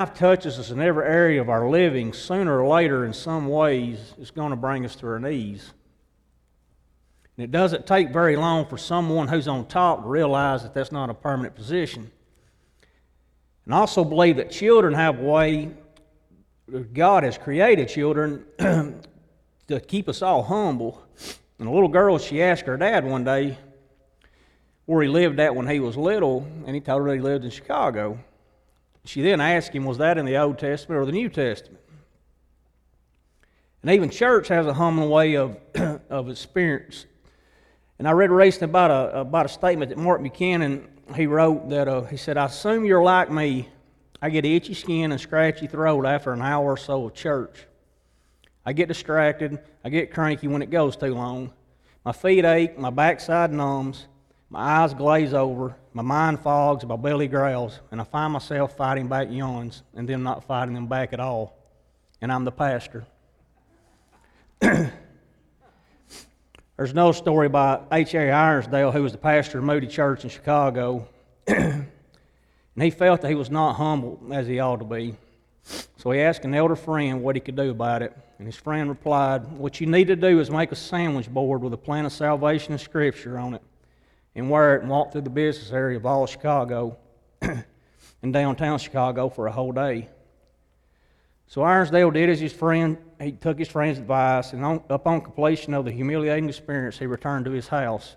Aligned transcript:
life 0.00 0.14
touches 0.14 0.60
us 0.60 0.70
in 0.70 0.80
every 0.80 1.04
area 1.04 1.40
of 1.40 1.48
our 1.48 1.68
living, 1.68 2.12
sooner 2.12 2.62
or 2.62 2.68
later, 2.68 3.04
in 3.04 3.12
some 3.12 3.48
ways, 3.48 3.98
it's 4.16 4.30
going 4.30 4.50
to 4.50 4.56
bring 4.56 4.84
us 4.84 4.94
to 4.94 5.04
our 5.08 5.18
knees. 5.18 5.72
And 7.36 7.42
it 7.42 7.50
doesn't 7.50 7.84
take 7.84 8.12
very 8.12 8.36
long 8.36 8.66
for 8.66 8.78
someone 8.78 9.26
who's 9.26 9.48
on 9.48 9.66
top 9.66 10.02
to 10.02 10.08
realize 10.08 10.62
that 10.62 10.72
that's 10.72 10.92
not 10.92 11.10
a 11.10 11.14
permanent 11.14 11.56
position. 11.56 12.12
And 13.64 13.74
I 13.74 13.78
also 13.78 14.04
believe 14.04 14.36
that 14.36 14.52
children 14.52 14.94
have 14.94 15.18
a 15.18 15.22
way, 15.24 15.72
God 16.92 17.24
has 17.24 17.36
created 17.36 17.88
children 17.88 18.44
to 19.66 19.80
keep 19.80 20.08
us 20.08 20.22
all 20.22 20.44
humble. 20.44 21.02
And 21.58 21.66
a 21.66 21.72
little 21.72 21.88
girl, 21.88 22.18
she 22.18 22.40
asked 22.40 22.66
her 22.66 22.76
dad 22.76 23.04
one 23.04 23.24
day 23.24 23.58
where 24.86 25.02
he 25.02 25.08
lived 25.08 25.40
at 25.40 25.56
when 25.56 25.66
he 25.66 25.80
was 25.80 25.96
little, 25.96 26.46
and 26.66 26.76
he 26.76 26.80
told 26.80 27.04
her 27.04 27.12
he 27.12 27.20
lived 27.20 27.44
in 27.44 27.50
Chicago. 27.50 28.20
She 29.08 29.22
then 29.22 29.40
asked 29.40 29.72
him, 29.72 29.86
Was 29.86 29.96
that 29.98 30.18
in 30.18 30.26
the 30.26 30.36
Old 30.36 30.58
Testament 30.58 31.00
or 31.00 31.06
the 31.06 31.12
New 31.12 31.30
Testament? 31.30 31.82
And 33.80 33.90
even 33.90 34.10
church 34.10 34.48
has 34.48 34.66
a 34.66 34.74
humbling 34.74 35.08
way 35.08 35.34
of, 35.36 35.56
of 36.10 36.28
experience. 36.28 37.06
And 37.98 38.06
I 38.06 38.10
read 38.10 38.30
recently 38.30 38.68
about 38.68 38.90
a, 38.90 39.20
about 39.20 39.46
a 39.46 39.48
statement 39.48 39.88
that 39.88 39.96
Mark 39.96 40.20
Buchanan, 40.20 40.86
he 41.16 41.26
wrote 41.26 41.70
that, 41.70 41.88
uh, 41.88 42.02
he 42.02 42.18
said, 42.18 42.36
I 42.36 42.44
assume 42.44 42.84
you're 42.84 43.02
like 43.02 43.30
me. 43.30 43.70
I 44.20 44.28
get 44.28 44.44
itchy 44.44 44.74
skin 44.74 45.10
and 45.10 45.18
scratchy 45.18 45.68
throat 45.68 46.04
after 46.04 46.34
an 46.34 46.42
hour 46.42 46.72
or 46.72 46.76
so 46.76 47.06
of 47.06 47.14
church. 47.14 47.66
I 48.66 48.74
get 48.74 48.88
distracted. 48.88 49.58
I 49.82 49.88
get 49.88 50.12
cranky 50.12 50.48
when 50.48 50.60
it 50.60 50.68
goes 50.68 50.98
too 50.98 51.14
long. 51.14 51.54
My 52.04 52.12
feet 52.12 52.44
ache, 52.44 52.78
my 52.78 52.90
backside 52.90 53.52
numbs, 53.52 54.06
my 54.50 54.60
eyes 54.60 54.94
glaze 54.94 55.34
over, 55.34 55.76
my 55.92 56.02
mind 56.02 56.40
fogs, 56.40 56.84
my 56.84 56.96
belly 56.96 57.28
growls, 57.28 57.78
and 57.90 58.00
I 58.00 58.04
find 58.04 58.32
myself 58.32 58.76
fighting 58.76 59.08
back 59.08 59.28
yawns 59.30 59.82
and 59.94 60.08
then 60.08 60.22
not 60.22 60.44
fighting 60.44 60.74
them 60.74 60.86
back 60.86 61.12
at 61.12 61.20
all. 61.20 61.54
And 62.20 62.32
I'm 62.32 62.44
the 62.44 62.52
pastor. 62.52 63.06
There's 64.60 64.90
no 66.94 67.12
story 67.12 67.48
by 67.48 67.80
H.A. 67.90 68.30
Ironside, 68.30 68.94
who 68.94 69.02
was 69.02 69.12
the 69.12 69.18
pastor 69.18 69.58
of 69.58 69.64
Moody 69.64 69.88
Church 69.88 70.24
in 70.24 70.30
Chicago. 70.30 71.08
and 71.46 71.88
he 72.76 72.90
felt 72.90 73.20
that 73.22 73.28
he 73.28 73.34
was 73.34 73.50
not 73.50 73.74
humble 73.74 74.20
as 74.32 74.46
he 74.46 74.60
ought 74.60 74.76
to 74.76 74.84
be. 74.84 75.16
So 75.96 76.12
he 76.12 76.20
asked 76.20 76.44
an 76.44 76.54
elder 76.54 76.76
friend 76.76 77.22
what 77.22 77.36
he 77.36 77.40
could 77.40 77.56
do 77.56 77.70
about 77.70 78.02
it. 78.02 78.16
And 78.38 78.46
his 78.46 78.56
friend 78.56 78.88
replied, 78.88 79.46
What 79.58 79.80
you 79.80 79.86
need 79.86 80.06
to 80.06 80.16
do 80.16 80.40
is 80.40 80.50
make 80.50 80.70
a 80.70 80.76
sandwich 80.76 81.28
board 81.28 81.62
with 81.62 81.72
a 81.72 81.76
plan 81.76 82.06
of 82.06 82.12
salvation 82.12 82.72
and 82.72 82.80
scripture 82.80 83.36
on 83.36 83.54
it, 83.54 83.62
and 84.38 84.48
wear 84.48 84.76
it 84.76 84.82
and 84.82 84.90
walk 84.90 85.12
through 85.12 85.22
the 85.22 85.30
business 85.30 85.72
area 85.72 85.96
of 85.96 86.06
all 86.06 86.26
Chicago 86.26 86.96
and 87.42 88.32
downtown 88.32 88.78
Chicago 88.78 89.28
for 89.28 89.46
a 89.46 89.52
whole 89.52 89.72
day. 89.72 90.08
So 91.48 91.62
Ironside 91.62 92.12
did 92.14 92.30
as 92.30 92.38
his 92.38 92.52
friend, 92.52 92.98
he 93.20 93.32
took 93.32 93.58
his 93.58 93.68
friend's 93.68 93.98
advice, 93.98 94.52
and 94.52 94.64
on, 94.64 94.82
upon 94.90 95.22
completion 95.22 95.74
of 95.74 95.84
the 95.84 95.90
humiliating 95.90 96.48
experience, 96.48 96.98
he 96.98 97.06
returned 97.06 97.46
to 97.46 97.50
his 97.50 97.68
house. 97.68 98.16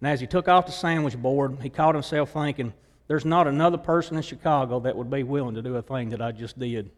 And 0.00 0.10
as 0.10 0.20
he 0.20 0.26
took 0.26 0.48
off 0.48 0.66
the 0.66 0.72
sandwich 0.72 1.16
board, 1.16 1.58
he 1.62 1.70
caught 1.70 1.94
himself 1.94 2.32
thinking, 2.32 2.74
There's 3.06 3.24
not 3.24 3.46
another 3.46 3.78
person 3.78 4.16
in 4.16 4.22
Chicago 4.22 4.80
that 4.80 4.96
would 4.96 5.10
be 5.10 5.22
willing 5.22 5.54
to 5.54 5.62
do 5.62 5.76
a 5.76 5.82
thing 5.82 6.10
that 6.10 6.20
I 6.20 6.32
just 6.32 6.58
did. 6.58 6.90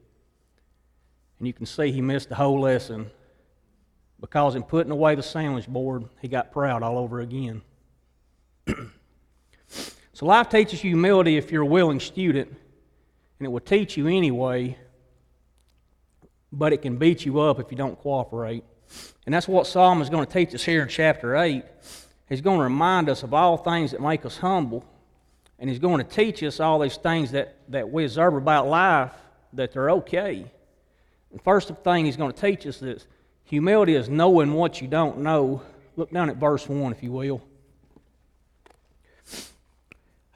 And 1.39 1.47
you 1.47 1.53
can 1.53 1.67
see 1.67 1.93
he 1.93 2.01
missed 2.01 2.31
the 2.31 2.35
whole 2.35 2.63
lesson 2.63 3.11
because 4.19 4.55
in 4.55 4.63
putting 4.63 4.91
away 4.91 5.15
the 5.15 5.23
sandwich 5.23 5.69
board, 5.69 6.09
he 6.23 6.29
got 6.29 6.51
proud 6.51 6.83
all 6.83 6.97
over 6.97 7.21
again. 7.21 7.63
So 10.13 10.27
life 10.27 10.49
teaches 10.49 10.83
you 10.83 10.91
humility 10.91 11.37
if 11.37 11.51
you're 11.51 11.63
a 11.63 11.67
willing 11.67 12.01
student, 12.01 12.49
and 12.49 13.47
it 13.47 13.49
will 13.49 13.61
teach 13.61 13.97
you 13.97 14.09
anyway, 14.09 14.77
but 16.53 16.73
it 16.73 16.83
can 16.83 16.97
beat 16.97 17.25
you 17.25 17.41
up 17.41 17.61
if 17.61 17.71
you 17.71 17.77
don't 17.77 17.99
cooperate. 17.99 18.65
And 19.25 19.35
that's 19.35 19.49
what 19.49 19.67
Solomon 19.67 20.03
is 20.03 20.11
going 20.11 20.27
to 20.27 20.33
teach 20.33 20.55
us 20.55 20.65
here 20.65 20.83
in 20.83 20.89
chapter 20.89 21.37
8. 21.37 21.65
He's 22.29 22.41
going 22.41 22.59
to 22.59 22.65
remind 22.65 23.09
us 23.09 23.23
of 23.23 23.35
all 23.35 23.57
things 23.57 23.91
that 23.93 24.01
make 24.01 24.25
us 24.25 24.39
humble, 24.39 24.85
and 25.59 25.69
he's 25.69 25.79
going 25.79 25.99
to 25.99 26.05
teach 26.05 26.43
us 26.43 26.61
all 26.61 26.79
these 26.79 26.97
things 26.97 27.33
that, 27.33 27.57
that 27.69 27.91
we 27.91 28.05
observe 28.05 28.35
about 28.35 28.69
life 28.69 29.13
that 29.53 29.73
they're 29.73 29.91
okay. 29.91 30.51
The 31.33 31.39
first 31.41 31.69
thing 31.69 32.05
he's 32.05 32.17
going 32.17 32.33
to 32.33 32.41
teach 32.41 32.67
us 32.67 32.83
is 32.83 33.07
humility 33.45 33.95
is 33.95 34.09
knowing 34.09 34.53
what 34.53 34.81
you 34.81 34.89
don't 34.89 35.19
know. 35.19 35.63
Look 35.97 36.11
down 36.11 36.31
at 36.31 36.37
verse 36.37 36.69
1, 36.69 36.93
if 36.93 37.03
you 37.03 37.13
will. 37.13 37.43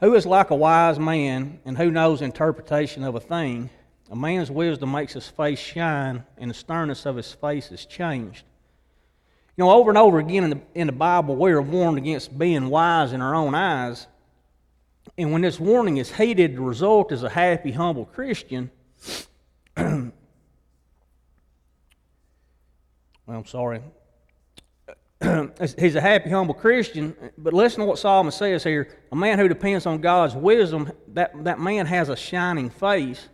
Who 0.01 0.15
is 0.15 0.27
like 0.27 0.51
a 0.51 0.57
wise 0.57 0.99
man, 0.99 1.61
and 1.65 1.77
who 1.77 1.91
knows 1.91 2.23
interpretation 2.23 3.05
of 3.05 3.15
a 3.15 3.21
thing? 3.21 3.71
A 4.11 4.17
man's 4.17 4.51
wisdom 4.51 4.93
makes 4.93 5.13
his 5.13 5.29
face 5.29 5.59
shine, 5.59 6.25
and 6.39 6.51
the 6.51 6.55
sternness 6.55 7.07
of 7.07 7.17
his 7.17 7.33
face 7.33 7.71
is 7.71 7.85
changed. 7.87 8.45
You 9.57 9.65
know, 9.65 9.71
over 9.71 9.91
and 9.91 9.99
over 9.99 10.19
again 10.19 10.45
in 10.45 10.51
the, 10.51 10.61
in 10.75 10.87
the 10.87 10.93
Bible, 10.93 11.37
we 11.37 11.53
are 11.53 11.61
warned 11.61 11.99
against 11.99 12.37
being 12.39 12.71
wise 12.71 13.13
in 13.13 13.21
our 13.21 13.35
own 13.35 13.55
eyes. 13.55 14.07
And 15.19 15.33
when 15.33 15.43
this 15.43 15.61
warning 15.61 15.99
is 15.99 16.11
heeded, 16.13 16.57
the 16.57 16.63
result 16.63 17.13
is 17.13 17.23
a 17.23 17.29
happy, 17.29 17.73
humble 17.73 18.07
Christian 18.07 18.71
well, 19.77 20.13
I'm 23.29 23.47
sorry. 23.47 23.81
He's 25.79 25.95
a 25.97 26.01
happy, 26.01 26.31
humble 26.31 26.55
Christian, 26.55 27.15
but 27.37 27.53
listen 27.53 27.81
to 27.81 27.87
what 27.87 27.99
Solomon 27.99 28.33
says 28.33 28.65
here. 28.65 28.89
A 29.13 29.17
man 29.17 29.39
who 29.39 29.49
depends 29.49 29.85
on 29.85 30.01
God's 30.01 30.35
wisdom, 30.35 30.91
that, 31.09 31.45
that 31.45 31.61
man 31.61 31.87
has 31.87 32.09
a 32.09 32.17
shining 32.17 32.71
face, 32.71 33.29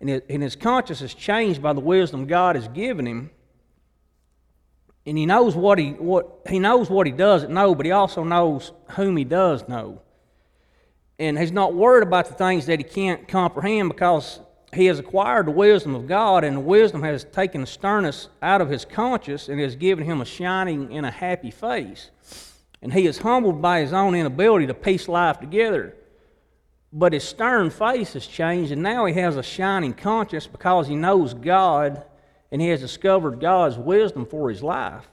and, 0.00 0.10
it, 0.10 0.26
and 0.28 0.42
his 0.42 0.54
conscience 0.54 1.00
is 1.00 1.14
changed 1.14 1.62
by 1.62 1.72
the 1.72 1.80
wisdom 1.80 2.26
God 2.26 2.56
has 2.56 2.68
given 2.68 3.06
him. 3.06 3.30
And 5.06 5.16
he 5.16 5.24
knows 5.24 5.54
what 5.54 5.78
he, 5.78 5.92
what, 5.92 6.40
he 6.48 6.58
knows 6.58 6.90
what 6.90 7.06
he 7.06 7.12
doesn't 7.12 7.52
know, 7.52 7.74
but 7.74 7.86
he 7.86 7.92
also 7.92 8.22
knows 8.22 8.72
whom 8.90 9.16
he 9.16 9.24
does 9.24 9.66
know. 9.66 10.02
And 11.18 11.38
he's 11.38 11.52
not 11.52 11.74
worried 11.74 12.06
about 12.06 12.26
the 12.26 12.34
things 12.34 12.66
that 12.66 12.80
he 12.80 12.84
can't 12.84 13.28
comprehend 13.28 13.88
because 13.88 14.40
he 14.74 14.86
has 14.86 14.98
acquired 14.98 15.46
the 15.46 15.52
wisdom 15.52 15.94
of 15.94 16.06
God, 16.06 16.44
and 16.44 16.56
the 16.56 16.60
wisdom 16.60 17.02
has 17.02 17.24
taken 17.24 17.62
the 17.62 17.66
sternness 17.66 18.28
out 18.42 18.60
of 18.60 18.68
his 18.68 18.84
conscience 18.84 19.48
and 19.48 19.60
has 19.60 19.76
given 19.76 20.04
him 20.04 20.20
a 20.20 20.24
shining 20.24 20.96
and 20.96 21.04
a 21.04 21.10
happy 21.10 21.50
face. 21.50 22.10
And 22.82 22.92
he 22.92 23.06
is 23.06 23.18
humbled 23.18 23.62
by 23.62 23.80
his 23.80 23.92
own 23.92 24.14
inability 24.14 24.66
to 24.66 24.74
piece 24.74 25.08
life 25.08 25.40
together. 25.40 25.94
But 26.92 27.12
his 27.12 27.24
stern 27.24 27.70
face 27.70 28.12
has 28.12 28.26
changed, 28.26 28.72
and 28.72 28.82
now 28.82 29.06
he 29.06 29.14
has 29.14 29.36
a 29.36 29.42
shining 29.42 29.94
conscience 29.94 30.46
because 30.46 30.86
he 30.86 30.94
knows 30.94 31.34
God 31.34 32.04
and 32.54 32.62
he 32.62 32.68
has 32.68 32.80
discovered 32.80 33.40
God's 33.40 33.76
wisdom 33.76 34.24
for 34.24 34.48
his 34.48 34.62
life. 34.62 35.08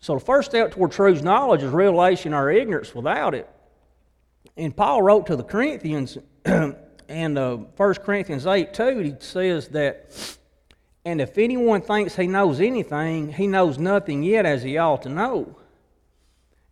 So, 0.00 0.14
the 0.14 0.20
first 0.20 0.50
step 0.50 0.72
toward 0.72 0.90
true 0.90 1.14
knowledge 1.20 1.62
is 1.62 1.70
revelation 1.70 2.34
or 2.34 2.50
ignorance 2.50 2.92
without 2.92 3.32
it. 3.32 3.48
And 4.56 4.76
Paul 4.76 5.00
wrote 5.00 5.26
to 5.26 5.36
the 5.36 5.44
Corinthians 5.44 6.18
and 7.08 7.38
uh, 7.38 7.56
1 7.56 7.94
Corinthians 7.94 8.46
8 8.46 8.72
2, 8.74 8.98
he 8.98 9.14
says 9.18 9.68
that, 9.68 10.36
and 11.04 11.20
if 11.20 11.38
anyone 11.38 11.80
thinks 11.80 12.16
he 12.16 12.26
knows 12.26 12.60
anything, 12.60 13.32
he 13.32 13.46
knows 13.46 13.78
nothing 13.78 14.22
yet 14.22 14.46
as 14.46 14.62
he 14.62 14.78
ought 14.78 15.02
to 15.02 15.08
know. 15.08 15.56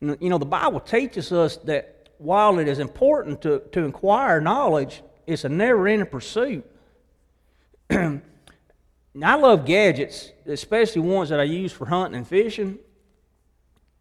And, 0.01 0.17
you 0.21 0.31
know, 0.31 0.39
the 0.39 0.47
Bible 0.47 0.81
teaches 0.81 1.33
us 1.33 1.57
that 1.59 2.09
while 2.19 2.59
it 2.59 2.69
is 2.69 2.79
important 2.79 3.43
to, 3.43 3.63
to 3.73 3.87
acquire 3.87 4.41
knowledge, 4.41 5.03
it's 5.27 5.45
a 5.45 5.49
never 5.49 5.89
ending 5.89 6.09
pursuit. 6.09 6.65
I 7.91 8.21
love 9.35 9.67
gadgets, 9.67 10.31
especially 10.47 11.03
ones 11.03 11.31
that 11.31 11.41
I 11.41 11.45
use 11.45 11.73
for 11.73 11.87
hunting 11.87 12.19
and 12.19 12.27
fishing. 12.27 12.79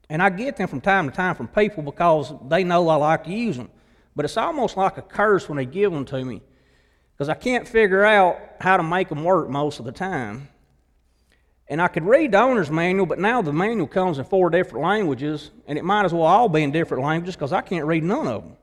And 0.09 0.21
I 0.21 0.29
get 0.29 0.57
them 0.57 0.67
from 0.67 0.81
time 0.81 1.09
to 1.09 1.15
time 1.15 1.35
from 1.35 1.47
people 1.47 1.83
because 1.83 2.33
they 2.47 2.63
know 2.63 2.87
I 2.89 2.95
like 2.95 3.23
to 3.25 3.31
use 3.31 3.57
them. 3.57 3.69
But 4.19 4.25
it's 4.25 4.35
almost 4.35 4.75
like 4.75 4.97
a 4.97 5.01
curse 5.01 5.47
when 5.47 5.55
they 5.55 5.65
give 5.65 5.93
them 5.93 6.03
to 6.03 6.25
me 6.25 6.41
because 7.13 7.29
I 7.29 7.35
can't 7.35 7.65
figure 7.65 8.03
out 8.03 8.37
how 8.59 8.75
to 8.75 8.83
make 8.83 9.07
them 9.07 9.23
work 9.23 9.47
most 9.47 9.79
of 9.79 9.85
the 9.85 9.93
time. 9.93 10.49
And 11.69 11.81
I 11.81 11.87
could 11.87 12.03
read 12.03 12.33
the 12.33 12.41
owner's 12.41 12.69
manual, 12.69 13.05
but 13.05 13.17
now 13.17 13.41
the 13.41 13.53
manual 13.53 13.87
comes 13.87 14.19
in 14.19 14.25
four 14.25 14.49
different 14.49 14.83
languages, 14.83 15.51
and 15.67 15.77
it 15.77 15.85
might 15.85 16.03
as 16.03 16.13
well 16.13 16.23
all 16.23 16.49
be 16.49 16.63
in 16.63 16.71
different 16.73 17.05
languages 17.05 17.37
because 17.37 17.53
I 17.53 17.61
can't 17.61 17.85
read 17.85 18.03
none 18.03 18.27
of 18.27 18.43
them. 18.43 18.57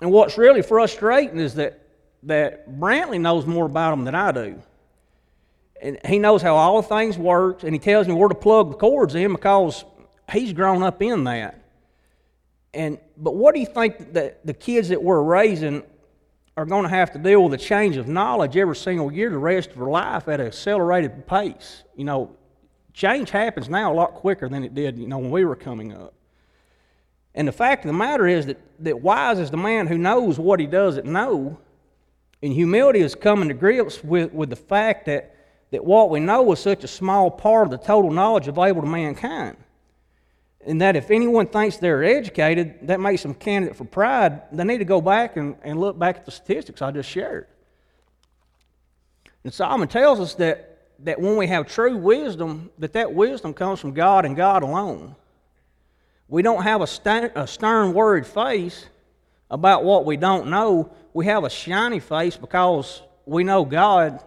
And 0.00 0.10
what's 0.10 0.38
really 0.38 0.62
frustrating 0.62 1.38
is 1.38 1.56
that, 1.56 1.78
that 2.22 2.66
Brantley 2.66 3.20
knows 3.20 3.44
more 3.44 3.66
about 3.66 3.90
them 3.90 4.04
than 4.04 4.14
I 4.14 4.32
do. 4.32 4.62
And 5.82 5.98
he 6.06 6.18
knows 6.18 6.40
how 6.40 6.56
all 6.56 6.80
things 6.80 7.18
work, 7.18 7.62
and 7.62 7.74
he 7.74 7.78
tells 7.78 8.08
me 8.08 8.14
where 8.14 8.30
to 8.30 8.34
plug 8.34 8.70
the 8.70 8.78
cords 8.78 9.14
in 9.14 9.32
because 9.32 9.84
he's 10.32 10.54
grown 10.54 10.82
up 10.82 11.02
in 11.02 11.24
that. 11.24 11.60
And 12.72 12.98
but 13.16 13.34
what 13.34 13.54
do 13.54 13.60
you 13.60 13.66
think 13.66 14.12
that 14.12 14.46
the 14.46 14.54
kids 14.54 14.88
that 14.90 15.02
we're 15.02 15.22
raising 15.22 15.82
are 16.56 16.64
going 16.64 16.84
to 16.84 16.88
have 16.88 17.10
to 17.12 17.18
deal 17.18 17.42
with 17.44 17.54
a 17.54 17.62
change 17.62 17.96
of 17.96 18.06
knowledge 18.06 18.56
every 18.56 18.76
single 18.76 19.10
year 19.12 19.30
the 19.30 19.38
rest 19.38 19.70
of 19.70 19.76
their 19.76 19.88
life 19.88 20.28
at 20.28 20.40
an 20.40 20.46
accelerated 20.46 21.26
pace? 21.26 21.82
You 21.96 22.04
know, 22.04 22.36
change 22.92 23.30
happens 23.30 23.68
now 23.68 23.92
a 23.92 23.94
lot 23.94 24.14
quicker 24.14 24.48
than 24.48 24.62
it 24.62 24.74
did, 24.74 24.98
you 24.98 25.08
know, 25.08 25.18
when 25.18 25.30
we 25.30 25.44
were 25.44 25.56
coming 25.56 25.92
up. 25.92 26.14
And 27.34 27.46
the 27.46 27.52
fact 27.52 27.84
of 27.84 27.88
the 27.88 27.96
matter 27.96 28.26
is 28.26 28.46
that, 28.46 28.60
that 28.80 29.00
wise 29.00 29.38
is 29.38 29.50
the 29.50 29.56
man 29.56 29.86
who 29.86 29.98
knows 29.98 30.38
what 30.38 30.60
he 30.60 30.66
doesn't 30.66 31.06
know. 31.06 31.58
And 32.42 32.52
humility 32.52 33.00
is 33.00 33.14
coming 33.14 33.48
to 33.48 33.54
grips 33.54 34.02
with, 34.02 34.32
with 34.32 34.50
the 34.50 34.56
fact 34.56 35.06
that, 35.06 35.36
that 35.70 35.84
what 35.84 36.10
we 36.10 36.20
know 36.20 36.50
is 36.52 36.58
such 36.58 36.84
a 36.84 36.88
small 36.88 37.30
part 37.30 37.66
of 37.66 37.70
the 37.70 37.78
total 37.78 38.10
knowledge 38.10 38.48
available 38.48 38.82
to 38.82 38.88
mankind. 38.88 39.56
And 40.66 40.80
that 40.82 40.94
if 40.94 41.10
anyone 41.10 41.46
thinks 41.46 41.78
they're 41.78 42.04
educated, 42.04 42.86
that 42.88 43.00
makes 43.00 43.22
them 43.22 43.34
candidate 43.34 43.76
for 43.76 43.84
pride. 43.84 44.42
They 44.52 44.64
need 44.64 44.78
to 44.78 44.84
go 44.84 45.00
back 45.00 45.36
and, 45.36 45.56
and 45.62 45.80
look 45.80 45.98
back 45.98 46.16
at 46.16 46.24
the 46.26 46.30
statistics 46.30 46.82
I 46.82 46.90
just 46.90 47.08
shared. 47.08 47.46
And 49.42 49.52
Solomon 49.52 49.88
tells 49.88 50.20
us 50.20 50.34
that, 50.34 50.78
that 51.00 51.18
when 51.18 51.36
we 51.36 51.46
have 51.46 51.66
true 51.66 51.96
wisdom, 51.96 52.70
that 52.78 52.92
that 52.92 53.14
wisdom 53.14 53.54
comes 53.54 53.80
from 53.80 53.94
God 53.94 54.26
and 54.26 54.36
God 54.36 54.62
alone. 54.62 55.16
We 56.28 56.42
don't 56.42 56.62
have 56.62 56.82
a, 56.82 56.86
stern, 56.86 57.32
a 57.34 57.46
stern, 57.46 57.94
worried 57.94 58.26
face 58.26 58.86
about 59.50 59.82
what 59.82 60.04
we 60.04 60.16
don't 60.16 60.48
know. 60.48 60.92
We 61.12 61.24
have 61.26 61.44
a 61.44 61.50
shiny 61.50 62.00
face 62.00 62.36
because 62.36 63.02
we 63.24 63.44
know 63.44 63.64
God. 63.64 64.22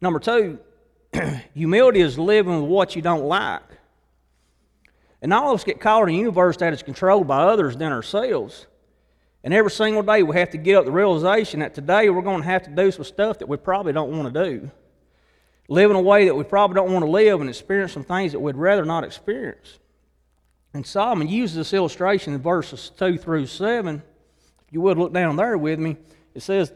Number 0.00 0.18
two, 0.18 0.58
humility 1.54 2.00
is 2.00 2.18
living 2.18 2.60
with 2.60 2.70
what 2.70 2.96
you 2.96 3.02
don't 3.02 3.24
like. 3.24 3.62
And 5.26 5.34
all 5.34 5.50
of 5.50 5.56
us 5.56 5.64
get 5.64 5.80
caught 5.80 6.04
in 6.04 6.14
a 6.14 6.18
universe 6.18 6.56
that 6.58 6.72
is 6.72 6.84
controlled 6.84 7.26
by 7.26 7.42
others 7.42 7.76
than 7.76 7.90
ourselves. 7.90 8.68
And 9.42 9.52
every 9.52 9.72
single 9.72 10.04
day 10.04 10.22
we 10.22 10.36
have 10.36 10.50
to 10.50 10.56
get 10.56 10.76
up 10.76 10.84
the 10.84 10.92
realization 10.92 11.58
that 11.58 11.74
today 11.74 12.08
we're 12.10 12.22
going 12.22 12.42
to 12.42 12.46
have 12.46 12.62
to 12.62 12.70
do 12.70 12.92
some 12.92 13.02
stuff 13.02 13.40
that 13.40 13.48
we 13.48 13.56
probably 13.56 13.92
don't 13.92 14.16
want 14.16 14.32
to 14.32 14.44
do. 14.44 14.70
Live 15.68 15.90
in 15.90 15.96
a 15.96 16.00
way 16.00 16.26
that 16.26 16.34
we 16.36 16.44
probably 16.44 16.76
don't 16.76 16.92
want 16.92 17.04
to 17.04 17.10
live 17.10 17.40
and 17.40 17.50
experience 17.50 17.92
some 17.92 18.04
things 18.04 18.30
that 18.30 18.38
we'd 18.38 18.54
rather 18.54 18.84
not 18.84 19.02
experience. 19.02 19.80
And 20.72 20.86
Solomon 20.86 21.26
uses 21.26 21.56
this 21.56 21.74
illustration 21.74 22.32
in 22.32 22.40
verses 22.40 22.92
2 22.96 23.18
through 23.18 23.46
7. 23.46 23.96
If 23.96 24.72
you 24.72 24.80
would 24.82 24.96
look 24.96 25.12
down 25.12 25.34
there 25.34 25.58
with 25.58 25.80
me, 25.80 25.96
it 26.36 26.42
says, 26.44 26.72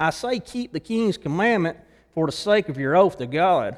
I 0.00 0.08
say, 0.08 0.40
keep 0.40 0.72
the 0.72 0.80
king's 0.80 1.18
commandment 1.18 1.76
for 2.14 2.24
the 2.24 2.32
sake 2.32 2.70
of 2.70 2.78
your 2.78 2.96
oath 2.96 3.18
to 3.18 3.26
God. 3.26 3.76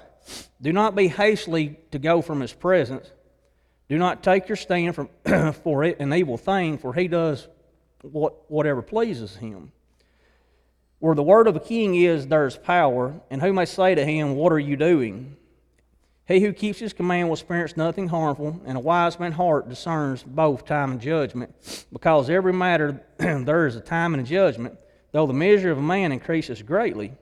Do 0.63 0.73
not 0.73 0.95
be 0.95 1.09
hastily 1.09 1.81
to 1.91 1.99
go 1.99 2.23
from 2.23 2.41
his 2.41 2.53
presence. 2.53 3.11
Do 3.89 3.99
not 3.99 4.23
take 4.23 4.49
your 4.49 4.57
stand 4.57 4.95
from, 4.95 5.09
for 5.63 5.85
an 5.85 6.13
evil 6.13 6.39
thing, 6.39 6.79
for 6.79 6.95
he 6.95 7.09
does 7.09 7.49
what, 8.03 8.51
whatever 8.51 8.83
pleases 8.83 9.37
him. 9.37 9.73
Where 11.01 11.15
the 11.15 11.23
word 11.23 11.47
of 11.47 11.57
a 11.57 11.61
king 11.61 11.95
is, 11.95 12.27
there 12.27 12.47
is 12.47 12.57
power, 12.57 13.15
and 13.31 13.43
who 13.43 13.53
may 13.53 13.67
say 13.67 13.95
to 13.95 14.05
him, 14.05 14.37
What 14.37 14.53
are 14.53 14.59
you 14.59 14.77
doing? 14.77 15.37
He 16.27 16.41
who 16.41 16.55
keeps 16.55 16.79
his 16.79 16.95
command 16.95 17.29
will 17.29 17.35
experience 17.35 17.77
nothing 17.77 18.09
harmful, 18.09 18.59
and 18.65 18.79
a 18.79 18.81
wise 18.81 19.21
man's 19.21 19.35
heart 19.35 19.69
discerns 19.69 20.23
both 20.23 20.65
time 20.65 20.93
and 20.93 21.01
judgment. 21.01 21.55
Because 21.93 22.31
every 22.31 22.55
matter 22.55 23.03
there 23.19 23.67
is 23.67 23.77
a 23.77 23.81
time 23.81 24.15
and 24.15 24.23
a 24.23 24.27
judgment, 24.27 24.79
though 25.13 25.27
the 25.27 25.35
measure 25.35 25.71
of 25.71 25.77
a 25.77 25.83
man 25.83 26.13
increases 26.13 26.63
greatly. 26.63 27.13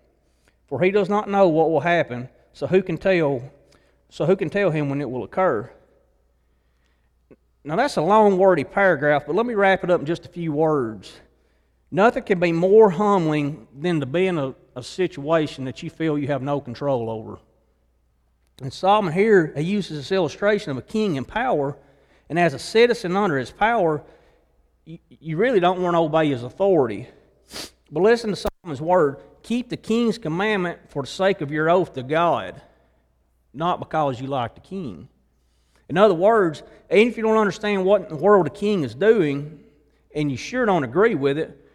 For 0.69 0.81
he 0.81 0.93
does 0.93 1.09
not 1.09 1.29
know 1.29 1.49
what 1.49 1.71
will 1.71 1.81
happen, 1.81 2.29
so 2.53 2.69
who 2.69 2.83
can 2.83 2.97
tell 2.97 3.43
so 4.09 4.27
who 4.27 4.37
can 4.37 4.51
tell 4.51 4.71
him 4.71 4.91
when 4.91 5.01
it 5.01 5.11
will 5.11 5.25
occur? 5.25 5.71
Now, 7.65 7.77
that's 7.77 7.97
a 7.97 8.03
long, 8.03 8.39
wordy 8.39 8.65
paragraph, 8.65 9.25
but 9.27 9.37
let 9.37 9.47
me 9.47 9.55
wrap 9.55 9.85
it 9.85 9.91
up 9.91 10.01
in 10.01 10.07
just 10.07 10.27
a 10.27 10.29
few 10.29 10.53
words. 10.53 11.13
Nothing 11.91 12.25
can 12.25 12.41
be 12.41 12.53
more 12.53 12.91
humbling 12.91 13.69
than 13.79 14.01
to 14.01 14.07
be 14.07 14.27
in 14.27 14.39
a, 14.39 14.55
a 14.75 14.83
situation 14.83 15.67
that 15.67 15.83
you 15.83 15.91
feel 15.91 16.19
you 16.19 16.29
have 16.29 16.43
no 16.43 16.61
control 16.61 17.09
over. 17.09 17.39
And 18.61 18.73
Solomon 18.73 19.13
here, 19.13 19.53
he 19.57 19.63
uses 19.63 19.99
this 19.99 20.13
illustration 20.13 20.71
of 20.71 20.79
a 20.79 20.83
king 20.83 21.17
in 21.17 21.25
power, 21.25 21.77
and 22.29 22.39
as 22.39 22.55
a 22.55 22.59
citizen 22.59 23.17
under 23.17 23.39
his 23.39 23.51
power, 23.51 24.03
you, 24.85 24.99
you 25.09 25.37
really 25.37 25.61
don't 25.61 25.83
want 25.83 25.95
to 25.95 25.99
obey 25.99 26.31
his 26.31 26.43
authority. 26.43 27.09
But 27.91 28.03
listen 28.03 28.31
to 28.31 28.37
Solomon's 28.37 28.81
word 28.81 29.19
keep 29.43 29.69
the 29.69 29.77
king's 29.77 30.19
commandment 30.19 30.79
for 30.89 31.03
the 31.03 31.09
sake 31.09 31.41
of 31.41 31.51
your 31.51 31.69
oath 31.69 31.95
to 31.95 32.03
God, 32.03 32.61
not 33.53 33.81
because 33.81 34.21
you 34.21 34.29
like 34.29 34.55
the 34.55 34.61
king. 34.61 35.09
In 35.93 35.99
other 35.99 36.15
words, 36.15 36.63
even 36.91 37.09
if 37.09 37.19
you 37.19 37.23
don't 37.23 37.37
understand 37.37 37.85
what 37.85 38.05
in 38.05 38.09
the 38.09 38.17
world 38.17 38.47
a 38.47 38.51
king 38.51 38.83
is 38.83 38.95
doing, 38.95 39.63
and 40.15 40.31
you 40.31 40.39
sure 40.39 40.65
don't 40.65 40.85
agree 40.85 41.15
with 41.15 41.37
it, 41.37 41.69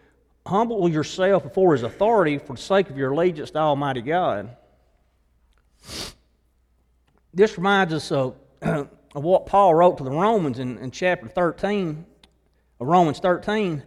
humble 0.43 0.89
yourself 0.89 1.43
before 1.43 1.73
his 1.73 1.83
authority 1.83 2.39
for 2.39 2.53
the 2.53 2.59
sake 2.59 2.89
of 2.89 2.97
your 2.97 3.11
allegiance 3.11 3.51
to 3.51 3.59
Almighty 3.59 4.01
God. 4.01 4.57
This 7.31 7.59
reminds 7.59 7.93
us 7.93 8.11
of, 8.11 8.35
of 8.63 8.89
what 9.13 9.45
Paul 9.45 9.75
wrote 9.75 9.99
to 9.99 10.03
the 10.03 10.09
Romans 10.09 10.57
in, 10.57 10.79
in 10.79 10.89
chapter 10.89 11.27
13 11.27 12.03
of 12.79 12.87
Romans 12.87 13.19
13. 13.19 13.83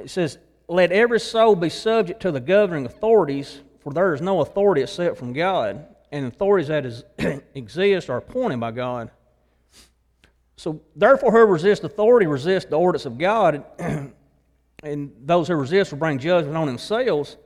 It 0.00 0.10
says, 0.10 0.38
Let 0.66 0.90
every 0.90 1.20
soul 1.20 1.54
be 1.54 1.68
subject 1.68 2.22
to 2.22 2.32
the 2.32 2.40
governing 2.40 2.86
authorities, 2.86 3.60
for 3.84 3.92
there 3.92 4.14
is 4.14 4.20
no 4.20 4.40
authority 4.40 4.82
except 4.82 5.16
from 5.16 5.32
God, 5.32 5.86
and 6.10 6.26
authorities 6.26 6.66
that 6.66 6.84
is, 6.84 7.04
exist 7.54 8.10
are 8.10 8.16
appointed 8.16 8.58
by 8.58 8.72
God. 8.72 9.12
So, 10.58 10.82
therefore, 10.96 11.30
whoever 11.30 11.52
resists 11.52 11.84
authority 11.84 12.26
resists 12.26 12.68
the 12.68 12.76
ordinance 12.76 13.06
of 13.06 13.16
God, 13.16 13.64
and 14.82 15.12
those 15.24 15.46
who 15.46 15.54
resist 15.54 15.92
will 15.92 16.00
bring 16.00 16.18
judgment 16.18 16.56
on 16.56 16.66
themselves. 16.66 17.36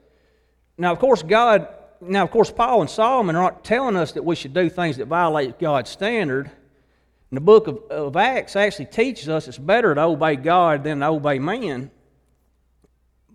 Now, 0.79 0.91
of 0.91 0.97
course, 0.97 1.21
God, 1.21 1.67
now, 2.01 2.23
of 2.23 2.31
course, 2.31 2.49
Paul 2.49 2.81
and 2.81 2.89
Solomon 2.89 3.35
are 3.35 3.43
not 3.43 3.63
telling 3.63 3.95
us 3.95 4.13
that 4.13 4.25
we 4.25 4.35
should 4.35 4.55
do 4.55 4.67
things 4.67 4.97
that 4.97 5.05
violate 5.05 5.59
God's 5.59 5.91
standard. 5.91 6.47
And 6.47 7.37
the 7.37 7.41
book 7.41 7.67
of, 7.67 7.83
of 7.91 8.15
Acts 8.15 8.55
actually 8.55 8.87
teaches 8.87 9.29
us 9.29 9.47
it's 9.47 9.59
better 9.59 9.93
to 9.93 10.01
obey 10.01 10.35
God 10.35 10.83
than 10.83 11.01
to 11.01 11.09
obey 11.09 11.37
man. 11.37 11.91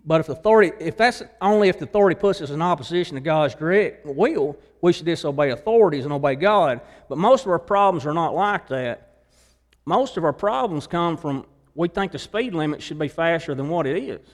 But 0.03 0.19
if 0.19 0.27
authority, 0.27 0.73
if 0.81 0.97
that's 0.97 1.23
only 1.39 1.69
if 1.69 1.79
the 1.79 1.85
authority 1.85 2.19
puts 2.19 2.41
us 2.41 2.49
in 2.49 2.61
opposition 2.61 3.15
to 3.15 3.21
God's 3.21 3.55
direct 3.55 4.05
will, 4.05 4.57
we 4.81 4.91
should 4.91 5.05
disobey 5.05 5.51
authorities 5.51 6.03
and 6.03 6.11
obey 6.11 6.35
God. 6.35 6.81
But 7.07 7.17
most 7.17 7.45
of 7.45 7.51
our 7.51 7.59
problems 7.59 8.05
are 8.05 8.13
not 8.13 8.35
like 8.35 8.67
that. 8.67 9.08
Most 9.85 10.17
of 10.17 10.23
our 10.23 10.33
problems 10.33 10.87
come 10.87 11.17
from 11.17 11.45
we 11.75 11.87
think 11.87 12.11
the 12.11 12.19
speed 12.19 12.53
limit 12.53 12.81
should 12.81 12.99
be 12.99 13.07
faster 13.07 13.55
than 13.55 13.69
what 13.69 13.87
it 13.87 14.03
is. 14.03 14.27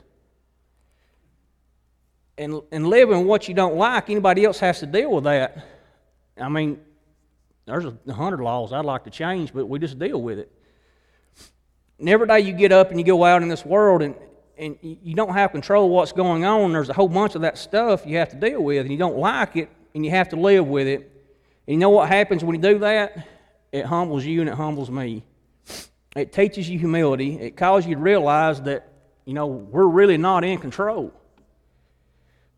And, 2.38 2.62
and 2.71 2.88
living 2.88 3.25
what 3.25 3.47
you 3.47 3.53
don't 3.53 3.75
like, 3.75 4.09
anybody 4.09 4.44
else 4.44 4.59
has 4.59 4.80
to 4.80 4.88
deal 4.88 5.12
with 5.12 5.25
that. 5.25 5.63
I 6.42 6.50
mean, 6.50 6.80
there's 7.65 7.86
a 7.86 8.13
hundred 8.13 8.42
laws 8.42 8.74
I'd 8.74 8.83
like 8.83 9.03
to 9.03 9.09
change, 9.09 9.53
but 9.53 9.68
we 9.68 9.80
just 9.80 10.00
deal 10.00 10.21
with 10.21 10.39
it. 10.39 10.51
And 12.00 12.09
every 12.09 12.27
day 12.27 12.39
you 12.39 12.51
get 12.51 12.71
up 12.71 12.89
and 12.89 13.00
you 13.00 13.06
go 13.06 13.24
out 13.24 13.42
in 13.42 13.47
this 13.47 13.63
world 13.63 14.01
and, 14.01 14.15
and 14.57 14.77
you 14.81 15.13
don't 15.13 15.33
have 15.33 15.51
control 15.51 15.86
of 15.86 15.92
what's 15.92 16.12
going 16.12 16.45
on, 16.45 16.73
there's 16.73 16.90
a 16.90 16.94
whole 16.94 17.07
bunch 17.07 17.35
of 17.35 17.42
that 17.42 17.57
stuff 17.57 18.06
you 18.06 18.18
have 18.18 18.30
to 18.30 18.35
deal 18.35 18.64
with, 18.64 18.81
and 18.81 18.92
you 18.92 18.97
don't 18.97 19.18
like 19.18 19.56
it, 19.56 19.69
and 19.94 20.04
you 20.04 20.11
have 20.11 20.30
to 20.30 20.35
live 20.35 20.68
with 20.68 20.87
it. 20.87 21.02
And 21.68 21.75
you 21.75 21.78
know 21.78 21.92
what 21.92 22.09
happens 22.09 22.44
when 22.44 22.56
you 22.56 22.61
do 22.61 22.80
that? 22.80 23.28
It 23.71 23.85
humbles 23.85 24.25
you 24.25 24.42
and 24.42 24.49
it 24.49 24.56
humbles 24.56 24.90
me. 24.90 25.23
It 26.16 26.31
teaches 26.31 26.69
you 26.69 26.80
humility. 26.80 27.40
It 27.40 27.57
causes 27.57 27.90
you 27.90 27.95
to 27.95 28.02
realize 28.02 28.62
that, 28.62 28.88
you 29.26 29.34
know, 29.34 29.48
we're 29.48 29.88
really 29.88 30.18
not 30.18 30.44
in 30.44 30.60
control. 30.60 31.12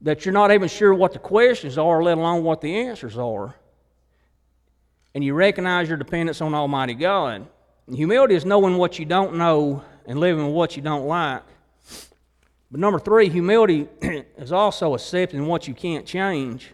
That 0.01 0.25
you're 0.25 0.33
not 0.33 0.51
even 0.51 0.69
sure 0.69 0.93
what 0.93 1.13
the 1.13 1.19
questions 1.19 1.77
are, 1.77 2.03
let 2.03 2.17
alone 2.17 2.43
what 2.43 2.61
the 2.61 2.81
answers 2.81 3.17
are. 3.17 3.55
And 5.15 5.23
you 5.23 5.33
recognize 5.33 5.87
your 5.87 5.97
dependence 5.97 6.39
on 6.39 6.53
Almighty 6.53 6.93
God. 6.93 7.47
And 7.87 7.95
humility 7.95 8.35
is 8.35 8.45
knowing 8.45 8.77
what 8.77 8.99
you 8.99 9.05
don't 9.05 9.35
know 9.35 9.83
and 10.05 10.19
living 10.19 10.47
what 10.47 10.75
you 10.75 10.83
don't 10.83 11.07
like. 11.07 11.41
But 12.69 12.79
number 12.79 12.99
three, 12.99 13.29
humility 13.29 13.87
is 14.37 14.51
also 14.51 14.93
accepting 14.93 15.47
what 15.47 15.67
you 15.67 15.73
can't 15.73 16.05
change. 16.05 16.73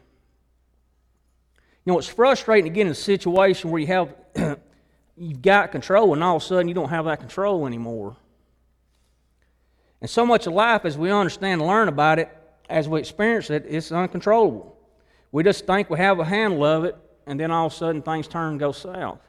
You 1.86 1.94
know, 1.94 2.00
it's 2.00 2.08
frustrating 2.08 2.72
to 2.72 2.76
get 2.76 2.88
in 2.88 2.92
a 2.92 2.96
situation 2.96 3.70
where 3.70 3.80
you 3.80 3.88
have 3.88 4.16
you've 5.18 5.42
got 5.42 5.72
control, 5.72 6.14
and 6.14 6.24
all 6.24 6.38
of 6.38 6.42
a 6.42 6.46
sudden 6.46 6.68
you 6.68 6.74
don't 6.74 6.90
have 6.90 7.06
that 7.06 7.20
control 7.20 7.68
anymore. 7.68 8.16
And 10.02 10.10
so 10.10 10.26
much 10.26 10.48
of 10.48 10.54
life, 10.54 10.86
as 10.86 10.98
we 10.98 11.12
understand 11.12 11.62
and 11.62 11.68
learn 11.68 11.88
about 11.88 12.20
it, 12.20 12.30
as 12.70 12.90
we 12.90 13.00
experience 13.00 13.50
it, 13.50 13.66
it's 13.68 13.92
uncontrollable. 13.92 14.78
We 15.32 15.44
just 15.44 15.66
think 15.66 15.90
we 15.90 15.98
have 15.98 16.20
a 16.20 16.26
handle 16.26 16.64
of 16.66 16.84
it, 16.86 16.96
and 17.26 17.40
then 17.40 17.52
all 17.52 17.68
of 17.68 17.74
a 17.74 17.76
sudden 17.76 18.02
things 18.02 18.28
turn 18.28 18.52
and 18.52 18.60
go 18.60 18.72
south. 18.72 19.20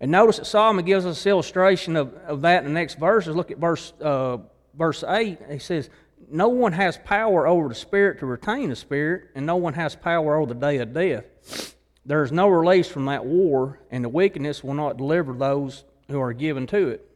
And 0.00 0.10
notice 0.10 0.38
that 0.38 0.46
Solomon 0.46 0.84
gives 0.84 1.06
us 1.06 1.24
illustration 1.24 1.94
of, 1.94 2.12
of 2.26 2.42
that 2.42 2.64
in 2.64 2.72
the 2.72 2.74
next 2.74 2.98
verses. 2.98 3.36
Look 3.36 3.52
at 3.52 3.58
verse, 3.58 3.92
uh, 4.00 4.38
verse 4.74 5.04
8. 5.06 5.38
He 5.48 5.60
says, 5.60 5.88
No 6.28 6.48
one 6.48 6.72
has 6.72 6.98
power 6.98 7.46
over 7.46 7.68
the 7.68 7.74
Spirit 7.76 8.18
to 8.18 8.26
retain 8.26 8.70
the 8.70 8.76
Spirit, 8.76 9.28
and 9.36 9.46
no 9.46 9.54
one 9.54 9.74
has 9.74 9.94
power 9.94 10.36
over 10.36 10.52
the 10.52 10.58
day 10.58 10.78
of 10.78 10.92
death. 10.92 11.71
There 12.04 12.22
is 12.22 12.32
no 12.32 12.48
release 12.48 12.88
from 12.88 13.04
that 13.06 13.24
war, 13.24 13.78
and 13.90 14.04
the 14.04 14.08
wickedness 14.08 14.64
will 14.64 14.74
not 14.74 14.96
deliver 14.96 15.32
those 15.32 15.84
who 16.08 16.20
are 16.20 16.32
given 16.32 16.66
to 16.68 16.88
it. 16.88 17.08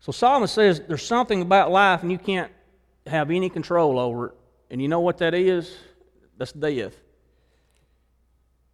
So 0.00 0.12
Solomon 0.12 0.48
says 0.48 0.80
there's 0.88 1.04
something 1.04 1.42
about 1.42 1.70
life 1.70 2.02
and 2.02 2.10
you 2.10 2.18
can't 2.18 2.50
have 3.06 3.30
any 3.30 3.50
control 3.50 3.98
over 3.98 4.28
it. 4.28 4.34
And 4.70 4.80
you 4.80 4.88
know 4.88 5.00
what 5.00 5.18
that 5.18 5.34
is? 5.34 5.76
That's 6.38 6.52
death. 6.52 6.94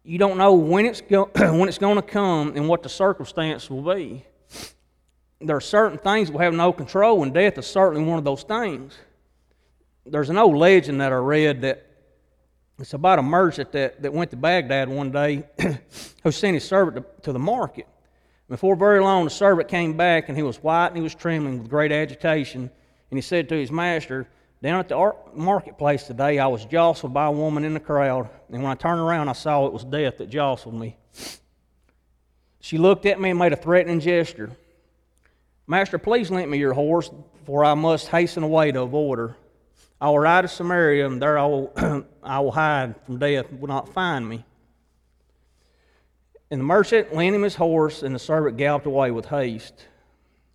you 0.03 0.17
don't 0.17 0.37
know 0.37 0.53
when 0.53 0.85
it's, 0.85 1.01
go- 1.01 1.29
when 1.35 1.67
it's 1.67 1.79
going 1.79 1.97
to 1.97 2.01
come 2.01 2.53
and 2.55 2.69
what 2.69 2.81
the 2.81 2.89
circumstance 2.89 3.69
will 3.69 3.93
be. 3.93 4.23
There 5.41 5.55
are 5.57 5.61
certain 5.61 5.97
things 5.97 6.31
we 6.31 6.43
have 6.43 6.53
no 6.53 6.71
control, 6.71 7.21
and 7.23 7.33
death 7.33 7.57
is 7.57 7.67
certainly 7.67 8.03
one 8.03 8.17
of 8.17 8.23
those 8.23 8.43
things. 8.43 8.97
There's 10.05 10.29
an 10.29 10.37
old 10.37 10.55
legend 10.55 11.01
that 11.01 11.11
I 11.11 11.17
read 11.17 11.61
that 11.61 11.86
it's 12.79 12.93
about 12.93 13.19
a 13.19 13.23
merchant 13.23 13.71
that, 13.71 14.01
that 14.03 14.13
went 14.13 14.31
to 14.31 14.37
Baghdad 14.37 14.87
one 14.89 15.11
day 15.11 15.43
who 16.23 16.31
sent 16.31 16.53
his 16.53 16.63
servant 16.63 16.97
to, 16.97 17.21
to 17.23 17.33
the 17.33 17.39
market. 17.39 17.87
Before 18.49 18.75
very 18.75 19.01
long, 19.01 19.25
the 19.25 19.29
servant 19.29 19.67
came 19.67 19.97
back, 19.97 20.29
and 20.29 20.37
he 20.37 20.43
was 20.43 20.57
white 20.63 20.87
and 20.87 20.95
he 20.95 21.03
was 21.03 21.15
trembling 21.15 21.59
with 21.59 21.69
great 21.69 21.91
agitation. 21.91 22.69
And 23.09 23.17
he 23.17 23.21
said 23.21 23.49
to 23.49 23.55
his 23.55 23.71
master, 23.71 24.27
Down 24.61 24.79
at 24.79 24.89
the 24.89 25.13
marketplace 25.33 26.03
today, 26.03 26.39
I 26.39 26.47
was 26.47 26.65
jostled 26.65 27.13
by 27.13 27.25
a 27.25 27.31
woman 27.31 27.65
in 27.65 27.73
the 27.73 27.79
crowd, 27.79 28.29
and 28.51 28.61
when 28.61 28.71
I 28.71 28.75
turned 28.75 29.01
around, 29.01 29.27
I 29.27 29.33
saw 29.33 29.65
it 29.65 29.73
was 29.73 29.83
death 29.83 30.17
that 30.19 30.29
jostled 30.29 30.75
me. 30.75 30.97
She 32.59 32.77
looked 32.77 33.05
at 33.05 33.19
me 33.19 33.31
and 33.31 33.39
made 33.39 33.53
a 33.53 33.57
threatening 33.57 33.99
gesture. 33.99 34.51
Master, 35.67 35.97
please 35.97 36.31
lend 36.31 36.49
me 36.49 36.57
your 36.57 36.73
horse, 36.73 37.09
for 37.45 37.65
I 37.65 37.73
must 37.73 38.07
hasten 38.07 38.43
away 38.43 38.71
to 38.71 38.81
avoid 38.81 39.19
her. 39.19 39.35
I 39.99 40.09
will 40.09 40.19
ride 40.19 40.41
to 40.41 40.47
Samaria, 40.47 41.07
and 41.07 41.21
there 41.21 41.37
I 41.37 41.45
will, 41.45 41.73
I 42.23 42.39
will 42.39 42.51
hide 42.51 42.95
from 43.05 43.17
death, 43.17 43.51
will 43.51 43.67
not 43.67 43.93
find 43.93 44.27
me. 44.27 44.45
And 46.51 46.61
the 46.61 46.65
merchant 46.65 47.13
lent 47.13 47.35
him 47.35 47.41
his 47.41 47.55
horse, 47.55 48.03
and 48.03 48.13
the 48.13 48.19
servant 48.19 48.57
galloped 48.57 48.85
away 48.85 49.11
with 49.11 49.25
haste. 49.25 49.87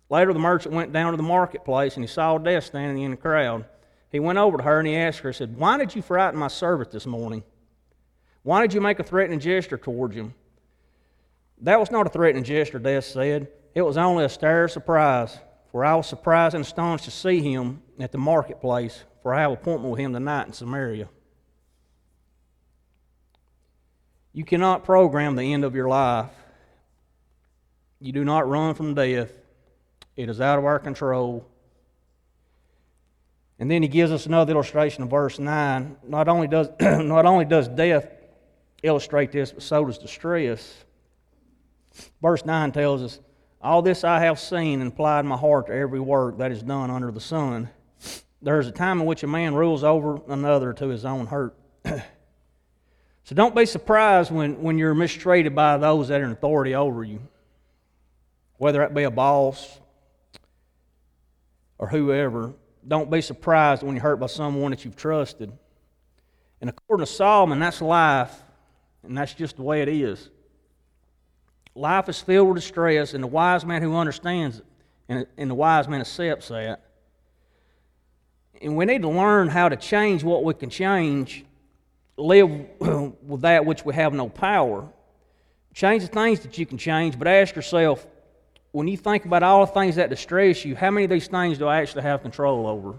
Later, 0.09 0.33
the 0.33 0.39
merchant 0.39 0.73
went 0.73 0.93
down 0.93 1.11
to 1.11 1.17
the 1.17 1.23
marketplace, 1.23 1.95
and 1.95 2.03
he 2.03 2.07
saw 2.07 2.37
death 2.37 2.65
standing 2.65 3.03
in 3.03 3.11
the 3.11 3.17
crowd. 3.17 3.65
He 4.11 4.19
went 4.19 4.37
over 4.37 4.57
to 4.57 4.63
her 4.63 4.77
and 4.77 4.87
he 4.87 4.95
asked 4.95 5.19
her, 5.19 5.31
he 5.31 5.33
said, 5.33 5.57
Why 5.57 5.77
did 5.77 5.95
you 5.95 6.03
frighten 6.03 6.39
my 6.39 6.47
servant 6.47 6.91
this 6.91 7.07
morning? 7.07 7.43
Why 8.43 8.61
did 8.61 8.73
you 8.73 8.79
make 8.79 8.99
a 8.99 9.03
threatening 9.03 9.39
gesture 9.39 9.77
towards 9.77 10.15
him? 10.15 10.35
That 11.61 11.79
was 11.79 11.89
not 11.89 12.05
a 12.05 12.09
threatening 12.09 12.43
gesture, 12.43 12.77
Death 12.77 13.05
said. 13.05 13.47
It 13.73 13.81
was 13.81 13.97
only 13.97 14.23
a 14.25 14.29
stare 14.29 14.65
of 14.65 14.71
surprise, 14.71 15.35
for 15.71 15.83
I 15.83 15.95
was 15.95 16.05
surprised 16.05 16.53
and 16.53 16.63
astonished 16.63 17.05
to 17.05 17.11
see 17.11 17.39
him 17.39 17.81
at 17.99 18.11
the 18.11 18.19
marketplace, 18.19 19.03
for 19.23 19.33
I 19.33 19.41
have 19.41 19.53
appointment 19.53 19.91
with 19.91 20.01
him 20.01 20.13
tonight 20.13 20.47
in 20.47 20.53
Samaria. 20.53 21.07
You 24.33 24.43
cannot 24.43 24.83
program 24.83 25.35
the 25.35 25.53
end 25.53 25.63
of 25.63 25.73
your 25.73 25.87
life. 25.87 26.31
You 27.99 28.11
do 28.11 28.25
not 28.25 28.49
run 28.49 28.75
from 28.75 28.93
death, 28.93 29.31
it 30.17 30.29
is 30.29 30.41
out 30.41 30.59
of 30.59 30.65
our 30.65 30.77
control. 30.77 31.47
And 33.59 33.71
then 33.71 33.81
he 33.81 33.87
gives 33.87 34.11
us 34.11 34.25
another 34.25 34.51
illustration 34.51 35.03
of 35.03 35.09
verse 35.09 35.39
9. 35.39 35.95
Not 36.05 36.27
only 36.27 36.47
does, 36.47 36.69
not 36.81 37.25
only 37.25 37.45
does 37.45 37.69
death 37.69 38.07
illustrate 38.81 39.31
this, 39.31 39.53
but 39.53 39.63
so 39.63 39.85
does 39.85 39.97
distress. 39.97 40.83
Verse 42.21 42.43
9 42.43 42.71
tells 42.73 43.01
us, 43.03 43.19
All 43.61 43.81
this 43.81 44.03
I 44.03 44.19
have 44.19 44.37
seen 44.37 44.81
and 44.81 44.91
applied 44.91 45.23
my 45.23 45.37
heart 45.37 45.67
to 45.67 45.73
every 45.73 46.01
work 46.01 46.39
that 46.39 46.51
is 46.51 46.61
done 46.61 46.91
under 46.91 47.11
the 47.11 47.21
sun. 47.21 47.69
There 48.43 48.59
is 48.59 48.67
a 48.67 48.71
time 48.71 48.99
in 48.99 49.07
which 49.07 49.23
a 49.23 49.27
man 49.27 49.55
rules 49.55 49.83
over 49.83 50.19
another 50.27 50.73
to 50.73 50.87
his 50.89 51.05
own 51.05 51.27
hurt. 51.27 51.55
So 53.25 53.35
don't 53.35 53.55
be 53.55 53.65
surprised 53.65 54.31
when, 54.31 54.61
when 54.61 54.77
you're 54.77 54.93
mistreated 54.93 55.55
by 55.55 55.77
those 55.77 56.09
that 56.09 56.19
are 56.19 56.25
in 56.25 56.31
authority 56.31 56.75
over 56.75 57.05
you, 57.05 57.21
whether 58.57 58.79
that 58.79 58.93
be 58.93 59.03
a 59.03 59.11
boss 59.11 59.79
or 61.77 61.87
whoever. 61.87 62.53
Don't 62.85 63.09
be 63.09 63.21
surprised 63.21 63.81
when 63.81 63.95
you're 63.95 64.03
hurt 64.03 64.17
by 64.17 64.27
someone 64.27 64.71
that 64.71 64.83
you've 64.83 64.97
trusted. 64.97 65.53
And 66.59 66.69
according 66.69 67.05
to 67.05 67.11
Solomon, 67.11 67.59
that's 67.59 67.81
life, 67.81 68.43
and 69.03 69.17
that's 69.17 69.33
just 69.33 69.55
the 69.55 69.63
way 69.63 69.81
it 69.81 69.87
is. 69.87 70.29
Life 71.75 72.09
is 72.09 72.19
filled 72.19 72.49
with 72.49 72.57
distress, 72.57 73.13
and 73.13 73.23
the 73.23 73.27
wise 73.27 73.65
man 73.65 73.81
who 73.81 73.95
understands 73.95 74.59
it, 74.59 74.65
and, 75.07 75.27
and 75.37 75.49
the 75.49 75.55
wise 75.55 75.87
man 75.87 76.01
accepts 76.01 76.49
that. 76.49 76.83
And 78.63 78.77
we 78.77 78.85
need 78.85 79.01
to 79.01 79.09
learn 79.09 79.49
how 79.49 79.67
to 79.67 79.75
change 79.75 80.23
what 80.23 80.43
we 80.43 80.53
can 80.53 80.69
change 80.69 81.43
live 82.17 82.49
with 82.79 83.41
that 83.41 83.65
which 83.65 83.83
we 83.83 83.93
have 83.93 84.13
no 84.13 84.29
power. 84.29 84.87
Change 85.73 86.03
the 86.03 86.07
things 86.07 86.39
that 86.41 86.57
you 86.57 86.65
can 86.65 86.77
change, 86.77 87.19
but 87.19 87.27
ask 87.27 87.55
yourself 87.55 88.07
when 88.71 88.87
you 88.87 88.97
think 88.97 89.25
about 89.25 89.43
all 89.43 89.65
the 89.65 89.71
things 89.71 89.97
that 89.97 90.09
distress 90.09 90.65
you, 90.65 90.75
how 90.75 90.89
many 90.89 91.03
of 91.03 91.09
these 91.11 91.27
things 91.27 91.57
do 91.57 91.67
I 91.67 91.81
actually 91.81 92.03
have 92.03 92.21
control 92.21 92.65
over? 92.65 92.95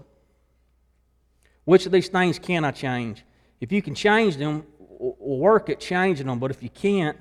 Which 1.65 1.85
of 1.85 1.91
these 1.91 2.07
things 2.07 2.39
can 2.39 2.63
I 2.63 2.71
change? 2.71 3.25
If 3.59 3.71
you 3.71 3.81
can 3.81 3.95
change 3.95 4.37
them, 4.37 4.65
work 4.79 5.69
at 5.69 5.79
changing 5.79 6.27
them, 6.27 6.39
but 6.39 6.51
if 6.51 6.61
you 6.61 6.69
can't, 6.69 7.17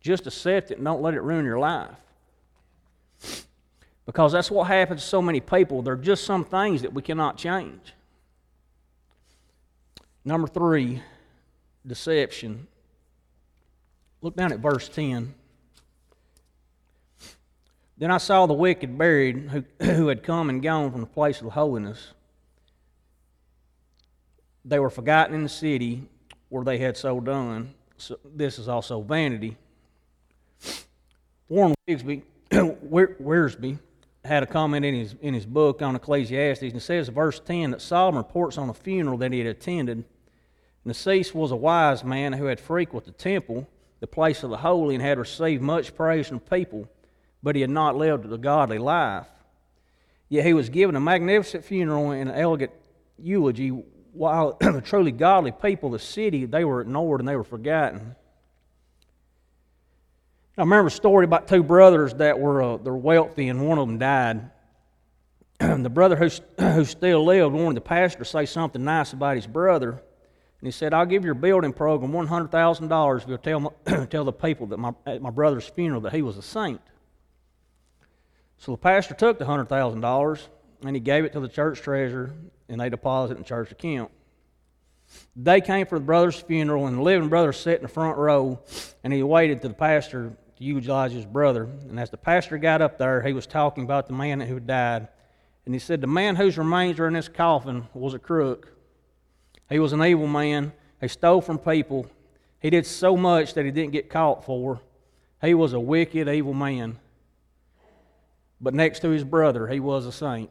just 0.00 0.26
accept 0.26 0.72
it 0.72 0.76
and 0.76 0.84
don't 0.84 1.00
let 1.02 1.14
it 1.14 1.22
ruin 1.22 1.44
your 1.44 1.58
life. 1.58 1.96
Because 4.10 4.32
that's 4.32 4.50
what 4.50 4.66
happens 4.66 5.02
to 5.02 5.06
so 5.06 5.22
many 5.22 5.38
people. 5.38 5.82
There 5.82 5.94
are 5.94 5.96
just 5.96 6.24
some 6.24 6.44
things 6.44 6.82
that 6.82 6.92
we 6.92 7.00
cannot 7.00 7.36
change. 7.36 7.94
Number 10.24 10.48
three, 10.48 11.00
deception. 11.86 12.66
Look 14.20 14.34
down 14.34 14.50
at 14.50 14.58
verse 14.58 14.88
10. 14.88 15.32
Then 17.98 18.10
I 18.10 18.18
saw 18.18 18.46
the 18.46 18.52
wicked 18.52 18.98
buried 18.98 19.48
who, 19.48 19.64
who 19.84 20.08
had 20.08 20.24
come 20.24 20.50
and 20.50 20.60
gone 20.60 20.90
from 20.90 21.02
the 21.02 21.06
place 21.06 21.40
of 21.40 21.52
holiness. 21.52 22.08
They 24.64 24.80
were 24.80 24.90
forgotten 24.90 25.36
in 25.36 25.44
the 25.44 25.48
city 25.48 26.08
where 26.48 26.64
they 26.64 26.78
had 26.78 26.96
so 26.96 27.20
done. 27.20 27.74
So 27.96 28.18
this 28.24 28.58
is 28.58 28.66
also 28.66 29.02
vanity. 29.02 29.56
Warren 31.48 31.76
Wiersbe, 31.88 32.22
Wiersbe 32.50 33.78
had 34.24 34.42
a 34.42 34.46
comment 34.46 34.84
in 34.84 34.94
his, 34.94 35.14
in 35.20 35.34
his 35.34 35.46
book 35.46 35.82
on 35.82 35.96
Ecclesiastes, 35.96 36.62
and 36.62 36.82
says, 36.82 37.08
verse 37.08 37.40
10, 37.40 37.70
that 37.70 37.80
Solomon 37.80 38.18
reports 38.18 38.58
on 38.58 38.68
a 38.68 38.74
funeral 38.74 39.18
that 39.18 39.32
he 39.32 39.38
had 39.38 39.48
attended. 39.48 40.04
The 40.84 40.92
deceased 40.92 41.34
was 41.34 41.50
a 41.50 41.56
wise 41.56 42.04
man 42.04 42.34
who 42.34 42.46
had 42.46 42.60
frequented 42.60 43.14
the 43.14 43.18
temple, 43.18 43.68
the 44.00 44.06
place 44.06 44.42
of 44.42 44.50
the 44.50 44.58
holy, 44.58 44.94
and 44.94 45.02
had 45.02 45.18
received 45.18 45.62
much 45.62 45.94
praise 45.94 46.28
from 46.28 46.40
people, 46.40 46.88
but 47.42 47.54
he 47.54 47.60
had 47.60 47.70
not 47.70 47.96
lived 47.96 48.30
a 48.30 48.38
godly 48.38 48.78
life. 48.78 49.26
Yet 50.28 50.44
he 50.44 50.54
was 50.54 50.68
given 50.68 50.96
a 50.96 51.00
magnificent 51.00 51.64
funeral 51.64 52.10
and 52.10 52.30
an 52.30 52.36
elegant 52.36 52.72
eulogy, 53.18 53.68
while 54.12 54.52
the 54.60 54.82
truly 54.82 55.12
godly 55.12 55.52
people 55.52 55.94
of 55.94 56.00
the 56.00 56.06
city, 56.06 56.44
they 56.44 56.64
were 56.64 56.82
ignored 56.82 57.20
and 57.20 57.28
they 57.28 57.36
were 57.36 57.44
forgotten. 57.44 58.14
I 60.60 60.62
remember 60.62 60.88
a 60.88 60.90
story 60.90 61.24
about 61.24 61.48
two 61.48 61.62
brothers 61.62 62.12
that 62.14 62.38
were 62.38 62.62
uh, 62.62 62.76
they're 62.76 62.92
wealthy, 62.92 63.48
and 63.48 63.66
one 63.66 63.78
of 63.78 63.88
them 63.88 63.96
died. 63.96 64.50
the 65.58 65.88
brother 65.88 66.16
who, 66.16 66.28
who 66.62 66.84
still 66.84 67.24
lived 67.24 67.54
wanted 67.54 67.78
the 67.78 67.80
pastor 67.80 68.18
to 68.18 68.24
say 68.26 68.44
something 68.44 68.84
nice 68.84 69.14
about 69.14 69.36
his 69.36 69.46
brother. 69.46 69.92
And 69.92 70.66
he 70.66 70.70
said, 70.70 70.92
I'll 70.92 71.06
give 71.06 71.24
your 71.24 71.32
building 71.32 71.72
program 71.72 72.12
$100,000 72.12 73.22
if 73.22 73.26
you'll 73.26 73.38
tell, 73.38 73.60
my, 73.60 73.70
tell 74.10 74.24
the 74.24 74.34
people 74.34 74.66
that 74.66 74.76
my, 74.76 74.92
at 75.06 75.22
my 75.22 75.30
brother's 75.30 75.66
funeral 75.66 76.02
that 76.02 76.12
he 76.12 76.20
was 76.20 76.36
a 76.36 76.42
saint. 76.42 76.82
So 78.58 78.72
the 78.72 78.78
pastor 78.78 79.14
took 79.14 79.38
the 79.38 79.46
$100,000 79.46 80.46
and 80.84 80.94
he 80.94 81.00
gave 81.00 81.24
it 81.24 81.32
to 81.32 81.40
the 81.40 81.48
church 81.48 81.80
treasurer 81.80 82.34
and 82.68 82.78
they 82.78 82.90
deposited 82.90 83.38
in 83.38 83.44
church 83.44 83.72
account. 83.72 84.10
They 85.34 85.62
came 85.62 85.86
for 85.86 85.98
the 85.98 86.04
brother's 86.04 86.38
funeral 86.38 86.86
and 86.86 86.98
the 86.98 87.02
living 87.02 87.30
brother 87.30 87.54
sat 87.54 87.76
in 87.76 87.82
the 87.82 87.88
front 87.88 88.18
row 88.18 88.60
and 89.02 89.10
he 89.10 89.22
waited 89.22 89.62
to 89.62 89.68
the 89.68 89.74
pastor 89.74 90.36
to 90.60 90.64
eulogize 90.66 91.12
his 91.12 91.24
brother. 91.24 91.64
And 91.88 91.98
as 91.98 92.10
the 92.10 92.18
pastor 92.18 92.58
got 92.58 92.82
up 92.82 92.98
there, 92.98 93.22
he 93.22 93.32
was 93.32 93.46
talking 93.46 93.82
about 93.82 94.06
the 94.06 94.12
man 94.12 94.40
who 94.40 94.60
died. 94.60 95.08
And 95.64 95.74
he 95.74 95.78
said, 95.78 96.00
The 96.00 96.06
man 96.06 96.36
whose 96.36 96.58
remains 96.58 97.00
are 97.00 97.08
in 97.08 97.14
this 97.14 97.28
coffin 97.28 97.88
was 97.94 98.14
a 98.14 98.18
crook. 98.18 98.70
He 99.70 99.78
was 99.78 99.92
an 99.92 100.02
evil 100.04 100.26
man. 100.26 100.72
He 101.00 101.08
stole 101.08 101.40
from 101.40 101.58
people. 101.58 102.06
He 102.60 102.68
did 102.68 102.86
so 102.86 103.16
much 103.16 103.54
that 103.54 103.64
he 103.64 103.70
didn't 103.70 103.92
get 103.92 104.10
caught 104.10 104.44
for. 104.44 104.80
He 105.40 105.54
was 105.54 105.72
a 105.72 105.80
wicked, 105.80 106.28
evil 106.28 106.52
man. 106.52 106.98
But 108.60 108.74
next 108.74 109.00
to 109.00 109.08
his 109.08 109.24
brother, 109.24 109.66
he 109.66 109.80
was 109.80 110.04
a 110.04 110.12
saint. 110.12 110.50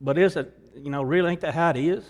But 0.00 0.16
is 0.16 0.36
it, 0.36 0.56
you 0.76 0.90
know, 0.90 1.02
really 1.02 1.32
ain't 1.32 1.40
that 1.40 1.54
how 1.54 1.70
it 1.70 1.76
is? 1.76 2.04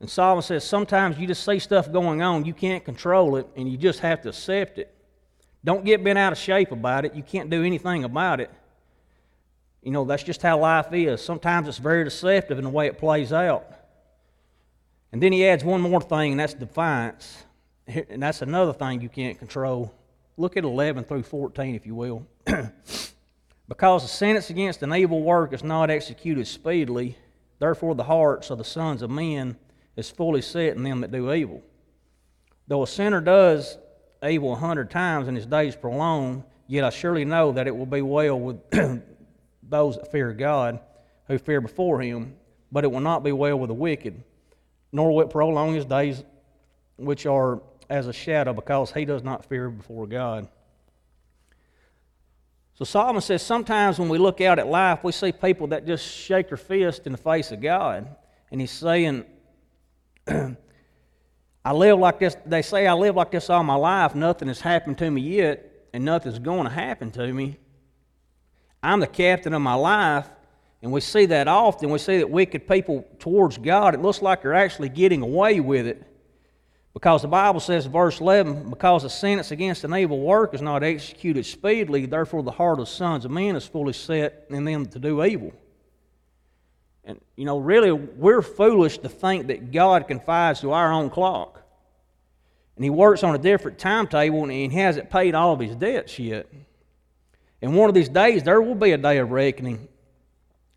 And 0.00 0.08
Solomon 0.08 0.42
says 0.42 0.64
sometimes 0.64 1.18
you 1.18 1.26
just 1.26 1.44
see 1.44 1.58
stuff 1.58 1.92
going 1.92 2.22
on, 2.22 2.46
you 2.46 2.54
can't 2.54 2.84
control 2.84 3.36
it, 3.36 3.46
and 3.54 3.70
you 3.70 3.76
just 3.76 4.00
have 4.00 4.22
to 4.22 4.30
accept 4.30 4.78
it. 4.78 4.92
Don't 5.62 5.84
get 5.84 6.02
bent 6.02 6.18
out 6.18 6.32
of 6.32 6.38
shape 6.38 6.72
about 6.72 7.04
it. 7.04 7.14
You 7.14 7.22
can't 7.22 7.50
do 7.50 7.62
anything 7.62 8.04
about 8.04 8.40
it. 8.40 8.50
You 9.82 9.92
know, 9.92 10.04
that's 10.04 10.22
just 10.22 10.40
how 10.40 10.58
life 10.58 10.88
is. 10.92 11.22
Sometimes 11.22 11.68
it's 11.68 11.78
very 11.78 12.04
deceptive 12.04 12.58
in 12.58 12.64
the 12.64 12.70
way 12.70 12.86
it 12.86 12.98
plays 12.98 13.32
out. 13.32 13.66
And 15.12 15.22
then 15.22 15.32
he 15.32 15.46
adds 15.46 15.64
one 15.64 15.82
more 15.82 16.00
thing, 16.00 16.32
and 16.32 16.40
that's 16.40 16.54
defiance. 16.54 17.44
And 17.86 18.22
that's 18.22 18.40
another 18.40 18.72
thing 18.72 19.00
you 19.00 19.08
can't 19.08 19.38
control. 19.38 19.92
Look 20.36 20.56
at 20.56 20.64
11 20.64 21.04
through 21.04 21.24
14, 21.24 21.74
if 21.74 21.84
you 21.84 21.94
will. 21.94 22.26
because 23.68 24.02
the 24.02 24.08
sentence 24.08 24.48
against 24.48 24.82
an 24.82 24.94
evil 24.94 25.22
work 25.22 25.52
is 25.52 25.64
not 25.64 25.90
executed 25.90 26.46
speedily, 26.46 27.18
therefore 27.58 27.94
the 27.94 28.04
hearts 28.04 28.50
of 28.50 28.58
the 28.58 28.64
sons 28.64 29.02
of 29.02 29.10
men 29.10 29.56
is 29.96 30.10
fully 30.10 30.42
set 30.42 30.76
in 30.76 30.82
them 30.82 31.00
that 31.00 31.12
do 31.12 31.32
evil. 31.32 31.62
Though 32.68 32.82
a 32.82 32.86
sinner 32.86 33.20
does 33.20 33.78
evil 34.26 34.52
a 34.52 34.56
hundred 34.56 34.90
times 34.90 35.28
and 35.28 35.36
his 35.36 35.46
days 35.46 35.74
prolong, 35.74 36.44
yet 36.66 36.84
I 36.84 36.90
surely 36.90 37.24
know 37.24 37.52
that 37.52 37.66
it 37.66 37.76
will 37.76 37.86
be 37.86 38.02
well 38.02 38.38
with 38.38 38.58
those 39.62 39.96
that 39.96 40.12
fear 40.12 40.32
God, 40.32 40.80
who 41.26 41.38
fear 41.38 41.60
before 41.60 42.00
him, 42.00 42.34
but 42.72 42.84
it 42.84 42.92
will 42.92 43.00
not 43.00 43.24
be 43.24 43.32
well 43.32 43.58
with 43.58 43.68
the 43.68 43.74
wicked, 43.74 44.22
nor 44.92 45.12
will 45.12 45.22
it 45.22 45.30
prolong 45.30 45.74
his 45.74 45.84
days 45.84 46.22
which 46.96 47.26
are 47.26 47.60
as 47.88 48.06
a 48.06 48.12
shadow, 48.12 48.52
because 48.52 48.92
he 48.92 49.04
does 49.04 49.24
not 49.24 49.44
fear 49.46 49.68
before 49.68 50.06
God. 50.06 50.48
So 52.74 52.84
Solomon 52.84 53.20
says 53.20 53.42
sometimes 53.42 53.98
when 53.98 54.08
we 54.08 54.16
look 54.16 54.40
out 54.40 54.58
at 54.58 54.66
life, 54.66 55.04
we 55.04 55.12
see 55.12 55.32
people 55.32 55.66
that 55.68 55.86
just 55.86 56.06
shake 56.06 56.48
their 56.48 56.56
fist 56.56 57.04
in 57.04 57.12
the 57.12 57.18
face 57.18 57.52
of 57.52 57.60
God. 57.60 58.08
And 58.50 58.60
he's 58.60 58.70
saying, 58.70 59.26
I 61.64 61.72
live 61.72 61.98
like 61.98 62.18
this, 62.18 62.36
they 62.46 62.62
say 62.62 62.86
I 62.86 62.94
live 62.94 63.16
like 63.16 63.30
this 63.30 63.50
all 63.50 63.62
my 63.62 63.74
life. 63.74 64.14
Nothing 64.14 64.48
has 64.48 64.60
happened 64.60 64.98
to 64.98 65.10
me 65.10 65.20
yet, 65.20 65.70
and 65.92 66.04
nothing's 66.04 66.38
going 66.38 66.64
to 66.64 66.70
happen 66.70 67.10
to 67.12 67.32
me. 67.32 67.58
I'm 68.82 69.00
the 69.00 69.06
captain 69.06 69.52
of 69.52 69.60
my 69.60 69.74
life, 69.74 70.28
and 70.82 70.90
we 70.90 71.00
see 71.00 71.26
that 71.26 71.48
often. 71.48 71.90
We 71.90 71.98
see 71.98 72.18
that 72.18 72.30
wicked 72.30 72.66
people 72.66 73.06
towards 73.18 73.58
God, 73.58 73.94
it 73.94 74.00
looks 74.00 74.22
like 74.22 74.42
they're 74.42 74.54
actually 74.54 74.88
getting 74.88 75.22
away 75.22 75.60
with 75.60 75.86
it. 75.86 76.06
Because 76.92 77.22
the 77.22 77.28
Bible 77.28 77.60
says, 77.60 77.86
verse 77.86 78.20
11, 78.20 78.70
because 78.70 79.04
the 79.04 79.10
sentence 79.10 79.52
against 79.52 79.84
an 79.84 79.94
evil 79.94 80.18
work 80.18 80.54
is 80.54 80.62
not 80.62 80.82
executed 80.82 81.46
speedily, 81.46 82.06
therefore 82.06 82.42
the 82.42 82.50
heart 82.50 82.80
of 82.80 82.88
sons 82.88 83.24
of 83.24 83.30
men 83.30 83.54
is 83.54 83.64
fully 83.64 83.92
set 83.92 84.46
in 84.50 84.64
them 84.64 84.86
to 84.86 84.98
do 84.98 85.24
evil. 85.24 85.52
And, 87.04 87.20
you 87.36 87.44
know, 87.44 87.58
really, 87.58 87.92
we're 87.92 88.42
foolish 88.42 88.98
to 88.98 89.08
think 89.08 89.48
that 89.48 89.72
God 89.72 90.06
confides 90.06 90.60
to 90.60 90.72
our 90.72 90.92
own 90.92 91.10
clock. 91.10 91.62
And 92.76 92.84
He 92.84 92.90
works 92.90 93.22
on 93.22 93.34
a 93.34 93.38
different 93.38 93.78
timetable 93.78 94.42
and 94.42 94.52
He 94.52 94.68
hasn't 94.68 95.10
paid 95.10 95.34
all 95.34 95.52
of 95.52 95.60
His 95.60 95.76
debts 95.76 96.18
yet. 96.18 96.46
And 97.62 97.76
one 97.76 97.88
of 97.88 97.94
these 97.94 98.08
days, 98.08 98.42
there 98.42 98.60
will 98.60 98.74
be 98.74 98.92
a 98.92 98.98
day 98.98 99.18
of 99.18 99.30
reckoning. 99.30 99.88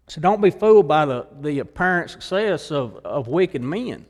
So 0.08 0.20
don't 0.20 0.42
be 0.42 0.50
fooled 0.50 0.88
by 0.88 1.06
the, 1.06 1.28
the 1.40 1.60
apparent 1.60 2.10
success 2.10 2.72
of, 2.72 2.98
of 2.98 3.28
wicked 3.28 3.62
men. 3.62 4.06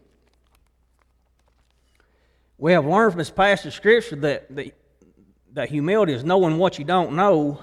We 2.57 2.71
have 2.71 2.85
learned 2.85 3.11
from 3.11 3.19
this 3.19 3.29
passage 3.29 3.67
of 3.67 3.73
Scripture 3.73 4.15
that, 4.17 4.55
that, 4.55 4.73
that 5.53 5.69
humility 5.69 6.13
is 6.13 6.23
knowing 6.23 6.57
what 6.57 6.79
you 6.79 6.85
don't 6.85 7.13
know, 7.13 7.59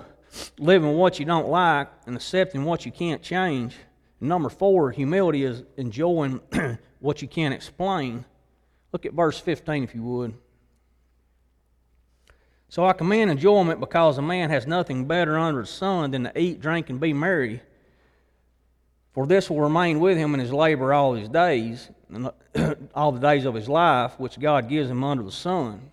living 0.59 0.93
what 0.93 1.19
you 1.19 1.25
don't 1.25 1.49
like, 1.49 1.89
and 2.07 2.15
accepting 2.15 2.65
what 2.65 2.87
you 2.87 2.93
can't 2.93 3.23
change. 3.23 3.75
Number 4.21 4.49
four, 4.49 4.91
humility 4.91 5.45
is 5.45 5.63
enjoying 5.77 6.41
what 7.01 7.23
you 7.23 7.29
can't 7.29 7.55
explain. 7.55 8.25
Look 8.93 9.07
at 9.07 9.15
verse 9.15 9.41
15 9.41 9.85
if 9.85 9.95
you 9.95 10.03
would. 10.03 10.35
So 12.69 12.85
I 12.85 12.93
commend 12.93 13.31
enjoyment 13.31 13.81
because 13.81 14.19
a 14.19 14.23
man 14.23 14.51
has 14.51 14.67
nothing 14.67 15.07
better 15.07 15.39
under 15.39 15.63
the 15.63 15.67
sun 15.67 16.13
than 16.13 16.25
to 16.25 16.39
eat, 16.39 16.61
drink, 16.61 16.91
and 16.91 17.01
be 17.01 17.13
merry. 17.13 17.63
For 19.13 19.27
this 19.27 19.51
will 19.51 19.61
remain 19.61 19.99
with 19.99 20.17
him 20.17 20.35
in 20.35 20.41
his 20.41 20.53
labor 20.53 20.93
all 20.95 21.15
his 21.15 21.29
days 21.29 21.91
all 22.95 23.13
the 23.13 23.21
days 23.21 23.45
of 23.45 23.55
his 23.55 23.69
life, 23.69 24.19
which 24.19 24.39
God 24.39 24.69
gives 24.69 24.91
him 24.91 25.05
under 25.05 25.23
the 25.23 25.33
sun. 25.33 25.91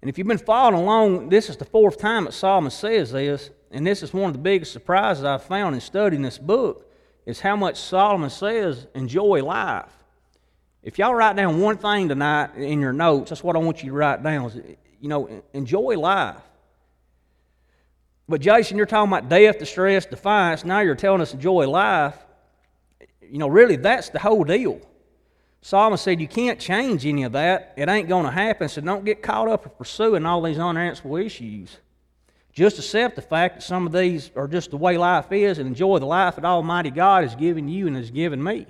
And 0.00 0.08
if 0.08 0.18
you've 0.18 0.26
been 0.26 0.38
following 0.38 0.82
along, 0.82 1.28
this 1.28 1.48
is 1.48 1.56
the 1.56 1.64
fourth 1.64 1.98
time 1.98 2.24
that 2.24 2.32
Solomon 2.32 2.70
says 2.70 3.12
this, 3.12 3.50
and 3.70 3.86
this 3.86 4.02
is 4.02 4.12
one 4.12 4.26
of 4.26 4.32
the 4.34 4.38
biggest 4.38 4.72
surprises 4.72 5.24
I've 5.24 5.42
found 5.42 5.74
in 5.74 5.80
studying 5.80 6.22
this 6.22 6.38
book, 6.38 6.90
is 7.26 7.40
how 7.40 7.56
much 7.56 7.80
Solomon 7.80 8.30
says 8.30 8.86
enjoy 8.94 9.42
life. 9.42 9.90
If 10.82 10.98
y'all 10.98 11.14
write 11.14 11.36
down 11.36 11.60
one 11.60 11.78
thing 11.78 12.08
tonight 12.08 12.54
in 12.56 12.80
your 12.80 12.92
notes, 12.92 13.30
that's 13.30 13.42
what 13.42 13.56
I 13.56 13.58
want 13.58 13.82
you 13.82 13.90
to 13.90 13.96
write 13.96 14.22
down. 14.22 14.46
Is, 14.46 14.56
you 15.00 15.08
know, 15.08 15.42
enjoy 15.52 15.98
life. 15.98 16.36
But 18.28 18.40
Jason, 18.40 18.76
you're 18.76 18.86
talking 18.86 19.12
about 19.12 19.28
death, 19.28 19.58
distress, 19.58 20.06
defiance. 20.06 20.64
Now 20.64 20.80
you're 20.80 20.94
telling 20.94 21.20
us 21.20 21.34
enjoy 21.34 21.68
life. 21.68 22.16
You 23.20 23.38
know, 23.38 23.48
really, 23.48 23.76
that's 23.76 24.10
the 24.10 24.18
whole 24.18 24.44
deal. 24.44 24.80
Solomon 25.60 25.96
said, 25.96 26.20
You 26.20 26.28
can't 26.28 26.60
change 26.60 27.06
any 27.06 27.22
of 27.22 27.32
that. 27.32 27.72
It 27.76 27.88
ain't 27.88 28.08
going 28.08 28.26
to 28.26 28.30
happen, 28.30 28.68
so 28.68 28.82
don't 28.82 29.04
get 29.04 29.22
caught 29.22 29.48
up 29.48 29.64
in 29.64 29.72
pursuing 29.72 30.26
all 30.26 30.42
these 30.42 30.58
unanswerable 30.58 31.16
issues. 31.16 31.78
Just 32.54 32.78
accept 32.78 33.16
the 33.16 33.22
fact 33.22 33.56
that 33.56 33.62
some 33.62 33.84
of 33.84 33.92
these 33.92 34.30
are 34.36 34.46
just 34.46 34.70
the 34.70 34.76
way 34.76 34.96
life 34.96 35.32
is 35.32 35.58
and 35.58 35.66
enjoy 35.66 35.98
the 35.98 36.06
life 36.06 36.36
that 36.36 36.44
Almighty 36.44 36.90
God 36.90 37.24
has 37.24 37.34
given 37.34 37.68
you 37.68 37.88
and 37.88 37.96
has 37.96 38.12
given 38.12 38.42
me. 38.42 38.66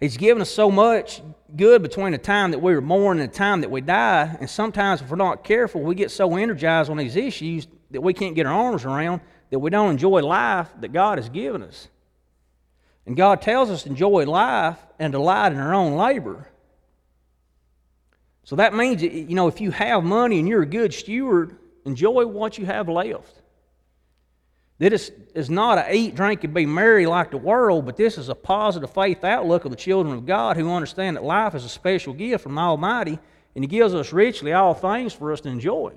He's 0.00 0.16
given 0.16 0.40
us 0.40 0.50
so 0.50 0.70
much 0.70 1.22
good 1.54 1.82
between 1.82 2.12
the 2.12 2.18
time 2.18 2.50
that 2.50 2.58
we 2.58 2.74
were 2.74 2.80
born 2.80 3.20
and 3.20 3.30
the 3.30 3.34
time 3.34 3.60
that 3.60 3.70
we 3.70 3.80
die. 3.80 4.36
And 4.40 4.50
sometimes, 4.50 5.02
if 5.02 5.10
we're 5.10 5.16
not 5.16 5.44
careful, 5.44 5.82
we 5.82 5.94
get 5.94 6.10
so 6.10 6.36
energized 6.36 6.90
on 6.90 6.96
these 6.96 7.16
issues 7.16 7.68
that 7.90 8.00
we 8.00 8.12
can't 8.12 8.34
get 8.34 8.46
our 8.46 8.52
arms 8.52 8.84
around 8.84 9.20
that 9.50 9.58
we 9.58 9.70
don't 9.70 9.90
enjoy 9.90 10.22
life 10.22 10.68
that 10.80 10.92
God 10.92 11.18
has 11.18 11.28
given 11.28 11.62
us. 11.62 11.88
And 13.06 13.16
God 13.16 13.42
tells 13.42 13.70
us 13.70 13.82
to 13.82 13.90
enjoy 13.90 14.24
life 14.24 14.78
and 14.98 15.12
delight 15.12 15.52
in 15.52 15.58
our 15.58 15.74
own 15.74 15.96
labor. 15.96 16.48
So 18.44 18.56
that 18.56 18.74
means, 18.74 19.02
you 19.02 19.34
know, 19.34 19.48
if 19.48 19.60
you 19.60 19.70
have 19.70 20.02
money 20.02 20.38
and 20.38 20.48
you're 20.48 20.62
a 20.62 20.66
good 20.66 20.92
steward, 20.92 21.56
enjoy 21.84 22.26
what 22.26 22.58
you 22.58 22.66
have 22.66 22.88
left. 22.88 23.40
This 24.80 25.10
is 25.34 25.50
not 25.50 25.76
a 25.76 25.94
eat, 25.94 26.14
drink, 26.14 26.42
and 26.42 26.54
be 26.54 26.64
merry 26.64 27.04
like 27.04 27.32
the 27.32 27.36
world, 27.36 27.84
but 27.84 27.98
this 27.98 28.16
is 28.16 28.30
a 28.30 28.34
positive 28.34 28.90
faith 28.90 29.22
outlook 29.24 29.66
of 29.66 29.70
the 29.70 29.76
children 29.76 30.16
of 30.16 30.24
God 30.24 30.56
who 30.56 30.72
understand 30.72 31.16
that 31.18 31.22
life 31.22 31.54
is 31.54 31.66
a 31.66 31.68
special 31.68 32.14
gift 32.14 32.42
from 32.42 32.54
the 32.54 32.62
Almighty, 32.62 33.18
and 33.54 33.62
He 33.62 33.68
gives 33.68 33.94
us 33.94 34.10
richly 34.10 34.54
all 34.54 34.72
things 34.72 35.12
for 35.12 35.32
us 35.32 35.42
to 35.42 35.50
enjoy. 35.50 35.92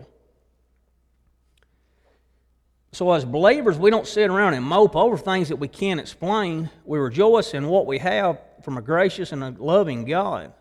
So, 2.91 3.09
as 3.13 3.23
believers, 3.23 3.77
we 3.77 3.89
don't 3.89 4.05
sit 4.05 4.29
around 4.29 4.53
and 4.53 4.65
mope 4.65 4.97
over 4.97 5.17
things 5.17 5.47
that 5.47 5.55
we 5.55 5.69
can't 5.69 5.99
explain. 5.99 6.69
We 6.83 6.99
rejoice 6.99 7.53
in 7.53 7.67
what 7.67 7.87
we 7.87 7.99
have 7.99 8.37
from 8.63 8.77
a 8.77 8.81
gracious 8.81 9.31
and 9.31 9.43
a 9.43 9.55
loving 9.57 10.03
God. 10.03 10.51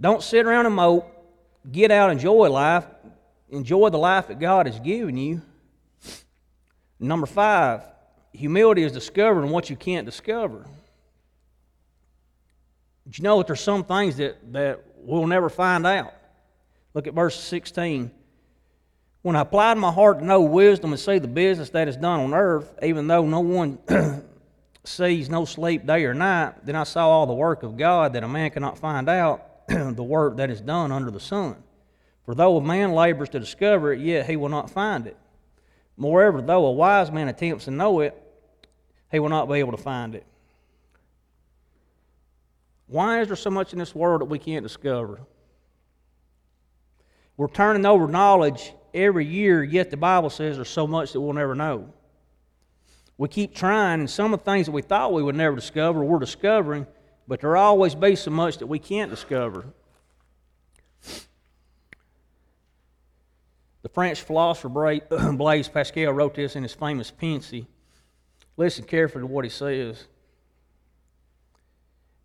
Don't 0.00 0.22
sit 0.22 0.46
around 0.46 0.66
and 0.66 0.74
mope. 0.74 1.14
Get 1.70 1.90
out, 1.90 2.10
enjoy 2.10 2.48
life. 2.48 2.84
Enjoy 3.50 3.88
the 3.88 3.98
life 3.98 4.28
that 4.28 4.38
God 4.38 4.66
has 4.66 4.78
given 4.80 5.16
you. 5.16 5.42
Number 7.00 7.26
five, 7.26 7.82
humility 8.32 8.82
is 8.82 8.92
discovering 8.92 9.50
what 9.50 9.70
you 9.70 9.76
can't 9.76 10.04
discover. 10.04 10.66
But 13.06 13.18
you 13.18 13.24
know 13.24 13.38
that 13.38 13.46
there's 13.46 13.60
some 13.60 13.84
things 13.84 14.16
that, 14.16 14.52
that 14.52 14.84
we'll 14.96 15.26
never 15.26 15.48
find 15.48 15.86
out. 15.86 16.12
Look 16.94 17.06
at 17.06 17.14
verse 17.14 17.38
16. 17.38 18.10
When 19.22 19.36
I 19.36 19.40
applied 19.40 19.78
my 19.78 19.90
heart 19.90 20.20
to 20.20 20.24
know 20.24 20.42
wisdom 20.42 20.92
and 20.92 21.00
see 21.00 21.18
the 21.18 21.28
business 21.28 21.70
that 21.70 21.88
is 21.88 21.96
done 21.96 22.20
on 22.20 22.34
earth, 22.34 22.78
even 22.82 23.06
though 23.06 23.24
no 23.24 23.40
one 23.40 23.78
sees 24.84 25.28
no 25.28 25.44
sleep 25.44 25.86
day 25.86 26.04
or 26.04 26.14
night, 26.14 26.64
then 26.64 26.76
I 26.76 26.84
saw 26.84 27.08
all 27.08 27.26
the 27.26 27.34
work 27.34 27.62
of 27.62 27.76
God 27.76 28.12
that 28.12 28.22
a 28.22 28.28
man 28.28 28.50
cannot 28.50 28.78
find 28.78 29.08
out, 29.08 29.47
the 29.96 30.02
work 30.02 30.38
that 30.38 30.50
is 30.50 30.60
done 30.60 30.90
under 30.90 31.10
the 31.10 31.20
sun. 31.20 31.56
For 32.24 32.34
though 32.34 32.56
a 32.56 32.62
man 32.62 32.92
labors 32.92 33.28
to 33.30 33.40
discover 33.40 33.92
it, 33.92 34.00
yet 34.00 34.26
he 34.26 34.36
will 34.36 34.48
not 34.48 34.70
find 34.70 35.06
it. 35.06 35.16
Moreover, 35.96 36.40
though 36.40 36.66
a 36.66 36.72
wise 36.72 37.10
man 37.10 37.28
attempts 37.28 37.66
to 37.66 37.70
know 37.70 38.00
it, 38.00 38.14
he 39.10 39.18
will 39.18 39.28
not 39.28 39.48
be 39.48 39.58
able 39.58 39.72
to 39.72 39.82
find 39.82 40.14
it. 40.14 40.24
Why 42.86 43.20
is 43.20 43.28
there 43.28 43.36
so 43.36 43.50
much 43.50 43.72
in 43.72 43.78
this 43.78 43.94
world 43.94 44.22
that 44.22 44.26
we 44.26 44.38
can't 44.38 44.62
discover? 44.62 45.20
We're 47.36 47.48
turning 47.48 47.84
over 47.84 48.08
knowledge 48.08 48.72
every 48.94 49.26
year, 49.26 49.62
yet 49.62 49.90
the 49.90 49.96
Bible 49.96 50.30
says 50.30 50.56
there's 50.56 50.68
so 50.68 50.86
much 50.86 51.12
that 51.12 51.20
we'll 51.20 51.34
never 51.34 51.54
know. 51.54 51.92
We 53.18 53.28
keep 53.28 53.54
trying, 53.54 54.00
and 54.00 54.10
some 54.10 54.32
of 54.32 54.40
the 54.40 54.44
things 54.44 54.66
that 54.66 54.72
we 54.72 54.82
thought 54.82 55.12
we 55.12 55.22
would 55.22 55.36
never 55.36 55.56
discover, 55.56 56.02
we're 56.02 56.18
discovering, 56.18 56.86
but 57.28 57.42
there'll 57.42 57.62
always 57.62 57.94
be 57.94 58.16
so 58.16 58.30
much 58.30 58.56
that 58.58 58.66
we 58.66 58.78
can't 58.78 59.10
discover. 59.10 59.66
The 63.82 63.88
French 63.90 64.22
philosopher 64.22 64.68
Blaise 65.32 65.68
Pascal 65.68 66.12
wrote 66.12 66.34
this 66.34 66.56
in 66.56 66.62
his 66.62 66.72
famous 66.72 67.12
Pensée. 67.12 67.66
Listen 68.56 68.84
carefully 68.84 69.22
to 69.22 69.26
what 69.26 69.44
he 69.44 69.50
says. 69.50 70.06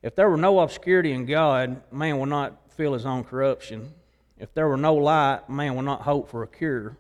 If 0.01 0.15
there 0.15 0.29
were 0.29 0.37
no 0.37 0.59
obscurity 0.59 1.11
in 1.11 1.25
God, 1.25 1.81
man 1.91 2.17
would 2.19 2.29
not 2.29 2.71
feel 2.71 2.93
his 2.93 3.05
own 3.05 3.23
corruption. 3.23 3.93
If 4.37 4.53
there 4.53 4.67
were 4.67 4.77
no 4.77 4.95
light, 4.95 5.49
man 5.49 5.75
would 5.75 5.85
not 5.85 6.01
hope 6.01 6.29
for 6.29 6.43
a 6.43 6.47
cure. 6.47 6.97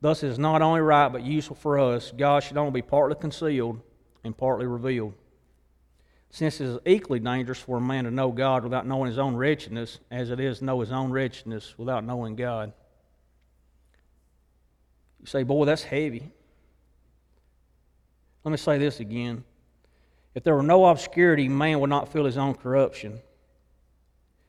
Thus, 0.00 0.22
it 0.22 0.28
is 0.28 0.38
not 0.38 0.62
only 0.62 0.80
right 0.80 1.08
but 1.08 1.22
useful 1.22 1.54
for 1.54 1.78
us. 1.78 2.12
God 2.16 2.42
should 2.42 2.56
only 2.56 2.72
be 2.72 2.82
partly 2.82 3.14
concealed 3.14 3.80
and 4.24 4.36
partly 4.36 4.66
revealed. 4.66 5.14
Since 6.32 6.62
it 6.62 6.66
is 6.66 6.78
equally 6.86 7.20
dangerous 7.20 7.58
for 7.58 7.76
a 7.76 7.80
man 7.80 8.04
to 8.04 8.10
know 8.10 8.32
God 8.32 8.64
without 8.64 8.86
knowing 8.86 9.08
his 9.08 9.18
own 9.18 9.36
wretchedness, 9.36 10.00
as 10.10 10.30
it 10.30 10.40
is 10.40 10.58
to 10.58 10.64
know 10.64 10.80
his 10.80 10.90
own 10.90 11.10
wretchedness 11.10 11.74
without 11.76 12.04
knowing 12.04 12.36
God. 12.36 12.72
You 15.20 15.26
say, 15.26 15.42
boy, 15.42 15.66
that's 15.66 15.84
heavy. 15.84 16.32
Let 18.44 18.50
me 18.50 18.56
say 18.56 18.78
this 18.78 18.98
again. 18.98 19.44
If 20.34 20.42
there 20.42 20.54
were 20.54 20.62
no 20.62 20.86
obscurity, 20.86 21.48
man 21.48 21.80
would 21.80 21.90
not 21.90 22.10
feel 22.10 22.24
his 22.24 22.38
own 22.38 22.54
corruption. 22.54 23.20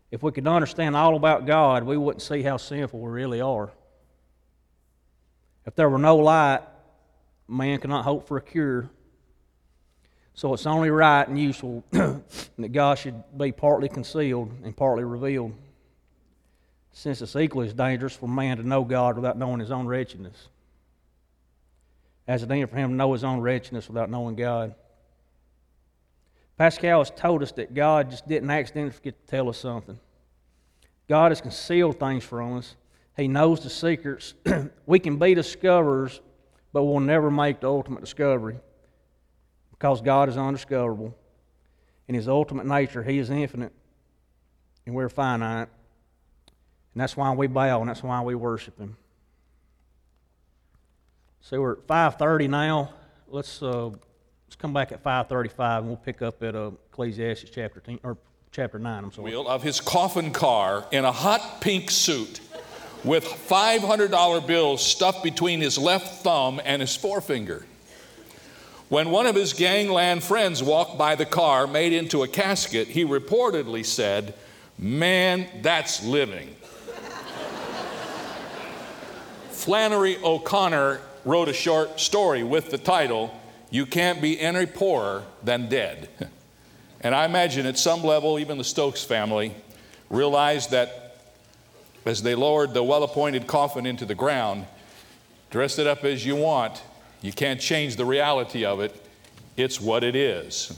If 0.09 0.23
we 0.23 0.31
could 0.31 0.47
understand 0.47 0.95
all 0.95 1.17
about 1.17 1.45
God, 1.45 1.83
we 1.83 1.97
wouldn't 1.97 2.21
see 2.21 2.43
how 2.43 2.55
sinful 2.55 2.97
we 2.97 3.11
really 3.11 3.41
are. 3.41 3.71
If 5.65 5.75
there 5.75 5.89
were 5.89 5.99
no 5.99 6.15
light, 6.15 6.61
man 7.45 7.79
cannot 7.79 8.05
hope 8.05 8.25
for 8.25 8.37
a 8.37 8.41
cure. 8.41 8.89
So 10.35 10.53
it's 10.53 10.65
only 10.65 10.89
right 10.89 11.27
and 11.27 11.39
useful 11.39 11.83
that 11.91 12.71
God 12.71 12.97
should 12.97 13.23
be 13.37 13.51
partly 13.51 13.87
concealed 13.87 14.51
and 14.63 14.75
partly 14.75 15.03
revealed, 15.03 15.53
since 16.91 17.21
it's 17.21 17.35
equally 17.35 17.67
as 17.67 17.73
dangerous 17.73 18.15
for 18.15 18.27
man 18.27 18.57
to 18.57 18.67
know 18.67 18.83
God 18.83 19.15
without 19.15 19.37
knowing 19.37 19.59
his 19.59 19.71
own 19.71 19.85
wretchedness, 19.85 20.47
as 22.27 22.41
it 22.41 22.51
is 22.51 22.69
for 22.69 22.75
him 22.75 22.91
to 22.91 22.95
know 22.95 23.13
his 23.13 23.23
own 23.23 23.41
wretchedness 23.41 23.87
without 23.87 24.09
knowing 24.09 24.35
God. 24.35 24.73
Pascal 26.57 26.99
has 26.99 27.11
told 27.11 27.43
us 27.43 27.51
that 27.53 27.73
God 27.73 28.09
just 28.09 28.27
didn't 28.27 28.49
accidentally 28.49 28.91
forget 28.91 29.25
to 29.25 29.31
tell 29.31 29.49
us 29.49 29.57
something. 29.57 29.99
God 31.07 31.31
has 31.31 31.41
concealed 31.41 31.99
things 31.99 32.23
from 32.23 32.57
us. 32.57 32.75
He 33.17 33.27
knows 33.27 33.59
the 33.59 33.69
secrets. 33.69 34.33
we 34.87 34.97
can 34.97 35.17
be 35.17 35.35
discoverers, 35.35 36.21
but 36.71 36.83
we'll 36.85 36.99
never 36.99 37.29
make 37.29 37.59
the 37.59 37.67
ultimate 37.67 38.01
discovery 38.01 38.57
because 39.83 40.01
God 40.01 40.29
is 40.29 40.37
undiscoverable. 40.37 41.13
In 42.07 42.15
His 42.15 42.29
ultimate 42.29 42.65
nature, 42.65 43.03
He 43.03 43.17
is 43.19 43.29
infinite, 43.29 43.73
and 44.85 44.95
we're 44.95 45.09
finite. 45.09 45.67
And 46.93 47.01
that's 47.01 47.17
why 47.17 47.33
we 47.33 47.47
bow, 47.47 47.81
and 47.81 47.89
that's 47.89 48.01
why 48.01 48.21
we 48.21 48.33
worship 48.33 48.79
Him. 48.79 48.95
So 51.41 51.59
we're 51.59 51.73
at 51.73 51.85
5:30 51.85 52.49
now. 52.49 52.93
Let's 53.27 53.61
uh, 53.61 53.87
let's 53.87 54.55
come 54.57 54.71
back 54.71 54.93
at 54.93 55.03
5:35, 55.03 55.79
and 55.79 55.87
we'll 55.87 55.97
pick 55.97 56.21
up 56.21 56.41
at 56.43 56.55
uh, 56.55 56.71
Ecclesiastes 56.89 57.49
chapter 57.53 57.81
10, 57.81 57.99
or 58.03 58.17
chapter 58.51 58.79
9. 58.79 59.03
I'm 59.03 59.11
sorry. 59.11 59.31
Wheel 59.31 59.49
of 59.49 59.63
his 59.63 59.81
coffin 59.81 60.31
car 60.31 60.87
in 60.93 61.03
a 61.03 61.11
hot 61.11 61.59
pink 61.59 61.91
suit 61.91 62.39
with 63.03 63.25
$500 63.25 64.47
bills 64.47 64.81
stuffed 64.81 65.23
between 65.23 65.59
his 65.59 65.77
left 65.77 66.23
thumb 66.23 66.61
and 66.63 66.81
his 66.81 66.95
forefinger. 66.95 67.65
When 68.93 69.09
one 69.09 69.25
of 69.25 69.33
his 69.33 69.53
gangland 69.53 70.23
friends 70.23 70.61
walked 70.61 70.99
by 70.99 71.15
the 71.15 71.25
car 71.25 71.65
made 71.65 71.93
into 71.93 72.21
a 72.21 72.27
casket, 72.27 72.89
he 72.89 73.03
reportedly 73.03 73.83
said, 73.83 74.35
Man, 74.77 75.47
that's 75.63 76.03
living. 76.03 76.55
Flannery 79.49 80.17
O'Connor 80.23 81.01
wrote 81.25 81.49
a 81.49 81.53
short 81.53 81.99
story 81.99 82.43
with 82.43 82.69
the 82.69 82.77
title, 82.77 83.35
You 83.71 83.87
Can't 83.87 84.21
Be 84.21 84.39
Any 84.39 84.67
Poorer 84.67 85.23
Than 85.41 85.69
Dead. 85.69 86.07
And 87.01 87.15
I 87.15 87.25
imagine 87.25 87.65
at 87.65 87.79
some 87.79 88.03
level, 88.03 88.37
even 88.37 88.59
the 88.59 88.63
Stokes 88.63 89.03
family 89.03 89.55
realized 90.11 90.69
that 90.69 91.17
as 92.05 92.21
they 92.21 92.35
lowered 92.35 92.75
the 92.75 92.83
well 92.83 93.01
appointed 93.01 93.47
coffin 93.47 93.87
into 93.87 94.05
the 94.05 94.13
ground, 94.13 94.67
dress 95.49 95.79
it 95.79 95.87
up 95.87 96.03
as 96.03 96.23
you 96.23 96.35
want, 96.35 96.79
you 97.23 97.31
can't 97.33 97.59
change 97.59 97.95
the 97.95 98.05
reality 98.05 98.65
of 98.65 98.81
it. 98.81 98.93
It's 99.57 99.81
what 99.81 100.03
it 100.03 100.15
is. 100.15 100.77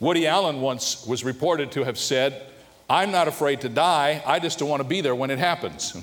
Woody 0.00 0.26
Allen 0.26 0.60
once 0.60 1.04
was 1.04 1.24
reported 1.24 1.72
to 1.72 1.84
have 1.84 1.98
said, 1.98 2.42
I'm 2.88 3.10
not 3.10 3.28
afraid 3.28 3.60
to 3.62 3.68
die, 3.68 4.22
I 4.24 4.38
just 4.38 4.58
don't 4.58 4.68
want 4.68 4.82
to 4.82 4.88
be 4.88 5.00
there 5.00 5.14
when 5.14 5.30
it 5.30 5.38
happens. 5.38 5.96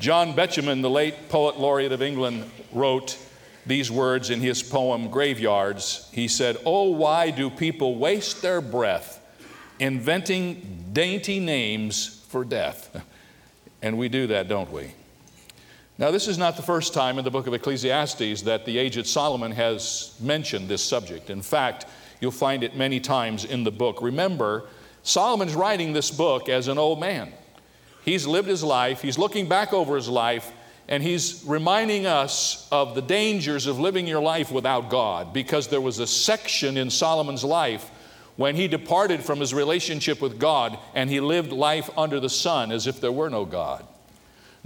John 0.00 0.34
Betjeman, 0.34 0.82
the 0.82 0.90
late 0.90 1.28
poet 1.28 1.58
laureate 1.58 1.92
of 1.92 2.02
England, 2.02 2.50
wrote 2.72 3.16
these 3.64 3.90
words 3.90 4.30
in 4.30 4.40
his 4.40 4.62
poem 4.62 5.08
Graveyards. 5.08 6.08
He 6.12 6.28
said, 6.28 6.58
Oh, 6.64 6.90
why 6.90 7.30
do 7.30 7.48
people 7.48 7.94
waste 7.96 8.42
their 8.42 8.60
breath 8.60 9.20
inventing 9.78 10.90
dainty 10.92 11.38
names 11.38 12.24
for 12.28 12.44
death? 12.44 13.04
And 13.82 13.98
we 13.98 14.08
do 14.08 14.26
that, 14.28 14.48
don't 14.48 14.72
we? 14.72 14.92
Now, 15.98 16.10
this 16.10 16.28
is 16.28 16.36
not 16.36 16.56
the 16.56 16.62
first 16.62 16.92
time 16.92 17.18
in 17.18 17.24
the 17.24 17.30
book 17.30 17.46
of 17.46 17.54
Ecclesiastes 17.54 18.42
that 18.42 18.66
the 18.66 18.76
aged 18.76 19.06
Solomon 19.06 19.50
has 19.52 20.14
mentioned 20.20 20.68
this 20.68 20.84
subject. 20.84 21.30
In 21.30 21.40
fact, 21.40 21.86
you'll 22.20 22.32
find 22.32 22.62
it 22.62 22.76
many 22.76 23.00
times 23.00 23.46
in 23.46 23.64
the 23.64 23.70
book. 23.70 24.02
Remember, 24.02 24.66
Solomon's 25.02 25.54
writing 25.54 25.94
this 25.94 26.10
book 26.10 26.50
as 26.50 26.68
an 26.68 26.76
old 26.76 27.00
man. 27.00 27.32
He's 28.04 28.26
lived 28.26 28.46
his 28.46 28.62
life, 28.62 29.00
he's 29.00 29.16
looking 29.16 29.48
back 29.48 29.72
over 29.72 29.96
his 29.96 30.08
life, 30.08 30.52
and 30.86 31.02
he's 31.02 31.42
reminding 31.46 32.04
us 32.04 32.68
of 32.70 32.94
the 32.94 33.02
dangers 33.02 33.66
of 33.66 33.80
living 33.80 34.06
your 34.06 34.20
life 34.20 34.52
without 34.52 34.90
God 34.90 35.32
because 35.32 35.68
there 35.68 35.80
was 35.80 35.98
a 35.98 36.06
section 36.06 36.76
in 36.76 36.90
Solomon's 36.90 37.42
life 37.42 37.90
when 38.36 38.54
he 38.54 38.68
departed 38.68 39.24
from 39.24 39.40
his 39.40 39.54
relationship 39.54 40.20
with 40.20 40.38
God 40.38 40.78
and 40.94 41.08
he 41.08 41.20
lived 41.20 41.52
life 41.52 41.88
under 41.96 42.20
the 42.20 42.28
sun 42.28 42.70
as 42.70 42.86
if 42.86 43.00
there 43.00 43.10
were 43.10 43.30
no 43.30 43.46
God. 43.46 43.84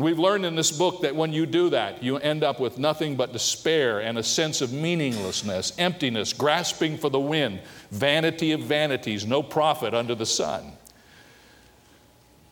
We've 0.00 0.18
learned 0.18 0.46
in 0.46 0.54
this 0.54 0.72
book 0.72 1.02
that 1.02 1.14
when 1.14 1.34
you 1.34 1.44
do 1.44 1.70
that, 1.70 2.02
you 2.02 2.16
end 2.16 2.42
up 2.42 2.58
with 2.58 2.78
nothing 2.78 3.16
but 3.16 3.34
despair 3.34 4.00
and 4.00 4.16
a 4.16 4.22
sense 4.22 4.62
of 4.62 4.72
meaninglessness, 4.72 5.74
emptiness, 5.78 6.32
grasping 6.32 6.96
for 6.96 7.10
the 7.10 7.20
wind, 7.20 7.60
vanity 7.90 8.52
of 8.52 8.60
vanities, 8.60 9.26
no 9.26 9.42
profit 9.42 9.92
under 9.92 10.14
the 10.14 10.24
sun. 10.24 10.72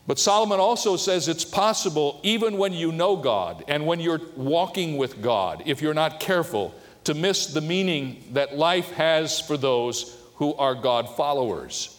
But 0.07 0.19
Solomon 0.19 0.61
also 0.61 0.97
says 0.97 1.27
it's 1.27 1.45
possible, 1.45 2.21
even 2.23 2.59
when 2.59 2.75
you 2.75 2.93
know 2.93 3.17
God 3.17 3.65
and 3.67 3.87
when 3.87 4.01
you're 4.01 4.21
walking 4.37 4.99
with 4.99 5.23
God, 5.23 5.63
if 5.65 5.81
you're 5.81 5.95
not 5.95 6.21
careful, 6.21 6.75
to 7.05 7.15
miss 7.15 7.47
the 7.47 7.63
meaning 7.63 8.25
that 8.33 8.59
life 8.59 8.91
has 8.93 9.41
for 9.41 9.57
those 9.57 10.17
who 10.35 10.53
are 10.55 10.75
God 10.75 11.17
followers. 11.17 11.99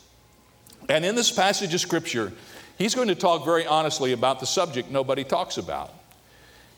And 0.89 1.05
in 1.05 1.15
this 1.15 1.31
passage 1.31 1.73
of 1.73 1.81
Scripture, 1.81 2.33
He's 2.79 2.95
going 2.95 3.09
to 3.09 3.15
talk 3.15 3.43
very 3.43 3.67
honestly 3.67 4.13
about 4.13 4.39
the 4.39 4.45
subject 4.45 4.89
nobody 4.89 5.25
talks 5.25 5.57
about. 5.57 5.93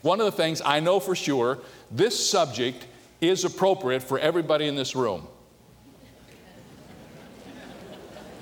One 0.01 0.19
of 0.19 0.25
the 0.25 0.31
things 0.31 0.59
I 0.65 0.79
know 0.79 0.99
for 0.99 1.15
sure, 1.15 1.59
this 1.91 2.29
subject 2.29 2.87
is 3.21 3.45
appropriate 3.45 4.01
for 4.01 4.17
everybody 4.17 4.67
in 4.67 4.75
this 4.75 4.95
room. 4.95 5.27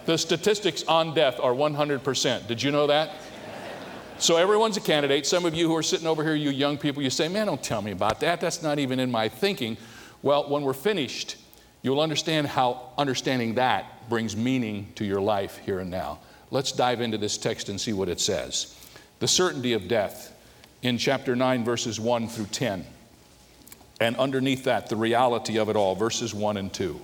The 0.05 0.17
statistics 0.17 0.83
on 0.83 1.13
death 1.13 1.37
are 1.41 1.51
100%. 1.51 2.47
Did 2.47 2.63
you 2.63 2.71
know 2.71 2.87
that? 2.87 3.11
So 4.19 4.37
everyone's 4.37 4.77
a 4.77 4.81
candidate. 4.81 5.25
Some 5.25 5.45
of 5.45 5.53
you 5.53 5.67
who 5.67 5.75
are 5.75 5.83
sitting 5.83 6.07
over 6.07 6.23
here, 6.23 6.35
you 6.35 6.51
young 6.51 6.77
people, 6.77 7.03
you 7.03 7.09
say, 7.09 7.27
Man, 7.27 7.47
don't 7.47 7.61
tell 7.61 7.81
me 7.81 7.91
about 7.91 8.21
that. 8.21 8.39
That's 8.39 8.63
not 8.63 8.79
even 8.79 8.99
in 8.99 9.11
my 9.11 9.27
thinking. 9.27 9.77
Well, 10.21 10.49
when 10.49 10.63
we're 10.63 10.73
finished, 10.73 11.35
you'll 11.81 12.01
understand 12.01 12.47
how 12.47 12.93
understanding 12.97 13.55
that 13.55 14.09
brings 14.09 14.35
meaning 14.35 14.91
to 14.95 15.05
your 15.05 15.21
life 15.21 15.57
here 15.57 15.79
and 15.79 15.91
now. 15.91 16.19
Let's 16.51 16.71
dive 16.71 17.01
into 17.01 17.17
this 17.17 17.37
text 17.37 17.69
and 17.69 17.79
see 17.79 17.93
what 17.93 18.09
it 18.09 18.19
says. 18.19 18.75
The 19.19 19.27
certainty 19.27 19.73
of 19.73 19.87
death 19.87 20.33
in 20.81 20.97
chapter 20.97 21.35
9, 21.35 21.63
verses 21.63 21.99
1 21.99 22.27
through 22.27 22.45
10. 22.45 22.85
And 23.99 24.15
underneath 24.15 24.63
that, 24.63 24.87
the 24.87 24.95
reality 24.95 25.57
of 25.57 25.69
it 25.69 25.75
all, 25.75 25.95
verses 25.95 26.33
1 26.33 26.57
and 26.57 26.73
2. 26.73 26.99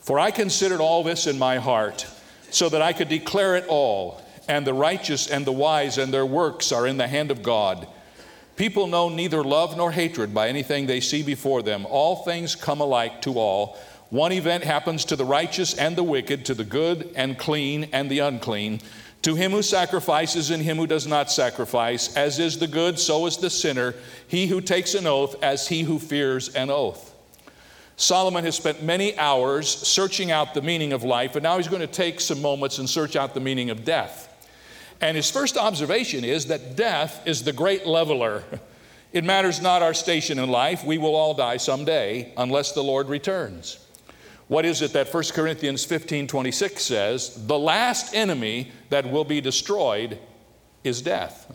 For 0.00 0.18
I 0.18 0.30
considered 0.30 0.80
all 0.80 1.02
this 1.02 1.26
in 1.26 1.38
my 1.38 1.56
heart, 1.56 2.06
so 2.50 2.68
that 2.68 2.82
I 2.82 2.92
could 2.92 3.08
declare 3.08 3.56
it 3.56 3.66
all, 3.68 4.20
and 4.48 4.66
the 4.66 4.74
righteous 4.74 5.28
and 5.28 5.46
the 5.46 5.52
wise 5.52 5.98
and 5.98 6.12
their 6.12 6.26
works 6.26 6.72
are 6.72 6.86
in 6.86 6.96
the 6.96 7.08
hand 7.08 7.30
of 7.30 7.42
God. 7.42 7.86
People 8.56 8.86
know 8.86 9.08
neither 9.08 9.42
love 9.42 9.76
nor 9.76 9.92
hatred 9.92 10.34
by 10.34 10.48
anything 10.48 10.86
they 10.86 11.00
see 11.00 11.22
before 11.22 11.62
them. 11.62 11.86
All 11.86 12.16
things 12.16 12.54
come 12.54 12.80
alike 12.80 13.22
to 13.22 13.38
all. 13.38 13.78
One 14.10 14.32
event 14.32 14.64
happens 14.64 15.04
to 15.06 15.16
the 15.16 15.24
righteous 15.24 15.72
and 15.74 15.94
the 15.94 16.02
wicked, 16.02 16.44
to 16.46 16.54
the 16.54 16.64
good 16.64 17.12
and 17.14 17.38
clean 17.38 17.88
and 17.92 18.10
the 18.10 18.18
unclean, 18.18 18.80
to 19.22 19.36
him 19.36 19.52
who 19.52 19.62
sacrifices 19.62 20.50
and 20.50 20.62
him 20.62 20.78
who 20.78 20.88
does 20.88 21.06
not 21.06 21.30
sacrifice. 21.30 22.16
As 22.16 22.40
is 22.40 22.58
the 22.58 22.66
good, 22.66 22.98
so 22.98 23.26
is 23.26 23.36
the 23.36 23.50
sinner, 23.50 23.94
he 24.26 24.48
who 24.48 24.60
takes 24.60 24.94
an 24.94 25.06
oath, 25.06 25.40
as 25.44 25.68
he 25.68 25.82
who 25.82 26.00
fears 26.00 26.48
an 26.56 26.70
oath. 26.70 27.14
Solomon 27.96 28.44
has 28.44 28.56
spent 28.56 28.82
many 28.82 29.16
hours 29.16 29.68
searching 29.68 30.32
out 30.32 30.54
the 30.54 30.62
meaning 30.62 30.92
of 30.92 31.04
life, 31.04 31.36
and 31.36 31.44
now 31.44 31.58
he's 31.58 31.68
going 31.68 31.80
to 31.80 31.86
take 31.86 32.18
some 32.20 32.42
moments 32.42 32.78
and 32.78 32.90
search 32.90 33.14
out 33.14 33.34
the 33.34 33.40
meaning 33.40 33.70
of 33.70 33.84
death. 33.84 34.26
And 35.00 35.16
his 35.16 35.30
first 35.30 35.56
observation 35.56 36.24
is 36.24 36.46
that 36.46 36.74
death 36.74 37.22
is 37.26 37.44
the 37.44 37.52
great 37.52 37.86
leveler. 37.86 38.42
It 39.12 39.24
matters 39.24 39.60
not 39.60 39.82
our 39.82 39.92
station 39.92 40.38
in 40.38 40.48
life, 40.50 40.84
we 40.84 40.96
will 40.96 41.16
all 41.16 41.34
die 41.34 41.56
someday 41.56 42.32
unless 42.36 42.70
the 42.70 42.84
Lord 42.84 43.08
returns. 43.08 43.84
What 44.50 44.64
is 44.64 44.82
it 44.82 44.92
that 44.94 45.14
1 45.14 45.22
Corinthians 45.32 45.84
15 45.84 46.26
26 46.26 46.82
says? 46.82 47.46
The 47.46 47.56
last 47.56 48.16
enemy 48.16 48.72
that 48.88 49.08
will 49.08 49.22
be 49.22 49.40
destroyed 49.40 50.18
is 50.82 51.00
death. 51.02 51.54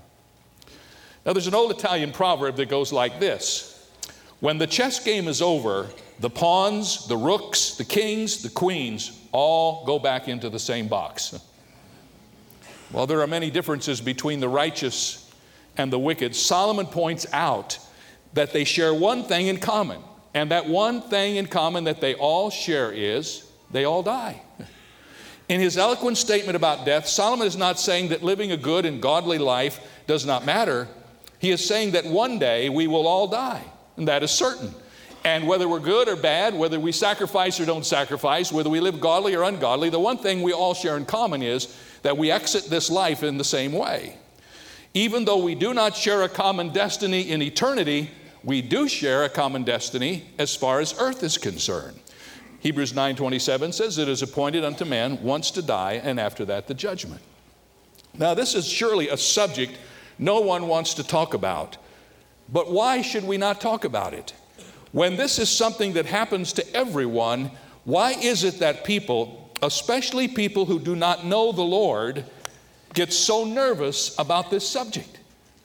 Now, 1.26 1.34
there's 1.34 1.48
an 1.48 1.56
old 1.56 1.72
Italian 1.72 2.14
proverb 2.14 2.56
that 2.56 2.70
goes 2.70 2.94
like 2.94 3.20
this 3.20 3.92
When 4.40 4.60
the 4.60 4.66
chess 4.66 5.04
game 5.04 5.28
is 5.28 5.42
over, 5.42 5.90
the 6.22 6.30
pawns, 6.30 7.06
the 7.10 7.18
rooks, 7.18 7.72
the 7.72 7.84
kings, 7.84 8.42
the 8.42 8.50
queens 8.50 9.20
all 9.34 9.84
go 9.86 10.00
back 10.00 10.30
into 10.30 10.50
the 10.50 10.58
same 10.58 10.88
box. 10.88 11.38
While 12.94 13.08
there 13.08 13.20
are 13.20 13.28
many 13.28 13.52
differences 13.52 14.00
between 14.00 14.40
the 14.40 14.48
righteous 14.48 15.30
and 15.76 15.92
the 15.92 16.00
wicked, 16.00 16.34
Solomon 16.34 16.86
points 16.86 17.26
out 17.34 17.78
that 18.36 18.54
they 18.54 18.64
share 18.64 18.94
one 18.94 19.26
thing 19.26 19.48
in 19.48 19.58
common 19.58 20.02
And 20.36 20.52
that 20.52 20.68
one 20.68 21.02
thing 21.02 21.38
in 21.38 21.48
common 21.48 21.86
that 21.86 22.02
they 22.02 22.14
all 22.14 22.50
share 22.50 22.92
is 22.92 23.50
they 23.72 23.86
all 23.86 24.04
die. 24.04 24.42
In 25.48 25.62
his 25.62 25.78
eloquent 25.78 26.18
statement 26.18 26.58
about 26.58 26.86
death, 26.86 27.08
Solomon 27.08 27.48
is 27.48 27.56
not 27.56 27.80
saying 27.80 28.10
that 28.10 28.22
living 28.22 28.52
a 28.52 28.58
good 28.58 28.86
and 28.86 29.02
godly 29.02 29.38
life 29.38 29.80
does 30.08 30.26
not 30.26 30.46
matter. 30.46 30.90
He 31.40 31.52
is 31.52 31.66
saying 31.66 31.92
that 31.92 32.06
one 32.06 32.38
day 32.38 32.68
we 32.68 32.86
will 32.86 33.08
all 33.08 33.28
die, 33.28 33.64
and 33.96 34.10
that 34.10 34.24
is 34.24 34.32
certain. 34.32 34.76
And 35.24 35.48
whether 35.48 35.70
we're 35.70 35.80
good 35.80 36.10
or 36.10 36.18
bad, 36.18 36.54
whether 36.54 36.80
we 36.80 36.92
sacrifice 36.92 37.60
or 37.60 37.66
don't 37.66 37.86
sacrifice, 37.86 38.52
whether 38.52 38.70
we 38.70 38.82
live 38.82 39.00
godly 39.00 39.36
or 39.36 39.44
ungodly, 39.44 39.90
the 39.90 40.00
one 40.00 40.18
thing 40.18 40.42
we 40.42 40.52
all 40.52 40.74
share 40.74 40.98
in 40.98 41.06
common 41.06 41.44
is 41.44 41.74
that 42.02 42.18
we 42.18 42.30
exit 42.30 42.66
this 42.66 42.90
life 42.90 43.24
in 43.24 43.38
the 43.38 43.44
same 43.44 43.72
way. 43.72 44.18
Even 44.94 45.24
though 45.24 45.44
we 45.44 45.56
do 45.56 45.74
not 45.74 45.96
share 45.96 46.24
a 46.24 46.30
common 46.30 46.70
destiny 46.70 47.22
in 47.22 47.42
eternity, 47.42 48.12
we 48.46 48.62
do 48.62 48.88
share 48.88 49.24
a 49.24 49.30
common 49.30 49.64
destiny 49.64 50.26
as 50.38 50.56
far 50.56 50.80
as 50.80 50.98
earth 51.00 51.24
is 51.24 51.38
concerned. 51.38 52.00
Hebrews 52.60 52.94
9:27 52.94 53.74
says 53.74 53.98
it 53.98 54.08
is 54.08 54.22
appointed 54.22 54.64
unto 54.64 54.86
man 54.86 55.22
once 55.24 55.52
to 55.52 55.62
die 55.62 56.00
and 56.04 56.20
after 56.20 56.46
that 56.46 56.68
the 56.68 56.74
judgment. 56.76 57.22
Now 58.18 58.36
this 58.36 58.54
is 58.54 58.68
surely 58.68 59.10
a 59.10 59.18
subject 59.18 59.78
no 60.18 60.40
one 60.40 60.68
wants 60.68 60.94
to 60.94 61.04
talk 61.04 61.34
about. 61.34 61.78
But 62.48 62.72
why 62.72 63.02
should 63.02 63.26
we 63.26 63.38
not 63.38 63.60
talk 63.60 63.84
about 63.84 64.14
it? 64.14 64.34
When 64.92 65.18
this 65.18 65.40
is 65.40 65.50
something 65.50 65.94
that 65.94 66.06
happens 66.06 66.54
to 66.54 66.76
everyone, 66.76 67.52
why 67.84 68.14
is 68.14 68.44
it 68.44 68.60
that 68.60 68.86
people, 68.86 69.50
especially 69.62 70.28
people 70.28 70.66
who 70.66 70.80
do 70.80 70.96
not 70.96 71.26
know 71.26 71.52
the 71.52 71.64
Lord, 71.64 72.24
get 72.94 73.12
so 73.12 73.44
nervous 73.44 74.18
about 74.18 74.52
this 74.52 74.68
subject? 74.68 75.20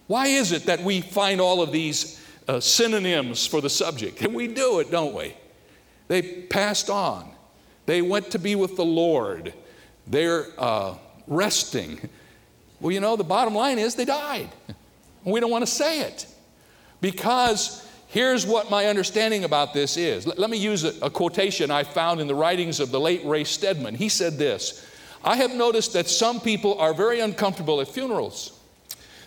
Why 0.07 0.27
is 0.27 0.51
it 0.51 0.65
that 0.65 0.83
we 0.83 1.03
find 1.03 1.41
all 1.41 1.63
of 1.63 1.71
these 1.71 2.20
uh, 2.49 2.61
synonyms 2.61 3.47
for 3.47 3.61
the 3.61 3.71
subject? 3.71 4.21
And 4.23 4.35
we 4.35 4.49
do 4.49 4.81
it, 4.81 4.91
don't 4.91 5.15
we? 5.15 5.35
They 6.09 6.23
passed 6.23 6.91
on. 6.91 7.31
They 7.87 8.03
went 8.03 8.31
to 8.33 8.39
be 8.39 8.55
with 8.55 8.77
the 8.77 8.85
Lord. 8.85 9.55
They're 10.07 10.47
uh, 10.59 10.95
resting. 11.27 12.01
Well, 12.81 12.93
you 12.93 13.01
know, 13.01 13.17
the 13.17 13.25
bottom 13.25 13.55
line 13.55 13.79
is 13.79 13.95
they 13.95 14.05
died. 14.05 14.49
We 15.25 15.39
don't 15.41 15.51
want 15.51 15.67
to 15.67 15.71
say 15.71 16.01
it 16.01 16.27
because 17.01 17.87
here's 18.09 18.47
what 18.47 18.71
my 18.71 18.87
understanding 18.87 19.45
about 19.45 19.75
this 19.75 19.97
is. 19.97 20.27
Let, 20.27 20.39
let 20.39 20.51
me 20.51 20.57
use 20.57 20.85
a, 20.85 21.07
a 21.07 21.11
quotation 21.11 21.71
I 21.71 21.85
found 21.85 22.21
in 22.21 22.27
the 22.27 22.35
writings 22.35 22.81
of 22.81 22.91
the 22.91 23.01
late 23.01 23.25
Ray 23.25 23.45
Stedman. 23.45 23.95
He 23.95 24.09
said 24.09 24.39
this 24.39 24.87
I 25.23 25.37
have 25.37 25.55
noticed 25.55 25.93
that 25.93 26.09
some 26.09 26.41
people 26.41 26.79
are 26.79 26.95
very 26.95 27.21
uncomfortable 27.21 27.81
at 27.81 27.89
funerals. 27.89 28.59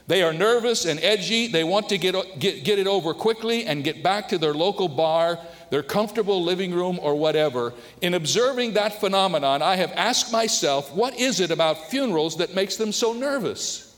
They 0.08 0.22
are 0.22 0.34
nervous 0.34 0.86
and 0.86 1.00
edgy. 1.00 1.48
They 1.48 1.64
want 1.64 1.90
to 1.90 1.98
get, 1.98 2.16
get, 2.40 2.64
get 2.64 2.78
it 2.78 2.88
over 2.88 3.14
quickly 3.14 3.66
and 3.66 3.84
get 3.84 4.04
back 4.04 4.28
to 4.30 4.38
their 4.38 4.54
local 4.54 4.90
bar, 4.90 5.40
their 5.70 5.84
comfortable 5.84 6.44
living 6.44 6.74
room, 6.74 7.00
or 7.02 7.16
whatever. 7.16 7.74
In 8.02 8.14
observing 8.14 8.74
that 8.74 9.00
phenomenon, 9.00 9.62
I 9.62 9.78
have 9.78 9.94
asked 9.94 10.32
myself, 10.32 10.94
what 10.94 11.18
is 11.18 11.40
it 11.40 11.52
about 11.52 11.90
funerals 11.90 12.38
that 12.38 12.54
makes 12.54 12.76
them 12.76 12.92
so 12.92 13.14
nervous? 13.14 13.96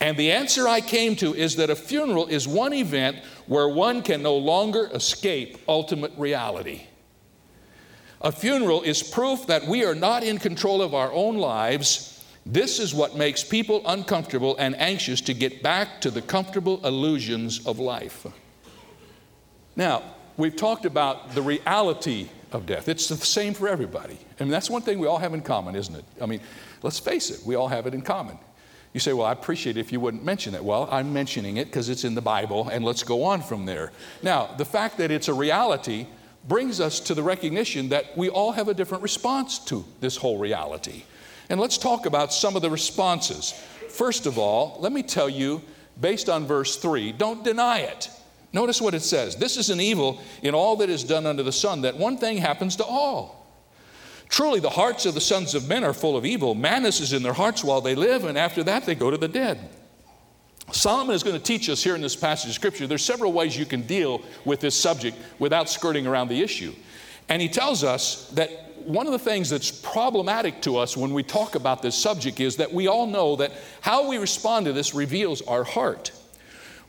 And 0.00 0.16
the 0.16 0.32
answer 0.32 0.66
I 0.66 0.80
came 0.80 1.16
to 1.16 1.34
is 1.34 1.56
that 1.56 1.68
a 1.68 1.76
funeral 1.76 2.26
is 2.26 2.48
one 2.48 2.72
event 2.72 3.18
where 3.46 3.68
one 3.68 4.02
can 4.02 4.22
no 4.22 4.36
longer 4.36 4.90
escape 4.94 5.58
ultimate 5.68 6.12
reality. 6.16 6.82
A 8.22 8.32
funeral 8.32 8.82
is 8.82 9.02
proof 9.02 9.46
that 9.46 9.66
we 9.66 9.84
are 9.84 9.94
not 9.94 10.22
in 10.22 10.38
control 10.38 10.82
of 10.82 10.94
our 10.94 11.12
own 11.12 11.36
lives. 11.36 12.09
This 12.46 12.78
is 12.78 12.94
what 12.94 13.16
makes 13.16 13.44
people 13.44 13.82
uncomfortable 13.86 14.56
and 14.58 14.74
anxious 14.76 15.20
to 15.22 15.34
get 15.34 15.62
back 15.62 16.00
to 16.00 16.10
the 16.10 16.22
comfortable 16.22 16.84
illusions 16.86 17.66
of 17.66 17.78
life. 17.78 18.26
Now, 19.76 20.02
we've 20.36 20.56
talked 20.56 20.84
about 20.84 21.34
the 21.34 21.42
reality 21.42 22.28
of 22.52 22.66
death. 22.66 22.88
It's 22.88 23.08
the 23.08 23.16
same 23.16 23.54
for 23.54 23.68
everybody. 23.68 24.18
I 24.38 24.44
mean, 24.44 24.50
that's 24.50 24.70
one 24.70 24.82
thing 24.82 24.98
we 24.98 25.06
all 25.06 25.18
have 25.18 25.34
in 25.34 25.42
common, 25.42 25.76
isn't 25.76 25.94
it? 25.94 26.04
I 26.20 26.26
mean, 26.26 26.40
let's 26.82 26.98
face 26.98 27.30
it, 27.30 27.46
we 27.46 27.54
all 27.54 27.68
have 27.68 27.86
it 27.86 27.94
in 27.94 28.02
common. 28.02 28.38
You 28.92 29.00
say, 29.00 29.12
Well, 29.12 29.26
I 29.26 29.32
appreciate 29.32 29.76
it 29.76 29.80
if 29.80 29.92
you 29.92 30.00
wouldn't 30.00 30.24
mention 30.24 30.54
it. 30.54 30.64
Well, 30.64 30.88
I'm 30.90 31.12
mentioning 31.12 31.58
it 31.58 31.66
because 31.66 31.88
it's 31.88 32.04
in 32.04 32.14
the 32.14 32.22
Bible, 32.22 32.68
and 32.68 32.84
let's 32.84 33.04
go 33.04 33.22
on 33.22 33.42
from 33.42 33.66
there. 33.66 33.92
Now, 34.22 34.50
the 34.56 34.64
fact 34.64 34.98
that 34.98 35.10
it's 35.10 35.28
a 35.28 35.34
reality 35.34 36.06
brings 36.48 36.80
us 36.80 36.98
to 37.00 37.14
the 37.14 37.22
recognition 37.22 37.90
that 37.90 38.16
we 38.16 38.28
all 38.28 38.52
have 38.52 38.68
a 38.68 38.74
different 38.74 39.02
response 39.02 39.58
to 39.66 39.84
this 40.00 40.16
whole 40.16 40.38
reality. 40.38 41.04
And 41.50 41.60
let's 41.60 41.76
talk 41.76 42.06
about 42.06 42.32
some 42.32 42.54
of 42.54 42.62
the 42.62 42.70
responses. 42.70 43.52
First 43.88 44.26
of 44.26 44.38
all, 44.38 44.76
let 44.80 44.92
me 44.92 45.02
tell 45.02 45.28
you, 45.28 45.62
based 46.00 46.28
on 46.28 46.46
verse 46.46 46.76
3, 46.76 47.12
don't 47.12 47.42
deny 47.42 47.80
it. 47.80 48.08
Notice 48.52 48.80
what 48.80 48.94
it 48.94 49.02
says. 49.02 49.36
This 49.36 49.56
is 49.56 49.68
an 49.68 49.80
evil 49.80 50.20
in 50.42 50.54
all 50.54 50.76
that 50.76 50.88
is 50.88 51.04
done 51.04 51.26
under 51.26 51.42
the 51.42 51.52
sun, 51.52 51.82
that 51.82 51.96
one 51.96 52.16
thing 52.16 52.38
happens 52.38 52.76
to 52.76 52.84
all. 52.84 53.46
Truly, 54.28 54.60
the 54.60 54.70
hearts 54.70 55.06
of 55.06 55.14
the 55.14 55.20
sons 55.20 55.56
of 55.56 55.68
men 55.68 55.82
are 55.82 55.92
full 55.92 56.16
of 56.16 56.24
evil. 56.24 56.54
Madness 56.54 57.00
is 57.00 57.12
in 57.12 57.24
their 57.24 57.32
hearts 57.32 57.64
while 57.64 57.80
they 57.80 57.96
live, 57.96 58.24
and 58.24 58.38
after 58.38 58.62
that 58.62 58.86
they 58.86 58.94
go 58.94 59.10
to 59.10 59.16
the 59.16 59.28
dead. 59.28 59.58
Solomon 60.70 61.16
is 61.16 61.24
going 61.24 61.36
to 61.36 61.42
teach 61.42 61.68
us 61.68 61.82
here 61.82 61.96
in 61.96 62.00
this 62.00 62.14
passage 62.14 62.50
of 62.50 62.54
Scripture 62.54 62.86
there's 62.86 63.04
several 63.04 63.32
ways 63.32 63.58
you 63.58 63.66
can 63.66 63.82
deal 63.82 64.22
with 64.44 64.60
this 64.60 64.76
subject 64.76 65.16
without 65.40 65.68
skirting 65.68 66.06
around 66.06 66.28
the 66.28 66.42
issue. 66.42 66.72
And 67.28 67.42
he 67.42 67.48
tells 67.48 67.82
us 67.82 68.28
that 68.30 68.69
one 68.86 69.06
of 69.06 69.12
the 69.12 69.18
things 69.18 69.50
that's 69.50 69.70
problematic 69.70 70.62
to 70.62 70.76
us 70.76 70.96
when 70.96 71.12
we 71.14 71.22
talk 71.22 71.54
about 71.54 71.82
this 71.82 71.94
subject 71.94 72.40
is 72.40 72.56
that 72.56 72.72
we 72.72 72.88
all 72.88 73.06
know 73.06 73.36
that 73.36 73.52
how 73.80 74.08
we 74.08 74.18
respond 74.18 74.66
to 74.66 74.72
this 74.72 74.94
reveals 74.94 75.42
our 75.42 75.64
heart. 75.64 76.12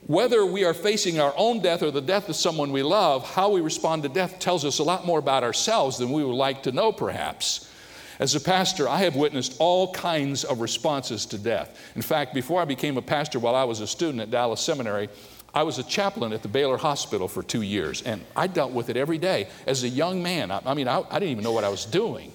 Whether 0.07 0.45
we 0.45 0.63
are 0.63 0.73
facing 0.73 1.19
our 1.19 1.33
own 1.37 1.61
death 1.61 1.83
or 1.83 1.91
the 1.91 2.01
death 2.01 2.27
of 2.27 2.35
someone 2.35 2.71
we 2.71 2.81
love, 2.81 3.23
how 3.35 3.51
we 3.51 3.61
respond 3.61 4.03
to 4.03 4.09
death 4.09 4.39
tells 4.39 4.65
us 4.65 4.79
a 4.79 4.83
lot 4.83 5.05
more 5.05 5.19
about 5.19 5.43
ourselves 5.43 5.97
than 5.97 6.11
we 6.11 6.23
would 6.23 6.33
like 6.35 6.63
to 6.63 6.71
know, 6.71 6.91
perhaps. 6.91 7.71
As 8.19 8.35
a 8.35 8.39
pastor, 8.39 8.87
I 8.87 8.97
have 8.99 9.15
witnessed 9.15 9.55
all 9.59 9.91
kinds 9.93 10.43
of 10.43 10.61
responses 10.61 11.25
to 11.27 11.37
death. 11.37 11.79
In 11.95 12.01
fact, 12.01 12.33
before 12.33 12.61
I 12.61 12.65
became 12.65 12.97
a 12.97 13.01
pastor, 13.01 13.39
while 13.39 13.55
I 13.55 13.63
was 13.63 13.79
a 13.79 13.87
student 13.87 14.21
at 14.21 14.31
Dallas 14.31 14.61
Seminary, 14.61 15.09
I 15.53 15.63
was 15.63 15.79
a 15.79 15.83
chaplain 15.83 16.33
at 16.33 16.41
the 16.41 16.47
Baylor 16.47 16.77
Hospital 16.77 17.27
for 17.27 17.43
two 17.43 17.61
years, 17.61 18.01
and 18.03 18.23
I 18.35 18.47
dealt 18.47 18.71
with 18.71 18.89
it 18.89 18.97
every 18.97 19.17
day 19.17 19.49
as 19.67 19.83
a 19.83 19.89
young 19.89 20.23
man. 20.23 20.51
I, 20.51 20.61
I 20.65 20.73
mean, 20.73 20.87
I, 20.87 21.03
I 21.09 21.19
didn't 21.19 21.31
even 21.31 21.43
know 21.43 21.51
what 21.51 21.63
I 21.63 21.69
was 21.69 21.85
doing. 21.85 22.31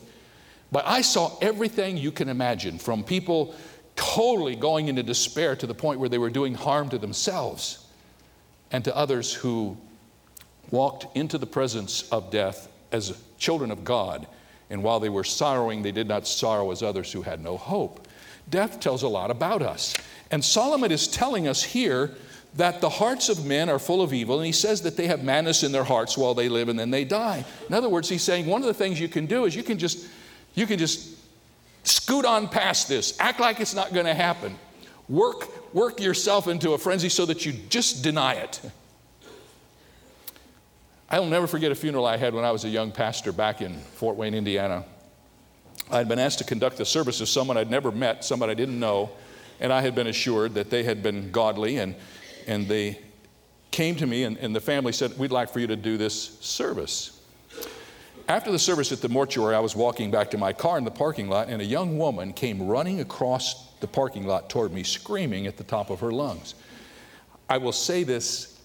But 0.70 0.86
I 0.86 1.00
saw 1.00 1.36
everything 1.40 1.96
you 1.96 2.10
can 2.10 2.28
imagine 2.28 2.78
from 2.78 3.04
people 3.04 3.54
totally 3.94 4.56
going 4.56 4.88
into 4.88 5.02
despair 5.02 5.56
to 5.56 5.66
the 5.66 5.74
point 5.74 6.00
where 6.00 6.08
they 6.08 6.18
were 6.18 6.30
doing 6.30 6.54
harm 6.54 6.88
to 6.90 6.98
themselves, 6.98 7.86
and 8.70 8.84
to 8.84 8.94
others 8.94 9.32
who 9.32 9.76
walked 10.70 11.16
into 11.16 11.38
the 11.38 11.46
presence 11.46 12.08
of 12.10 12.30
death 12.30 12.68
as 12.92 13.18
children 13.38 13.70
of 13.70 13.84
God 13.84 14.26
and 14.70 14.82
while 14.82 15.00
they 15.00 15.08
were 15.08 15.24
sorrowing, 15.24 15.82
they 15.82 15.92
did 15.92 16.08
not 16.08 16.26
sorrow 16.26 16.70
as 16.70 16.82
others 16.82 17.12
who 17.12 17.22
had 17.22 17.42
no 17.42 17.56
hope. 17.56 18.06
Death 18.48 18.80
tells 18.80 19.02
a 19.02 19.08
lot 19.08 19.30
about 19.30 19.62
us. 19.62 19.94
And 20.30 20.44
Solomon 20.44 20.90
is 20.90 21.06
telling 21.06 21.46
us 21.46 21.62
here 21.62 22.14
that 22.56 22.80
the 22.80 22.88
hearts 22.88 23.28
of 23.28 23.44
men 23.44 23.68
are 23.68 23.78
full 23.78 24.02
of 24.02 24.12
evil, 24.12 24.38
and 24.38 24.46
he 24.46 24.52
says 24.52 24.82
that 24.82 24.96
they 24.96 25.06
have 25.06 25.22
madness 25.22 25.62
in 25.62 25.72
their 25.72 25.84
hearts 25.84 26.16
while 26.16 26.34
they 26.34 26.48
live 26.48 26.68
and 26.68 26.78
then 26.78 26.90
they 26.90 27.04
die. 27.04 27.44
In 27.68 27.74
other 27.74 27.88
words, 27.88 28.08
he's 28.08 28.22
saying 28.22 28.46
one 28.46 28.62
of 28.62 28.66
the 28.66 28.74
things 28.74 28.98
you 28.98 29.08
can 29.08 29.26
do 29.26 29.44
is 29.44 29.54
you 29.54 29.62
can 29.62 29.78
just 29.78 30.06
you 30.54 30.66
can 30.66 30.78
just 30.78 31.14
scoot 31.84 32.24
on 32.24 32.48
past 32.48 32.88
this, 32.88 33.18
act 33.20 33.40
like 33.40 33.60
it's 33.60 33.74
not 33.74 33.92
going 33.92 34.06
to 34.06 34.14
happen. 34.14 34.56
Work 35.08 35.74
work 35.74 36.00
yourself 36.00 36.48
into 36.48 36.72
a 36.72 36.78
frenzy 36.78 37.10
so 37.10 37.26
that 37.26 37.44
you 37.44 37.52
just 37.68 38.02
deny 38.02 38.34
it. 38.34 38.60
I'll 41.08 41.26
never 41.26 41.46
forget 41.46 41.70
a 41.70 41.74
funeral 41.76 42.06
I 42.06 42.16
had 42.16 42.34
when 42.34 42.44
I 42.44 42.50
was 42.50 42.64
a 42.64 42.68
young 42.68 42.90
pastor 42.90 43.30
back 43.30 43.60
in 43.60 43.78
Fort 43.78 44.16
Wayne, 44.16 44.34
Indiana. 44.34 44.84
I 45.90 45.98
had 45.98 46.08
been 46.08 46.18
asked 46.18 46.38
to 46.38 46.44
conduct 46.44 46.78
the 46.78 46.84
service 46.84 47.20
of 47.20 47.28
someone 47.28 47.56
I'd 47.56 47.70
never 47.70 47.92
met, 47.92 48.24
someone 48.24 48.50
I 48.50 48.54
didn't 48.54 48.80
know, 48.80 49.10
and 49.60 49.72
I 49.72 49.82
had 49.82 49.94
been 49.94 50.08
assured 50.08 50.54
that 50.54 50.68
they 50.68 50.82
had 50.82 51.04
been 51.04 51.30
godly, 51.30 51.76
and, 51.76 51.94
and 52.46 52.66
they 52.68 53.00
came 53.70 53.96
to 53.96 54.06
me, 54.06 54.24
and, 54.24 54.36
and 54.38 54.54
the 54.54 54.60
family 54.60 54.92
said, 54.92 55.18
We'd 55.18 55.32
like 55.32 55.50
for 55.50 55.60
you 55.60 55.66
to 55.66 55.76
do 55.76 55.96
this 55.96 56.38
service. 56.40 57.20
After 58.28 58.50
the 58.50 58.58
service 58.58 58.90
at 58.90 59.00
the 59.00 59.08
mortuary, 59.08 59.54
I 59.54 59.60
was 59.60 59.76
walking 59.76 60.10
back 60.10 60.30
to 60.32 60.38
my 60.38 60.52
car 60.52 60.78
in 60.78 60.84
the 60.84 60.90
parking 60.90 61.28
lot, 61.28 61.48
and 61.48 61.62
a 61.62 61.64
young 61.64 61.96
woman 61.96 62.32
came 62.32 62.66
running 62.66 63.00
across 63.00 63.70
the 63.80 63.86
parking 63.86 64.26
lot 64.26 64.50
toward 64.50 64.72
me, 64.72 64.82
screaming 64.82 65.46
at 65.46 65.56
the 65.56 65.64
top 65.64 65.90
of 65.90 66.00
her 66.00 66.10
lungs. 66.10 66.54
I 67.48 67.58
will 67.58 67.72
say 67.72 68.02
this 68.02 68.60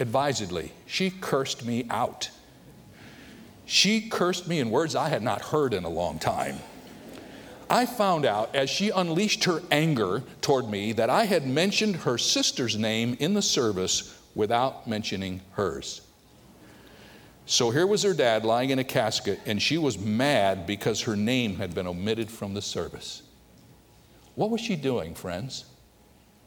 advisedly. 0.00 0.72
She 0.86 1.10
cursed 1.10 1.64
me 1.64 1.86
out. 1.88 2.30
She 3.66 4.08
cursed 4.08 4.48
me 4.48 4.58
in 4.58 4.70
words 4.70 4.96
I 4.96 5.08
had 5.08 5.22
not 5.22 5.40
heard 5.40 5.74
in 5.74 5.84
a 5.84 5.88
long 5.88 6.18
time. 6.18 6.58
I 7.70 7.86
found 7.86 8.26
out 8.26 8.54
as 8.54 8.68
she 8.68 8.90
unleashed 8.90 9.44
her 9.44 9.62
anger 9.70 10.24
toward 10.40 10.68
me 10.68 10.92
that 10.94 11.08
I 11.08 11.24
had 11.24 11.46
mentioned 11.46 11.96
her 11.96 12.18
sister's 12.18 12.76
name 12.76 13.16
in 13.20 13.32
the 13.32 13.42
service 13.42 14.18
without 14.34 14.88
mentioning 14.88 15.40
hers. 15.52 16.00
So 17.46 17.70
here 17.70 17.86
was 17.86 18.02
her 18.02 18.12
dad 18.12 18.44
lying 18.44 18.70
in 18.70 18.80
a 18.80 18.84
casket, 18.84 19.38
and 19.46 19.62
she 19.62 19.78
was 19.78 19.98
mad 19.98 20.66
because 20.66 21.02
her 21.02 21.14
name 21.14 21.56
had 21.56 21.72
been 21.72 21.86
omitted 21.86 22.28
from 22.28 22.54
the 22.54 22.62
service. 22.62 23.22
What 24.34 24.50
was 24.50 24.60
she 24.60 24.74
doing, 24.74 25.14
friends? 25.14 25.64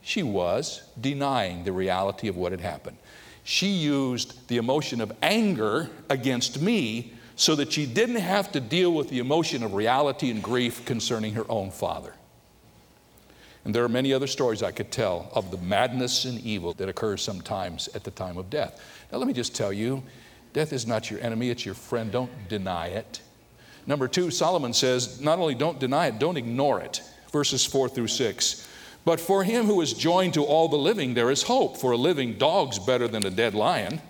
She 0.01 0.23
was 0.23 0.83
denying 0.99 1.63
the 1.63 1.71
reality 1.71 2.27
of 2.27 2.35
what 2.35 2.51
had 2.51 2.61
happened. 2.61 2.97
She 3.45 3.67
used 3.67 4.47
the 4.49 4.57
emotion 4.57 4.99
of 4.99 5.13
anger 5.21 5.89
against 6.09 6.61
me 6.61 7.12
so 7.35 7.55
that 7.55 7.73
she 7.73 7.85
didn't 7.85 8.17
have 8.17 8.51
to 8.51 8.59
deal 8.59 8.93
with 8.93 9.09
the 9.09 9.19
emotion 9.19 9.63
of 9.63 9.73
reality 9.73 10.29
and 10.29 10.43
grief 10.43 10.85
concerning 10.85 11.33
her 11.33 11.45
own 11.49 11.71
father. 11.71 12.13
And 13.65 13.73
there 13.73 13.83
are 13.83 13.89
many 13.89 14.13
other 14.13 14.27
stories 14.27 14.61
I 14.61 14.71
could 14.71 14.91
tell 14.91 15.29
of 15.33 15.49
the 15.49 15.57
madness 15.57 16.25
and 16.25 16.39
evil 16.41 16.73
that 16.73 16.89
occurs 16.89 17.21
sometimes 17.21 17.87
at 17.95 18.03
the 18.03 18.11
time 18.11 18.37
of 18.37 18.49
death. 18.49 18.79
Now, 19.11 19.19
let 19.19 19.27
me 19.27 19.33
just 19.33 19.55
tell 19.55 19.71
you 19.71 20.03
death 20.51 20.73
is 20.73 20.85
not 20.85 21.09
your 21.09 21.21
enemy, 21.21 21.49
it's 21.49 21.65
your 21.65 21.75
friend. 21.75 22.11
Don't 22.11 22.31
deny 22.49 22.87
it. 22.87 23.21
Number 23.87 24.07
two, 24.07 24.31
Solomon 24.31 24.73
says, 24.73 25.19
not 25.19 25.39
only 25.39 25.55
don't 25.55 25.79
deny 25.79 26.07
it, 26.07 26.19
don't 26.19 26.37
ignore 26.37 26.81
it. 26.81 27.01
Verses 27.31 27.65
four 27.65 27.89
through 27.89 28.07
six. 28.07 28.67
But 29.05 29.19
for 29.19 29.43
him 29.43 29.65
who 29.65 29.81
is 29.81 29.93
joined 29.93 30.35
to 30.35 30.43
all 30.43 30.67
the 30.67 30.77
living, 30.77 31.13
there 31.13 31.31
is 31.31 31.43
hope. 31.43 31.77
For 31.77 31.91
a 31.91 31.97
living 31.97 32.37
dog's 32.37 32.79
better 32.79 33.07
than 33.07 33.25
a 33.25 33.29
dead 33.29 33.53
lion. 33.53 34.01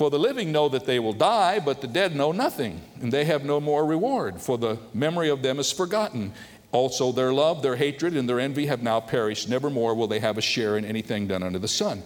For 0.00 0.08
the 0.08 0.18
living 0.18 0.50
know 0.50 0.70
that 0.70 0.86
they 0.86 0.98
will 0.98 1.12
die, 1.12 1.58
but 1.58 1.82
the 1.82 1.86
dead 1.86 2.16
know 2.16 2.32
nothing, 2.32 2.80
and 3.02 3.12
they 3.12 3.26
have 3.26 3.44
no 3.44 3.60
more 3.60 3.84
reward, 3.84 4.40
for 4.40 4.56
the 4.56 4.78
memory 4.94 5.28
of 5.28 5.42
them 5.42 5.58
is 5.58 5.70
forgotten. 5.70 6.32
Also, 6.72 7.12
their 7.12 7.34
love, 7.34 7.60
their 7.60 7.76
hatred, 7.76 8.16
and 8.16 8.26
their 8.26 8.40
envy 8.40 8.64
have 8.64 8.82
now 8.82 8.98
perished. 8.98 9.50
Nevermore 9.50 9.94
will 9.94 10.06
they 10.06 10.20
have 10.20 10.38
a 10.38 10.40
share 10.40 10.78
in 10.78 10.86
anything 10.86 11.26
done 11.26 11.42
under 11.42 11.58
the 11.58 11.68
sun. 11.68 12.02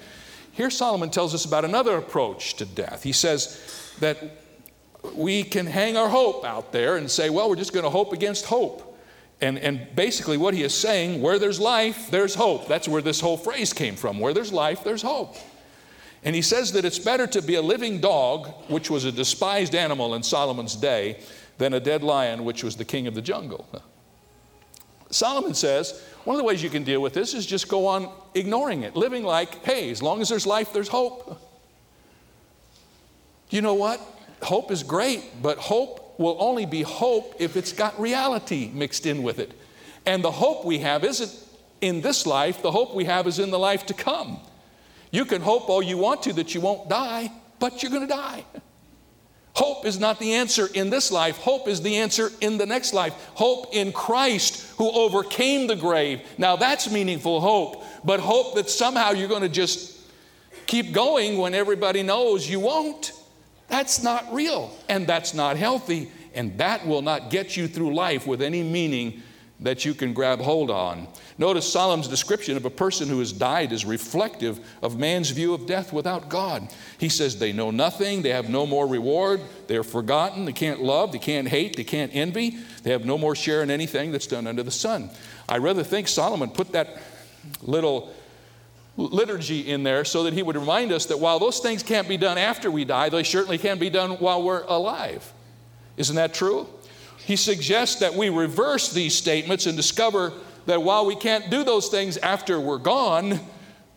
Here, 0.50 0.70
Solomon 0.70 1.10
tells 1.10 1.36
us 1.36 1.44
about 1.44 1.64
another 1.64 1.96
approach 1.96 2.54
to 2.54 2.64
death. 2.64 3.04
He 3.04 3.12
says 3.12 3.94
that 4.00 4.18
we 5.14 5.44
can 5.44 5.64
hang 5.64 5.96
our 5.96 6.08
hope 6.08 6.44
out 6.44 6.72
there 6.72 6.96
and 6.96 7.08
say, 7.08 7.30
well, 7.30 7.48
we're 7.48 7.54
just 7.54 7.72
going 7.72 7.84
to 7.84 7.90
hope 7.90 8.12
against 8.12 8.46
hope. 8.46 8.98
And, 9.40 9.56
and 9.56 9.86
basically, 9.94 10.36
what 10.36 10.52
he 10.52 10.64
is 10.64 10.74
saying, 10.74 11.22
where 11.22 11.38
there's 11.38 11.60
life, 11.60 12.10
there's 12.10 12.34
hope. 12.34 12.66
That's 12.66 12.88
where 12.88 13.02
this 13.02 13.20
whole 13.20 13.36
phrase 13.36 13.72
came 13.72 13.94
from. 13.94 14.18
Where 14.18 14.34
there's 14.34 14.52
life, 14.52 14.82
there's 14.82 15.02
hope. 15.02 15.36
And 16.24 16.34
he 16.34 16.42
says 16.42 16.72
that 16.72 16.84
it's 16.86 16.98
better 16.98 17.26
to 17.28 17.42
be 17.42 17.54
a 17.54 17.62
living 17.62 18.00
dog, 18.00 18.48
which 18.68 18.90
was 18.90 19.04
a 19.04 19.12
despised 19.12 19.74
animal 19.74 20.14
in 20.14 20.22
Solomon's 20.22 20.74
day, 20.74 21.20
than 21.58 21.74
a 21.74 21.80
dead 21.80 22.02
lion, 22.02 22.44
which 22.44 22.64
was 22.64 22.76
the 22.76 22.84
king 22.84 23.06
of 23.06 23.14
the 23.14 23.22
jungle. 23.22 23.68
Solomon 25.10 25.54
says 25.54 26.02
one 26.24 26.34
of 26.34 26.38
the 26.38 26.44
ways 26.44 26.62
you 26.62 26.70
can 26.70 26.82
deal 26.82 27.00
with 27.00 27.12
this 27.12 27.34
is 27.34 27.46
just 27.46 27.68
go 27.68 27.86
on 27.86 28.10
ignoring 28.34 28.82
it, 28.82 28.96
living 28.96 29.22
like, 29.22 29.64
hey, 29.64 29.90
as 29.90 30.02
long 30.02 30.22
as 30.22 30.28
there's 30.28 30.46
life, 30.46 30.72
there's 30.72 30.88
hope. 30.88 31.40
You 33.50 33.60
know 33.60 33.74
what? 33.74 34.00
Hope 34.42 34.70
is 34.70 34.82
great, 34.82 35.22
but 35.42 35.58
hope 35.58 36.18
will 36.18 36.36
only 36.40 36.66
be 36.66 36.82
hope 36.82 37.34
if 37.38 37.56
it's 37.56 37.72
got 37.72 37.98
reality 38.00 38.70
mixed 38.72 39.06
in 39.06 39.22
with 39.22 39.38
it. 39.38 39.52
And 40.06 40.24
the 40.24 40.30
hope 40.30 40.64
we 40.64 40.78
have 40.78 41.04
isn't 41.04 41.32
in 41.80 42.00
this 42.00 42.26
life, 42.26 42.62
the 42.62 42.70
hope 42.70 42.94
we 42.94 43.04
have 43.04 43.26
is 43.26 43.38
in 43.38 43.50
the 43.50 43.58
life 43.58 43.86
to 43.86 43.94
come. 43.94 44.40
You 45.14 45.24
can 45.24 45.42
hope 45.42 45.68
all 45.68 45.80
you 45.80 45.96
want 45.96 46.24
to 46.24 46.32
that 46.32 46.56
you 46.56 46.60
won't 46.60 46.88
die, 46.88 47.30
but 47.60 47.82
you're 47.84 47.92
going 47.92 48.02
to 48.02 48.12
die. 48.12 48.44
Hope 49.52 49.86
is 49.86 50.00
not 50.00 50.18
the 50.18 50.34
answer 50.34 50.66
in 50.74 50.90
this 50.90 51.12
life. 51.12 51.36
Hope 51.36 51.68
is 51.68 51.80
the 51.80 51.98
answer 51.98 52.32
in 52.40 52.58
the 52.58 52.66
next 52.66 52.92
life. 52.92 53.14
Hope 53.34 53.68
in 53.72 53.92
Christ 53.92 54.74
who 54.76 54.90
overcame 54.90 55.68
the 55.68 55.76
grave. 55.76 56.20
Now 56.36 56.56
that's 56.56 56.90
meaningful 56.90 57.40
hope, 57.40 57.84
but 58.04 58.18
hope 58.18 58.56
that 58.56 58.68
somehow 58.68 59.12
you're 59.12 59.28
going 59.28 59.42
to 59.42 59.48
just 59.48 60.00
keep 60.66 60.92
going 60.92 61.38
when 61.38 61.54
everybody 61.54 62.02
knows 62.02 62.50
you 62.50 62.58
won't. 62.58 63.12
That's 63.68 64.02
not 64.02 64.34
real 64.34 64.76
and 64.88 65.06
that's 65.06 65.32
not 65.32 65.56
healthy, 65.56 66.10
and 66.34 66.58
that 66.58 66.88
will 66.88 67.02
not 67.02 67.30
get 67.30 67.56
you 67.56 67.68
through 67.68 67.94
life 67.94 68.26
with 68.26 68.42
any 68.42 68.64
meaning 68.64 69.22
that 69.60 69.84
you 69.84 69.94
can 69.94 70.12
grab 70.12 70.40
hold 70.40 70.70
on. 70.70 71.06
Notice 71.38 71.70
Solomon's 71.70 72.08
description 72.08 72.56
of 72.56 72.64
a 72.64 72.70
person 72.70 73.08
who 73.08 73.20
has 73.20 73.32
died 73.32 73.72
is 73.72 73.84
reflective 73.84 74.58
of 74.82 74.98
man's 74.98 75.30
view 75.30 75.54
of 75.54 75.66
death 75.66 75.92
without 75.92 76.28
God. 76.28 76.68
He 76.98 77.08
says 77.08 77.38
they 77.38 77.52
know 77.52 77.70
nothing, 77.70 78.22
they 78.22 78.30
have 78.30 78.48
no 78.48 78.66
more 78.66 78.86
reward, 78.86 79.40
they're 79.68 79.84
forgotten, 79.84 80.44
they 80.44 80.52
can't 80.52 80.82
love, 80.82 81.12
they 81.12 81.18
can't 81.18 81.48
hate, 81.48 81.76
they 81.76 81.84
can't 81.84 82.10
envy, 82.14 82.58
they 82.82 82.90
have 82.90 83.04
no 83.04 83.16
more 83.16 83.36
share 83.36 83.62
in 83.62 83.70
anything 83.70 84.10
that's 84.10 84.26
done 84.26 84.46
under 84.46 84.62
the 84.62 84.70
sun. 84.70 85.10
I 85.48 85.58
rather 85.58 85.84
think 85.84 86.08
Solomon 86.08 86.50
put 86.50 86.72
that 86.72 86.98
little 87.62 88.12
liturgy 88.96 89.60
in 89.60 89.82
there 89.82 90.04
so 90.04 90.24
that 90.24 90.32
he 90.32 90.42
would 90.42 90.56
remind 90.56 90.92
us 90.92 91.06
that 91.06 91.18
while 91.18 91.38
those 91.38 91.58
things 91.58 91.82
can't 91.82 92.08
be 92.08 92.16
done 92.16 92.38
after 92.38 92.70
we 92.70 92.84
die, 92.84 93.08
they 93.08 93.22
certainly 93.22 93.58
can 93.58 93.78
be 93.78 93.90
done 93.90 94.12
while 94.12 94.42
we're 94.42 94.62
alive. 94.64 95.32
Isn't 95.96 96.16
that 96.16 96.34
true? 96.34 96.68
He 97.26 97.36
suggests 97.36 97.96
that 98.00 98.14
we 98.14 98.28
reverse 98.28 98.92
these 98.92 99.14
statements 99.14 99.66
and 99.66 99.76
discover 99.76 100.32
that 100.66 100.82
while 100.82 101.06
we 101.06 101.16
can't 101.16 101.50
do 101.50 101.64
those 101.64 101.88
things 101.88 102.16
after 102.18 102.60
we're 102.60 102.78
gone, 102.78 103.40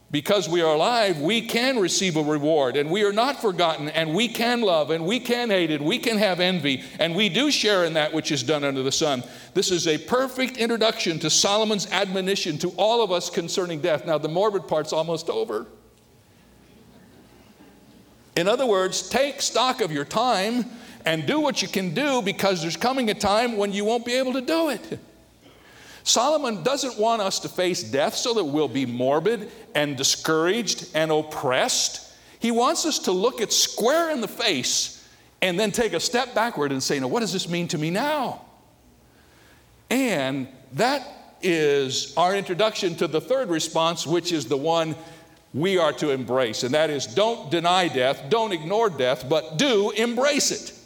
because 0.10 0.48
we 0.48 0.62
are 0.62 0.74
alive, 0.74 1.20
we 1.20 1.42
can 1.42 1.80
receive 1.80 2.16
a 2.16 2.24
reward 2.24 2.78
and 2.78 2.90
we 2.90 3.04
are 3.04 3.12
not 3.12 3.42
forgotten 3.42 3.90
and 3.90 4.14
we 4.14 4.30
can 4.30 4.62
love 4.62 4.90
and 4.90 5.06
we 5.06 5.20
can 5.20 5.50
hate 5.50 5.70
and 5.70 5.86
we 5.86 6.00
can 6.00 6.18
have 6.18 6.40
envy 6.40 6.82
and 7.00 7.14
we 7.14 7.28
do 7.28 7.52
share 7.52 7.84
in 7.84 7.94
that 7.94 8.14
which 8.14 8.32
is 8.32 8.42
done 8.42 8.64
under 8.64 8.84
the 8.84 8.92
sun. 8.92 9.22
This 9.54 9.70
is 9.70 9.86
a 9.86 9.98
perfect 9.98 10.56
introduction 10.58 11.20
to 11.20 11.30
Solomon's 11.30 11.92
admonition 11.92 12.58
to 12.60 12.70
all 12.78 13.04
of 13.04 13.12
us 13.12 13.30
concerning 13.30 13.82
death. 13.82 14.06
Now, 14.06 14.18
the 14.18 14.30
morbid 14.30 14.68
part's 14.68 14.94
almost 14.94 15.30
over. 15.30 15.66
In 18.38 18.48
other 18.48 18.66
words, 18.66 19.10
take 19.10 19.42
stock 19.42 19.82
of 19.82 19.92
your 19.92 20.06
time 20.06 20.66
and 21.08 21.26
do 21.26 21.40
what 21.40 21.62
you 21.62 21.70
can 21.70 21.94
do 21.94 22.22
because 22.22 22.62
there's 22.62 22.76
coming 22.76 23.10
a 23.10 23.14
time 23.14 23.56
when 23.56 23.72
you 23.72 23.86
won't 23.86 24.04
be 24.04 24.16
able 24.16 24.34
to 24.34 24.42
do 24.42 24.68
it. 24.68 25.00
Solomon 26.04 26.64
doesn't 26.64 27.00
want 27.00 27.22
us 27.22 27.40
to 27.40 27.48
face 27.48 27.82
death 27.82 28.14
so 28.14 28.34
that 28.34 28.44
we'll 28.44 28.68
be 28.68 28.86
morbid 28.86 29.50
and 29.74 29.96
discouraged 29.96 30.90
and 30.94 31.10
oppressed. 31.10 32.14
He 32.40 32.52
wants 32.52 32.86
us 32.86 33.00
to 33.00 33.14
look 33.14 33.40
it 33.40 33.54
square 33.54 34.12
in 34.12 34.20
the 34.20 34.28
face 34.28 35.08
and 35.42 35.58
then 35.58 35.72
take 35.72 35.94
a 35.94 36.00
step 36.02 36.36
backward 36.36 36.74
and 36.74 36.84
say, 36.84 37.00
Now, 37.00 37.08
what 37.08 37.22
does 37.22 37.32
this 37.32 37.48
mean 37.48 37.70
to 37.70 37.78
me 37.78 37.90
now? 37.90 38.42
And 39.90 40.50
that 40.74 41.08
is 41.42 42.14
our 42.18 42.36
introduction 42.36 42.96
to 42.96 43.08
the 43.08 43.22
third 43.22 43.48
response, 43.48 44.06
which 44.06 44.34
is 44.34 44.48
the 44.48 44.58
one 44.58 44.94
we 45.54 45.78
are 45.78 45.94
to 45.94 46.10
embrace, 46.10 46.64
and 46.64 46.74
that 46.74 46.90
is 46.90 47.08
don't 47.08 47.50
deny 47.50 47.88
death, 47.88 48.24
don't 48.28 48.52
ignore 48.52 48.90
death, 48.90 49.30
but 49.30 49.58
do 49.58 49.92
embrace 49.92 50.52
it. 50.52 50.77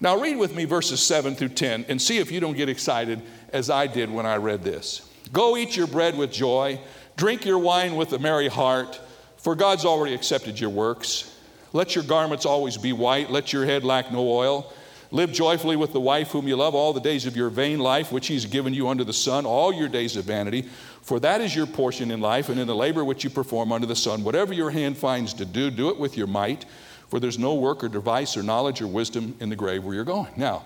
Now, 0.00 0.20
read 0.20 0.36
with 0.36 0.54
me 0.54 0.64
verses 0.64 1.02
7 1.02 1.34
through 1.34 1.48
10 1.50 1.86
and 1.88 2.00
see 2.00 2.18
if 2.18 2.30
you 2.30 2.38
don't 2.38 2.56
get 2.56 2.68
excited 2.68 3.20
as 3.52 3.68
I 3.68 3.88
did 3.88 4.10
when 4.10 4.26
I 4.26 4.36
read 4.36 4.62
this. 4.62 5.08
Go 5.32 5.56
eat 5.56 5.76
your 5.76 5.88
bread 5.88 6.16
with 6.16 6.32
joy, 6.32 6.80
drink 7.16 7.44
your 7.44 7.58
wine 7.58 7.96
with 7.96 8.12
a 8.12 8.18
merry 8.18 8.48
heart, 8.48 9.00
for 9.36 9.54
God's 9.54 9.84
already 9.84 10.14
accepted 10.14 10.58
your 10.58 10.70
works. 10.70 11.36
Let 11.72 11.94
your 11.94 12.04
garments 12.04 12.46
always 12.46 12.76
be 12.76 12.92
white, 12.92 13.30
let 13.30 13.52
your 13.52 13.64
head 13.64 13.84
lack 13.84 14.12
no 14.12 14.20
oil. 14.20 14.72
Live 15.10 15.32
joyfully 15.32 15.76
with 15.76 15.94
the 15.94 16.00
wife 16.00 16.32
whom 16.32 16.46
you 16.46 16.54
love 16.54 16.74
all 16.74 16.92
the 16.92 17.00
days 17.00 17.24
of 17.24 17.34
your 17.34 17.48
vain 17.48 17.78
life, 17.78 18.12
which 18.12 18.26
he's 18.26 18.44
given 18.44 18.74
you 18.74 18.88
under 18.88 19.04
the 19.04 19.12
sun, 19.12 19.46
all 19.46 19.72
your 19.72 19.88
days 19.88 20.16
of 20.16 20.26
vanity. 20.26 20.68
For 21.00 21.18
that 21.20 21.40
is 21.40 21.56
your 21.56 21.66
portion 21.66 22.10
in 22.10 22.20
life 22.20 22.50
and 22.50 22.60
in 22.60 22.66
the 22.66 22.76
labor 22.76 23.02
which 23.04 23.24
you 23.24 23.30
perform 23.30 23.72
under 23.72 23.86
the 23.86 23.96
sun. 23.96 24.22
Whatever 24.22 24.52
your 24.52 24.70
hand 24.70 24.98
finds 24.98 25.32
to 25.34 25.46
do, 25.46 25.70
do 25.70 25.88
it 25.88 25.98
with 25.98 26.18
your 26.18 26.26
might, 26.26 26.66
for 27.08 27.20
there's 27.20 27.38
no 27.38 27.54
work 27.54 27.82
or 27.82 27.88
device 27.88 28.36
or 28.36 28.42
knowledge 28.42 28.80
or 28.80 28.86
wisdom 28.86 29.34
in 29.40 29.48
the 29.48 29.56
grave 29.56 29.84
where 29.84 29.94
you're 29.94 30.04
going. 30.04 30.32
Now, 30.36 30.64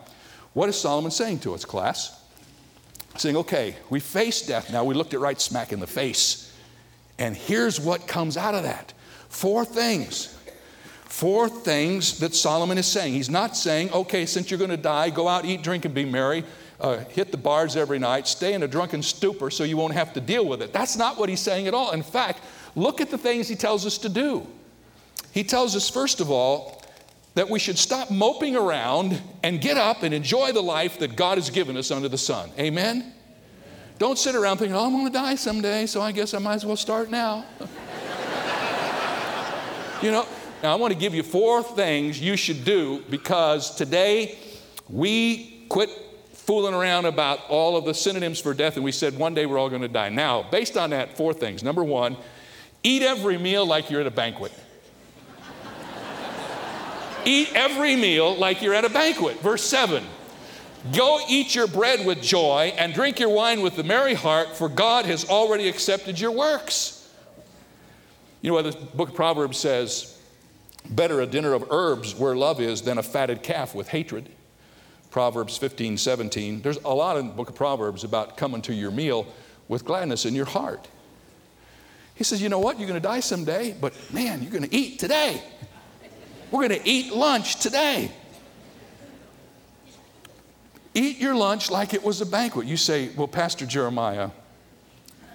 what 0.52 0.68
is 0.68 0.78
Solomon 0.78 1.10
saying 1.10 1.40
to 1.40 1.54
us, 1.54 1.64
class? 1.64 2.22
saying, 3.16 3.36
okay, 3.36 3.76
we 3.90 4.00
face 4.00 4.42
death 4.42 4.72
now. 4.72 4.84
We 4.84 4.94
looked 4.94 5.14
it 5.14 5.18
right 5.18 5.40
smack 5.40 5.72
in 5.72 5.80
the 5.80 5.86
face. 5.86 6.52
And 7.18 7.36
here's 7.36 7.78
what 7.78 8.06
comes 8.06 8.36
out 8.36 8.54
of 8.54 8.62
that 8.62 8.92
four 9.28 9.64
things. 9.64 10.38
Four 11.04 11.50
things 11.50 12.20
that 12.20 12.34
Solomon 12.34 12.78
is 12.78 12.86
saying. 12.86 13.12
He's 13.12 13.28
not 13.28 13.54
saying, 13.54 13.92
okay, 13.92 14.24
since 14.24 14.50
you're 14.50 14.56
going 14.58 14.70
to 14.70 14.78
die, 14.78 15.10
go 15.10 15.28
out, 15.28 15.44
eat, 15.44 15.62
drink, 15.62 15.84
and 15.84 15.94
be 15.94 16.06
merry. 16.06 16.42
Uh, 16.80 17.04
hit 17.10 17.30
the 17.30 17.36
bars 17.36 17.76
every 17.76 17.98
night, 17.98 18.26
stay 18.26 18.54
in 18.54 18.62
a 18.62 18.68
drunken 18.68 19.02
stupor 19.02 19.50
so 19.50 19.62
you 19.62 19.76
won't 19.76 19.92
have 19.92 20.14
to 20.14 20.20
deal 20.20 20.46
with 20.46 20.62
it. 20.62 20.72
That's 20.72 20.96
not 20.96 21.18
what 21.18 21.28
he's 21.28 21.38
saying 21.38 21.68
at 21.68 21.74
all. 21.74 21.92
In 21.92 22.02
fact, 22.02 22.40
look 22.74 23.00
at 23.00 23.10
the 23.10 23.18
things 23.18 23.46
he 23.46 23.54
tells 23.54 23.84
us 23.84 23.98
to 23.98 24.08
do. 24.08 24.46
He 25.32 25.44
tells 25.44 25.74
us, 25.74 25.88
first 25.90 26.20
of 26.20 26.30
all, 26.30 26.82
that 27.34 27.48
we 27.48 27.58
should 27.58 27.78
stop 27.78 28.10
moping 28.10 28.54
around 28.56 29.20
and 29.42 29.60
get 29.60 29.78
up 29.78 30.02
and 30.02 30.12
enjoy 30.12 30.52
the 30.52 30.62
life 30.62 30.98
that 30.98 31.16
God 31.16 31.38
has 31.38 31.50
given 31.50 31.76
us 31.76 31.90
under 31.90 32.08
the 32.08 32.18
sun. 32.18 32.50
Amen? 32.58 33.00
Amen. 33.00 33.14
Don't 33.98 34.18
sit 34.18 34.34
around 34.34 34.58
thinking, 34.58 34.76
oh, 34.76 34.84
I'm 34.84 34.92
going 34.92 35.06
to 35.06 35.12
die 35.12 35.36
someday, 35.36 35.86
so 35.86 36.02
I 36.02 36.12
guess 36.12 36.34
I 36.34 36.38
might 36.38 36.54
as 36.54 36.66
well 36.66 36.76
start 36.76 37.10
now. 37.10 37.44
you 40.02 40.10
know, 40.10 40.26
now 40.62 40.72
I 40.72 40.74
want 40.74 40.92
to 40.92 40.98
give 40.98 41.14
you 41.14 41.22
four 41.22 41.62
things 41.62 42.20
you 42.20 42.36
should 42.36 42.64
do 42.64 43.02
because 43.08 43.74
today 43.74 44.38
we 44.88 45.64
quit 45.68 45.88
fooling 46.32 46.74
around 46.74 47.06
about 47.06 47.38
all 47.48 47.76
of 47.76 47.84
the 47.84 47.94
synonyms 47.94 48.40
for 48.40 48.52
death 48.52 48.74
and 48.74 48.84
we 48.84 48.92
said 48.92 49.16
one 49.16 49.34
day 49.34 49.46
we're 49.46 49.58
all 49.58 49.68
going 49.70 49.82
to 49.82 49.88
die. 49.88 50.08
Now, 50.08 50.42
based 50.50 50.76
on 50.76 50.90
that, 50.90 51.16
four 51.16 51.32
things. 51.32 51.62
Number 51.62 51.84
one, 51.84 52.16
eat 52.82 53.02
every 53.02 53.38
meal 53.38 53.64
like 53.64 53.88
you're 53.88 54.00
at 54.00 54.06
a 54.06 54.10
banquet. 54.10 54.52
Eat 57.24 57.52
every 57.54 57.96
meal 57.96 58.36
like 58.36 58.62
you're 58.62 58.74
at 58.74 58.84
a 58.84 58.90
banquet. 58.90 59.40
Verse 59.40 59.62
7 59.62 60.04
Go 60.92 61.20
eat 61.28 61.54
your 61.54 61.68
bread 61.68 62.04
with 62.04 62.20
joy 62.20 62.74
and 62.76 62.92
drink 62.92 63.20
your 63.20 63.28
wine 63.28 63.62
with 63.62 63.78
a 63.78 63.84
merry 63.84 64.14
heart, 64.14 64.56
for 64.56 64.68
God 64.68 65.04
has 65.04 65.28
already 65.28 65.68
accepted 65.68 66.18
your 66.18 66.32
works. 66.32 66.98
You 68.40 68.50
know 68.50 68.54
what 68.54 68.64
the 68.64 68.86
book 68.96 69.10
of 69.10 69.14
Proverbs 69.14 69.58
says? 69.58 70.18
Better 70.90 71.20
a 71.20 71.26
dinner 71.26 71.52
of 71.52 71.66
herbs 71.70 72.16
where 72.16 72.34
love 72.34 72.60
is 72.60 72.82
than 72.82 72.98
a 72.98 73.02
fatted 73.02 73.44
calf 73.44 73.74
with 73.74 73.88
hatred. 73.88 74.28
Proverbs 75.10 75.56
15, 75.56 75.96
17. 75.96 76.62
There's 76.62 76.78
a 76.78 76.92
lot 76.92 77.16
in 77.16 77.28
the 77.28 77.32
book 77.32 77.50
of 77.50 77.54
Proverbs 77.54 78.02
about 78.02 78.36
coming 78.36 78.62
to 78.62 78.74
your 78.74 78.90
meal 78.90 79.26
with 79.68 79.84
gladness 79.84 80.24
in 80.24 80.34
your 80.34 80.46
heart. 80.46 80.88
He 82.16 82.24
says, 82.24 82.42
You 82.42 82.48
know 82.48 82.58
what? 82.58 82.78
You're 82.78 82.88
going 82.88 83.00
to 83.00 83.08
die 83.08 83.20
someday, 83.20 83.76
but 83.80 83.94
man, 84.12 84.42
you're 84.42 84.50
going 84.50 84.68
to 84.68 84.74
eat 84.74 84.98
today. 84.98 85.42
We're 86.52 86.68
going 86.68 86.80
to 86.80 86.88
eat 86.88 87.12
lunch 87.14 87.56
today. 87.56 88.12
Eat 90.94 91.18
your 91.18 91.34
lunch 91.34 91.70
like 91.70 91.94
it 91.94 92.04
was 92.04 92.20
a 92.20 92.26
banquet. 92.26 92.66
You 92.66 92.76
say, 92.76 93.08
Well, 93.16 93.26
Pastor 93.26 93.64
Jeremiah, 93.64 94.30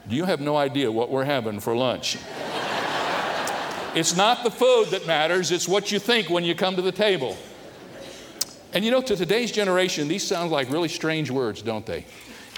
do 0.07 0.15
you 0.15 0.26
have 0.26 0.39
no 0.39 0.55
idea 0.55 0.91
what 0.91 1.09
we're 1.09 1.26
having 1.26 1.59
for 1.59 1.76
lunch. 1.76 2.18
it's 3.95 4.15
not 4.15 4.43
the 4.43 4.51
food 4.51 4.89
that 4.91 5.07
matters, 5.07 5.51
it's 5.51 5.68
what 5.68 5.91
you 5.91 5.97
think 5.97 6.30
when 6.30 6.43
you 6.43 6.53
come 6.53 6.76
to 6.76 6.84
the 6.84 6.91
table. 6.91 7.36
And 8.74 8.86
you 8.86 8.91
know, 8.91 9.01
to 9.01 9.15
today's 9.15 9.51
generation, 9.51 10.07
these 10.07 10.26
sound 10.26 10.51
like 10.51 10.70
really 10.70 10.89
strange 10.89 11.32
words, 11.32 11.63
don't 11.63 11.86
they? 11.86 12.05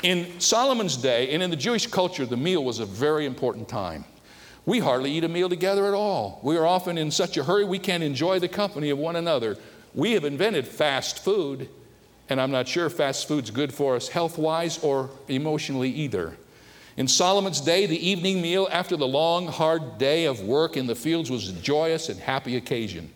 In 0.04 0.40
Solomon's 0.40 0.98
day 0.98 1.34
and 1.34 1.42
in 1.42 1.50
the 1.50 1.56
Jewish 1.56 1.88
culture, 1.88 2.26
the 2.26 2.38
meal 2.38 2.64
was 2.64 2.80
a 2.80 2.86
very 2.86 3.26
important 3.26 3.70
time. 3.70 4.04
We 4.66 4.80
hardly 4.80 5.12
eat 5.12 5.24
a 5.24 5.30
meal 5.30 5.50
together 5.50 5.88
at 5.88 5.94
all. 5.94 6.40
We 6.44 6.58
are 6.58 6.66
often 6.66 6.98
in 6.98 7.12
such 7.12 7.38
a 7.38 7.44
hurry 7.44 7.66
we 7.66 7.80
can't 7.80 8.04
enjoy 8.04 8.40
the 8.40 8.48
company 8.48 8.90
of 8.90 8.98
one 8.98 9.16
another. 9.16 9.58
We 9.96 10.12
have 10.12 10.26
invented 10.26 10.68
fast 10.68 11.24
food, 11.24 11.70
and 12.30 12.40
I'm 12.40 12.52
not 12.52 12.68
sure 12.68 12.90
fast 12.90 13.28
food's 13.28 13.50
good 13.50 13.74
for 13.74 13.96
us 13.96 14.10
health 14.10 14.38
wise 14.38 14.78
or 14.84 15.10
emotionally 15.28 15.90
either. 15.90 16.38
In 16.98 17.08
Solomon's 17.08 17.62
day, 17.62 17.86
the 17.86 18.08
evening 18.08 18.42
meal 18.42 18.68
after 18.72 18.98
the 18.98 19.08
long, 19.08 19.48
hard 19.48 19.98
day 19.98 20.26
of 20.26 20.42
work 20.42 20.76
in 20.76 20.86
the 20.86 20.96
fields 20.96 21.32
was 21.32 21.50
a 21.50 21.54
joyous 21.54 22.10
and 22.10 22.20
happy 22.20 22.58
occasion. 22.58 23.12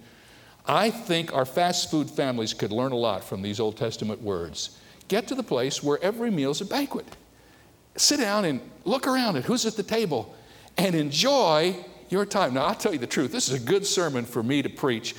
I 0.65 0.89
think 0.89 1.33
our 1.33 1.45
fast 1.45 1.91
food 1.91 2.09
families 2.09 2.53
could 2.53 2.71
learn 2.71 2.93
a 2.93 2.97
lot 2.97 3.23
from 3.23 3.41
these 3.41 3.59
Old 3.59 3.75
Testament 3.75 4.21
words. 4.21 4.79
Get 5.09 5.27
to 5.27 5.35
the 5.35 5.43
place 5.43 5.83
where 5.83 6.01
every 6.01 6.31
meal 6.31 6.51
is 6.51 6.61
a 6.61 6.65
banquet. 6.65 7.05
Sit 7.97 8.21
down 8.21 8.45
and 8.45 8.61
look 8.85 9.05
around 9.05 9.35
at 9.35 9.43
who's 9.43 9.65
at 9.65 9.75
the 9.75 9.83
table 9.83 10.33
and 10.77 10.95
enjoy 10.95 11.75
your 12.09 12.25
time. 12.25 12.53
Now, 12.53 12.65
I'll 12.65 12.75
tell 12.75 12.93
you 12.93 12.99
the 12.99 13.07
truth, 13.07 13.31
this 13.31 13.49
is 13.49 13.61
a 13.61 13.65
good 13.65 13.85
sermon 13.85 14.25
for 14.25 14.43
me 14.43 14.61
to 14.61 14.69
preach 14.69 15.15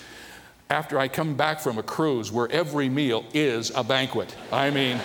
after 0.71 0.99
I 0.99 1.09
come 1.09 1.35
back 1.35 1.61
from 1.61 1.79
a 1.79 1.83
cruise 1.83 2.33
where 2.33 2.51
every 2.51 2.89
meal 2.89 3.25
is 3.35 3.71
a 3.75 3.85
banquet. 3.85 4.35
I 4.51 4.71
mean, 4.71 4.97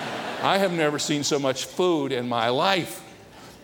I 0.41 0.57
have 0.57 0.71
never 0.71 0.99
seen 0.99 1.23
so 1.23 1.37
much 1.37 1.65
food 1.65 2.11
in 2.11 2.29
my 2.29 2.49
life. 2.49 3.03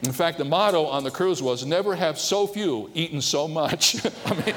In 0.03 0.11
fact, 0.11 0.37
the 0.37 0.45
motto 0.45 0.85
on 0.85 1.03
the 1.03 1.11
cruise 1.11 1.41
was 1.41 1.65
never 1.65 1.95
have 1.95 2.19
so 2.19 2.45
few 2.47 2.91
eaten 2.93 3.21
so 3.21 3.47
much. 3.47 4.05
I 4.25 4.33
mean, 4.33 4.55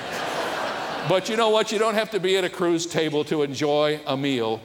but 1.08 1.28
you 1.28 1.36
know 1.36 1.50
what? 1.50 1.70
You 1.70 1.78
don't 1.78 1.94
have 1.94 2.10
to 2.10 2.20
be 2.20 2.36
at 2.36 2.44
a 2.44 2.50
cruise 2.50 2.86
table 2.86 3.24
to 3.24 3.42
enjoy 3.42 4.00
a 4.06 4.16
meal. 4.16 4.60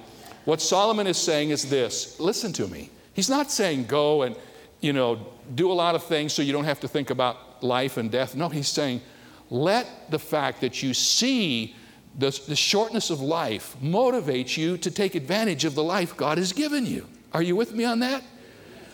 What 0.45 0.61
Solomon 0.61 1.07
is 1.07 1.18
saying 1.18 1.51
is 1.51 1.70
this 1.70 2.20
listen 2.20 2.51
to 2.53 2.68
me. 2.68 2.89
He's 3.14 3.30
not 3.30 3.51
saying 3.51 3.86
go 3.86 4.24
and, 4.24 4.36
you 4.82 4.91
know, 4.91 5.26
do 5.55 5.72
a 5.72 5.74
lot 5.74 5.93
of 5.93 6.03
things 6.03 6.34
so 6.34 6.41
you 6.41 6.51
don't 6.51 6.66
have 6.66 6.80
to 6.80 6.88
think 6.88 7.11
about 7.11 7.38
life 7.64 7.97
and 7.97 8.11
death. 8.11 8.36
No, 8.36 8.49
he's 8.49 8.68
saying 8.68 9.01
let 9.49 10.09
the 10.09 10.20
fact 10.20 10.61
that 10.61 10.82
you 10.82 10.93
see 10.93 11.76
the, 12.18 12.38
the 12.47 12.55
shortness 12.55 13.09
of 13.09 13.22
life 13.22 13.76
motivate 13.82 14.57
you 14.57 14.78
to 14.78 14.91
take 14.91 15.16
advantage 15.16 15.66
of 15.66 15.76
the 15.76 15.84
life 15.84 16.16
God 16.18 16.38
has 16.38 16.53
given 16.53 16.86
you. 16.86 17.07
Are 17.34 17.41
you 17.41 17.55
with 17.55 17.74
me 17.74 17.86
on 17.86 17.99
that? 17.99 18.24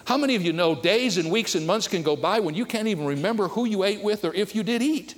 How 0.05 0.17
many 0.17 0.35
of 0.35 0.41
you 0.41 0.53
know 0.53 0.75
days 0.75 1.17
and 1.17 1.29
weeks 1.31 1.55
and 1.55 1.67
months 1.67 1.87
can 1.87 2.01
go 2.01 2.15
by 2.15 2.39
when 2.39 2.55
you 2.55 2.65
can't 2.65 2.87
even 2.87 3.05
remember 3.05 3.47
who 3.49 3.65
you 3.65 3.83
ate 3.83 4.01
with 4.03 4.25
or 4.25 4.33
if 4.33 4.55
you 4.55 4.63
did 4.63 4.81
eat? 4.81 5.15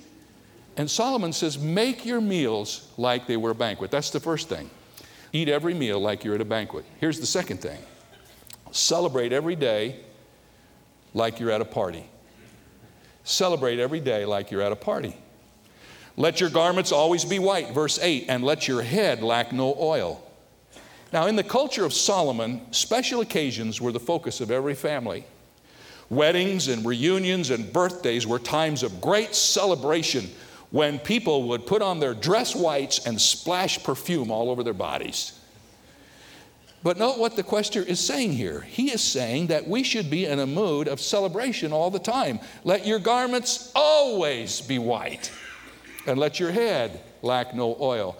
And 0.76 0.90
Solomon 0.90 1.32
says, 1.32 1.58
make 1.58 2.04
your 2.04 2.20
meals 2.20 2.88
like 2.96 3.26
they 3.26 3.36
were 3.36 3.50
a 3.50 3.54
banquet. 3.54 3.90
That's 3.90 4.10
the 4.10 4.20
first 4.20 4.48
thing. 4.48 4.70
Eat 5.32 5.48
every 5.48 5.74
meal 5.74 5.98
like 5.98 6.24
you're 6.24 6.34
at 6.34 6.40
a 6.40 6.46
banquet. 6.46 6.84
Here's 6.98 7.20
the 7.20 7.26
second 7.26 7.58
thing 7.58 7.78
celebrate 8.70 9.32
every 9.32 9.56
day 9.56 10.00
like 11.14 11.40
you're 11.40 11.50
at 11.50 11.60
a 11.60 11.64
party. 11.64 12.06
Celebrate 13.24 13.78
every 13.78 14.00
day 14.00 14.24
like 14.24 14.50
you're 14.50 14.62
at 14.62 14.72
a 14.72 14.76
party. 14.76 15.16
Let 16.16 16.40
your 16.40 16.50
garments 16.50 16.92
always 16.92 17.24
be 17.24 17.38
white, 17.38 17.72
verse 17.72 17.98
8, 17.98 18.26
and 18.28 18.44
let 18.44 18.68
your 18.68 18.82
head 18.82 19.22
lack 19.22 19.52
no 19.52 19.74
oil. 19.78 20.22
Now, 21.12 21.26
in 21.26 21.36
the 21.36 21.44
culture 21.44 21.84
of 21.84 21.92
Solomon, 21.92 22.72
special 22.72 23.20
occasions 23.20 23.80
were 23.80 23.92
the 23.92 24.00
focus 24.00 24.40
of 24.40 24.50
every 24.50 24.74
family. 24.74 25.24
Weddings 26.10 26.68
and 26.68 26.84
reunions 26.84 27.50
and 27.50 27.72
birthdays 27.72 28.26
were 28.26 28.38
times 28.38 28.82
of 28.82 29.00
great 29.00 29.34
celebration 29.34 30.30
when 30.70 30.98
people 30.98 31.48
would 31.48 31.66
put 31.66 31.82
on 31.82 32.00
their 32.00 32.14
dress 32.14 32.54
whites 32.56 33.06
and 33.06 33.20
splash 33.20 33.82
perfume 33.82 34.30
all 34.30 34.50
over 34.50 34.62
their 34.62 34.74
bodies. 34.74 35.38
But 36.82 36.98
note 36.98 37.18
what 37.18 37.36
the 37.36 37.44
questioner 37.44 37.84
is 37.84 38.00
saying 38.00 38.32
here. 38.32 38.62
He 38.62 38.90
is 38.90 39.02
saying 39.02 39.48
that 39.48 39.68
we 39.68 39.84
should 39.84 40.10
be 40.10 40.26
in 40.26 40.40
a 40.40 40.46
mood 40.46 40.88
of 40.88 41.00
celebration 41.00 41.72
all 41.72 41.90
the 41.90 41.98
time. 41.98 42.40
Let 42.64 42.86
your 42.86 42.98
garments 42.98 43.70
always 43.74 44.60
be 44.60 44.78
white, 44.78 45.30
and 46.06 46.18
let 46.18 46.40
your 46.40 46.50
head 46.50 47.00
lack 47.22 47.54
no 47.54 47.76
oil. 47.80 48.16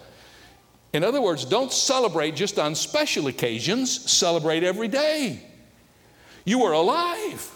In 0.92 1.02
other 1.02 1.20
words, 1.20 1.44
don't 1.44 1.72
celebrate 1.72 2.36
just 2.36 2.58
on 2.58 2.74
special 2.74 3.26
occasions, 3.26 4.10
celebrate 4.10 4.62
every 4.62 4.88
day. 4.88 5.42
You 6.44 6.62
are 6.64 6.72
alive. 6.72 7.50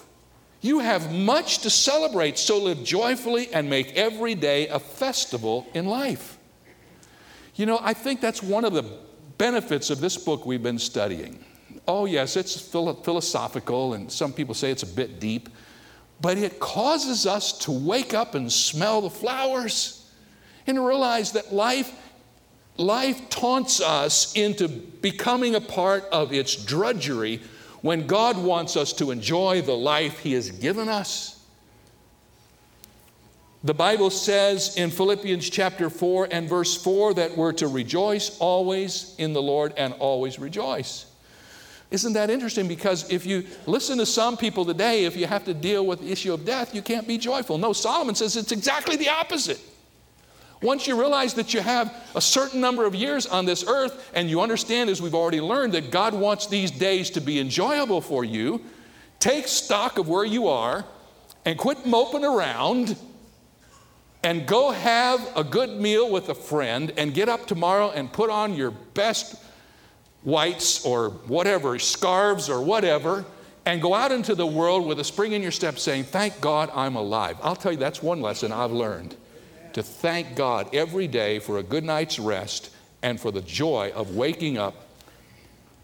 You 0.59 0.79
have 0.79 1.13
much 1.13 1.59
to 1.59 1.69
celebrate, 1.69 2.37
so 2.37 2.57
live 2.57 2.83
joyfully 2.83 3.53
and 3.53 3.69
make 3.69 3.95
every 3.95 4.35
day 4.35 4.67
a 4.67 4.79
festival 4.79 5.67
in 5.73 5.85
life. 5.85 6.37
You 7.55 7.65
know, 7.65 7.79
I 7.81 7.93
think 7.93 8.21
that's 8.21 8.41
one 8.43 8.65
of 8.65 8.73
the 8.73 8.83
benefits 9.37 9.89
of 9.89 9.99
this 9.99 10.17
book 10.17 10.45
we've 10.45 10.63
been 10.63 10.79
studying. 10.79 11.43
Oh, 11.87 12.05
yes, 12.05 12.35
it's 12.35 12.59
philosophical, 12.59 13.93
and 13.93 14.11
some 14.11 14.33
people 14.33 14.53
say 14.53 14.71
it's 14.71 14.83
a 14.83 14.87
bit 14.87 15.19
deep, 15.19 15.49
but 16.19 16.37
it 16.37 16.59
causes 16.59 17.25
us 17.25 17.57
to 17.59 17.71
wake 17.71 18.13
up 18.13 18.35
and 18.35 18.51
smell 18.51 19.01
the 19.01 19.09
flowers 19.09 20.11
and 20.65 20.83
realize 20.83 21.31
that 21.33 21.53
life, 21.53 21.93
life 22.77 23.29
taunts 23.29 23.79
us 23.79 24.35
into 24.35 24.67
becoming 24.67 25.55
a 25.55 25.61
part 25.61 26.03
of 26.11 26.33
its 26.33 26.55
drudgery 26.55 27.41
when 27.81 28.07
God 28.07 28.37
wants 28.37 28.75
us 28.75 28.91
to 28.93 29.11
enjoy 29.11 29.61
the 29.61 29.75
life 29.77 30.19
He 30.19 30.33
has 30.33 30.49
given 30.51 30.89
us. 30.89 31.36
The 33.63 33.73
Bible 33.73 34.11
says 34.11 34.77
in 34.77 34.91
Philippians 34.91 35.49
chapter 35.49 35.89
4 35.89 36.29
and 36.31 36.47
verse 36.47 36.81
4 36.81 37.15
that 37.15 37.35
we're 37.35 37.53
to 37.53 37.67
rejoice 37.67 38.37
always 38.37 39.15
in 39.17 39.33
the 39.33 39.41
Lord 39.41 39.73
and 39.77 39.93
always 39.93 40.37
rejoice. 40.37 41.07
Isn't 41.89 42.13
that 42.13 42.29
interesting? 42.29 42.67
Because 42.67 43.09
if 43.11 43.25
you 43.25 43.45
listen 43.65 43.97
to 43.97 44.05
some 44.05 44.37
people 44.37 44.63
today, 44.63 45.05
if 45.05 45.15
you 45.15 45.25
have 45.25 45.45
to 45.45 45.53
deal 45.53 45.85
with 45.85 46.01
the 46.01 46.11
issue 46.11 46.33
of 46.33 46.45
death, 46.45 46.75
you 46.75 46.81
can't 46.83 47.07
be 47.07 47.17
joyful. 47.17 47.57
No, 47.57 47.73
Solomon 47.73 48.13
says 48.13 48.35
it's 48.35 48.51
exactly 48.51 48.95
the 48.95 49.09
opposite. 49.09 49.59
Once 50.61 50.85
you 50.85 50.99
realize 50.99 51.33
that 51.35 51.53
you 51.53 51.61
have 51.61 51.93
a 52.15 52.21
certain 52.21 52.59
number 52.59 52.85
of 52.85 52.93
years 52.93 53.25
on 53.25 53.45
this 53.45 53.65
earth, 53.67 54.11
and 54.13 54.29
you 54.29 54.41
understand, 54.41 54.89
as 54.89 55.01
we've 55.01 55.15
already 55.15 55.39
learned, 55.41 55.73
that 55.73 55.91
God 55.91 56.13
wants 56.13 56.47
these 56.47 56.71
days 56.71 57.09
to 57.11 57.21
be 57.21 57.39
enjoyable 57.39 58.01
for 58.01 58.23
you, 58.23 58.61
take 59.19 59.47
stock 59.47 59.97
of 59.97 60.09
where 60.09 60.25
you 60.25 60.47
are 60.47 60.83
and 61.45 61.57
quit 61.57 61.85
moping 61.85 62.25
around 62.25 62.97
and 64.27 64.45
go 64.45 64.71
have 64.71 65.25
a 65.37 65.43
good 65.43 65.69
meal 65.69 66.11
with 66.11 66.27
a 66.27 66.35
friend 66.35 66.91
and 66.97 67.13
get 67.13 67.29
up 67.29 67.47
tomorrow 67.47 67.91
and 67.91 68.11
put 68.11 68.29
on 68.29 68.53
your 68.53 68.71
best 68.71 69.41
whites 70.23 70.85
or 70.85 71.11
whatever, 71.27 71.79
scarves 71.79 72.49
or 72.49 72.61
whatever, 72.61 73.23
and 73.65 73.81
go 73.81 73.93
out 73.93 74.11
into 74.11 74.35
the 74.35 74.45
world 74.45 74.85
with 74.85 74.99
a 74.99 75.03
spring 75.05 75.31
in 75.31 75.41
your 75.41 75.51
step 75.51 75.79
saying, 75.79 76.03
Thank 76.03 76.41
God 76.41 76.69
I'm 76.75 76.97
alive. 76.97 77.37
I'll 77.41 77.55
tell 77.55 77.71
you, 77.71 77.77
that's 77.77 78.03
one 78.03 78.19
lesson 78.19 78.51
I've 78.51 78.73
learned 78.73 79.15
to 79.71 79.81
thank 79.81 80.35
God 80.35 80.75
every 80.75 81.07
day 81.07 81.39
for 81.39 81.59
a 81.59 81.63
good 81.63 81.85
night's 81.85 82.19
rest 82.19 82.71
and 83.01 83.17
for 83.17 83.31
the 83.31 83.41
joy 83.43 83.93
of 83.95 84.17
waking 84.17 84.57
up 84.57 84.89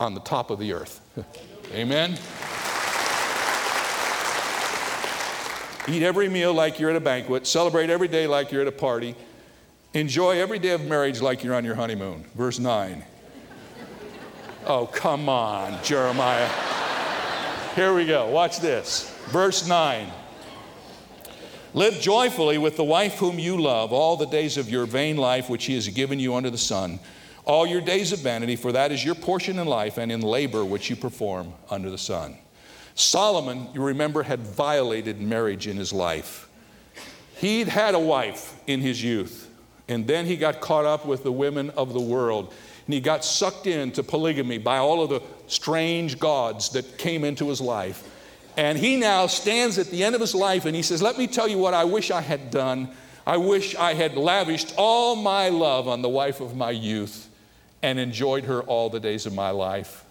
on 0.02 0.16
the 0.16 0.20
top 0.20 0.50
of 0.50 0.60
the 0.60 0.74
earth. 0.74 1.00
Amen. 1.74 2.18
Eat 5.88 6.02
every 6.02 6.30
meal 6.30 6.54
like 6.54 6.80
you're 6.80 6.90
at 6.90 6.96
a 6.96 7.02
banquet. 7.02 7.46
Celebrate 7.46 7.90
every 7.90 8.08
day 8.08 8.26
like 8.26 8.52
you're 8.52 8.62
at 8.62 8.68
a 8.68 8.72
party. 8.72 9.16
Enjoy 9.94 10.40
every 10.40 10.58
day 10.60 10.70
of 10.70 10.86
marriage 10.86 11.22
like 11.22 11.44
you're 11.44 11.54
on 11.54 11.66
your 11.66 11.76
honeymoon. 11.76 12.26
Verse 12.36 12.58
9. 12.58 13.04
Oh, 14.66 14.86
come 14.88 15.28
on, 15.28 15.78
Jeremiah. 15.84 16.50
Here 17.76 17.94
we 17.94 18.06
go. 18.06 18.30
Watch 18.30 18.60
this. 18.60 19.14
Verse 19.28 19.68
9. 19.68 20.08
Live 21.74 22.00
joyfully 22.00 22.58
with 22.58 22.78
the 22.78 22.84
wife 22.84 23.16
whom 23.16 23.40
you 23.40 23.60
love 23.60 23.92
all 23.92 24.16
the 24.16 24.28
days 24.28 24.58
of 24.58 24.70
your 24.70 24.86
vain 24.86 25.18
life 25.18 25.50
which 25.50 25.66
he 25.66 25.74
has 25.74 25.88
given 25.90 26.20
you 26.20 26.36
under 26.36 26.52
the 26.52 26.58
sun, 26.58 27.00
all 27.46 27.66
your 27.66 27.82
days 27.82 28.14
of 28.14 28.20
vanity, 28.20 28.56
for 28.56 28.72
that 28.72 28.92
is 28.92 29.04
your 29.04 29.16
portion 29.16 29.60
in 29.60 29.68
life 29.68 29.98
and 29.98 30.12
in 30.12 30.22
labor 30.22 30.64
which 30.64 30.90
you 30.90 30.96
perform 30.96 31.52
under 31.70 31.90
the 31.90 31.98
sun. 31.98 32.38
Solomon, 32.96 33.68
you 33.74 33.84
remember, 33.84 34.24
had 34.24 34.42
violated 34.42 35.20
marriage 35.20 35.68
in 35.68 35.78
his 35.78 35.92
life. 35.92 36.48
He'd 37.36 37.68
had 37.68 37.96
a 37.96 38.00
wife 38.00 38.56
in 38.68 38.82
his 38.82 39.04
youth, 39.04 39.50
And 39.90 40.08
then 40.08 40.26
he 40.26 40.38
got 40.38 40.62
caught 40.62 40.86
up 40.86 41.06
with 41.06 41.24
the 41.24 41.32
women 41.32 41.70
of 41.72 41.92
the 41.92 42.00
world. 42.00 42.54
And 42.86 42.94
he 42.94 43.02
got 43.02 43.26
sucked 43.26 43.68
into 43.68 44.02
polygamy 44.02 44.58
by 44.58 44.78
all 44.78 45.04
of 45.04 45.10
the 45.10 45.22
strange 45.48 46.20
gods 46.20 46.70
that 46.70 46.98
came 46.98 47.26
into 47.26 47.50
his 47.50 47.60
life. 47.60 48.10
And 48.56 48.78
he 48.78 48.98
now 48.98 49.28
stands 49.28 49.78
at 49.78 49.88
the 49.88 50.04
end 50.04 50.16
of 50.16 50.22
his 50.22 50.36
life 50.36 50.66
and 50.66 50.76
he 50.76 50.84
says, 50.84 51.02
Let 51.02 51.18
me 51.18 51.28
tell 51.28 51.48
you 51.48 51.58
what 51.58 51.74
I 51.74 51.84
wish 51.86 52.12
I 52.12 52.22
had 52.22 52.52
done. 52.52 52.90
I 53.26 53.38
wish 53.38 53.76
I 53.76 53.94
had 53.94 54.16
lavished 54.16 54.74
all 54.78 55.16
my 55.16 55.50
love 55.50 55.88
on 55.88 56.02
the 56.02 56.10
wife 56.10 56.40
of 56.42 56.56
my 56.56 56.72
youth 56.72 57.30
and 57.82 58.00
enjoyed 58.00 58.46
her 58.46 58.62
all 58.62 58.90
the 58.90 59.00
days 59.00 59.26
of 59.26 59.34
my 59.34 59.50
life. 59.50 60.06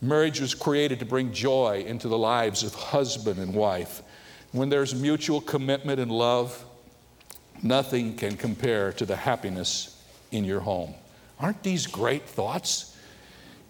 Marriage 0.00 0.40
was 0.40 0.54
created 0.54 1.00
to 1.00 1.04
bring 1.04 1.32
joy 1.32 1.84
into 1.86 2.08
the 2.08 2.18
lives 2.18 2.62
of 2.62 2.74
husband 2.74 3.38
and 3.38 3.54
wife. 3.54 4.02
When 4.52 4.68
there's 4.68 4.94
mutual 4.94 5.40
commitment 5.40 5.98
and 5.98 6.10
love, 6.10 6.64
nothing 7.62 8.16
can 8.16 8.36
compare 8.36 8.92
to 8.92 9.04
the 9.04 9.16
happiness 9.16 10.00
in 10.30 10.44
your 10.44 10.60
home. 10.60 10.94
Aren't 11.40 11.62
these 11.62 11.86
great 11.86 12.26
thoughts? 12.28 12.96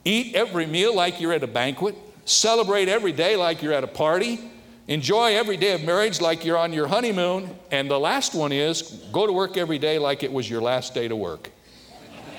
Eat 0.05 0.35
every 0.35 0.67
meal 0.67 0.95
like 0.95 1.21
you're 1.21 1.33
at 1.33 1.43
a 1.43 1.49
banquet, 1.49 1.95
celebrate 2.25 2.89
every 2.89 3.13
day 3.13 3.37
like 3.37 3.63
you're 3.63 3.73
at 3.73 3.85
a 3.85 3.89
party, 3.89 4.39
enjoy 4.87 5.35
every 5.35 5.57
day 5.57 5.73
of 5.73 5.83
marriage 5.83 6.21
like 6.21 6.45
you're 6.45 6.57
on 6.57 6.73
your 6.73 6.87
honeymoon, 6.87 7.55
and 7.71 7.91
the 7.91 7.99
last 7.99 8.35
one 8.35 8.53
is 8.53 9.05
go 9.13 9.27
to 9.27 9.33
work 9.33 9.57
every 9.57 9.79
day 9.79 9.99
like 9.99 10.23
it 10.23 10.33
was 10.33 10.49
your 10.49 10.61
last 10.61 10.95
day 10.95 11.09
to 11.09 11.17
work. 11.17 11.51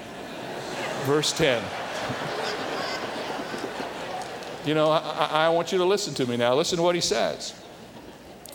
Verse 1.06 1.32
10. 1.34 1.64
You 4.70 4.76
know, 4.76 4.92
I, 4.92 5.30
I, 5.32 5.50
want 5.50 5.72
you 5.72 5.80
to 5.80 5.84
listen 5.84 6.14
to 6.14 6.28
me 6.28 6.38
now. 6.38 6.54
Listen 6.54 6.78
to 6.78 6.84
what 6.84 6.94
he 6.94 7.02
says. 7.02 7.56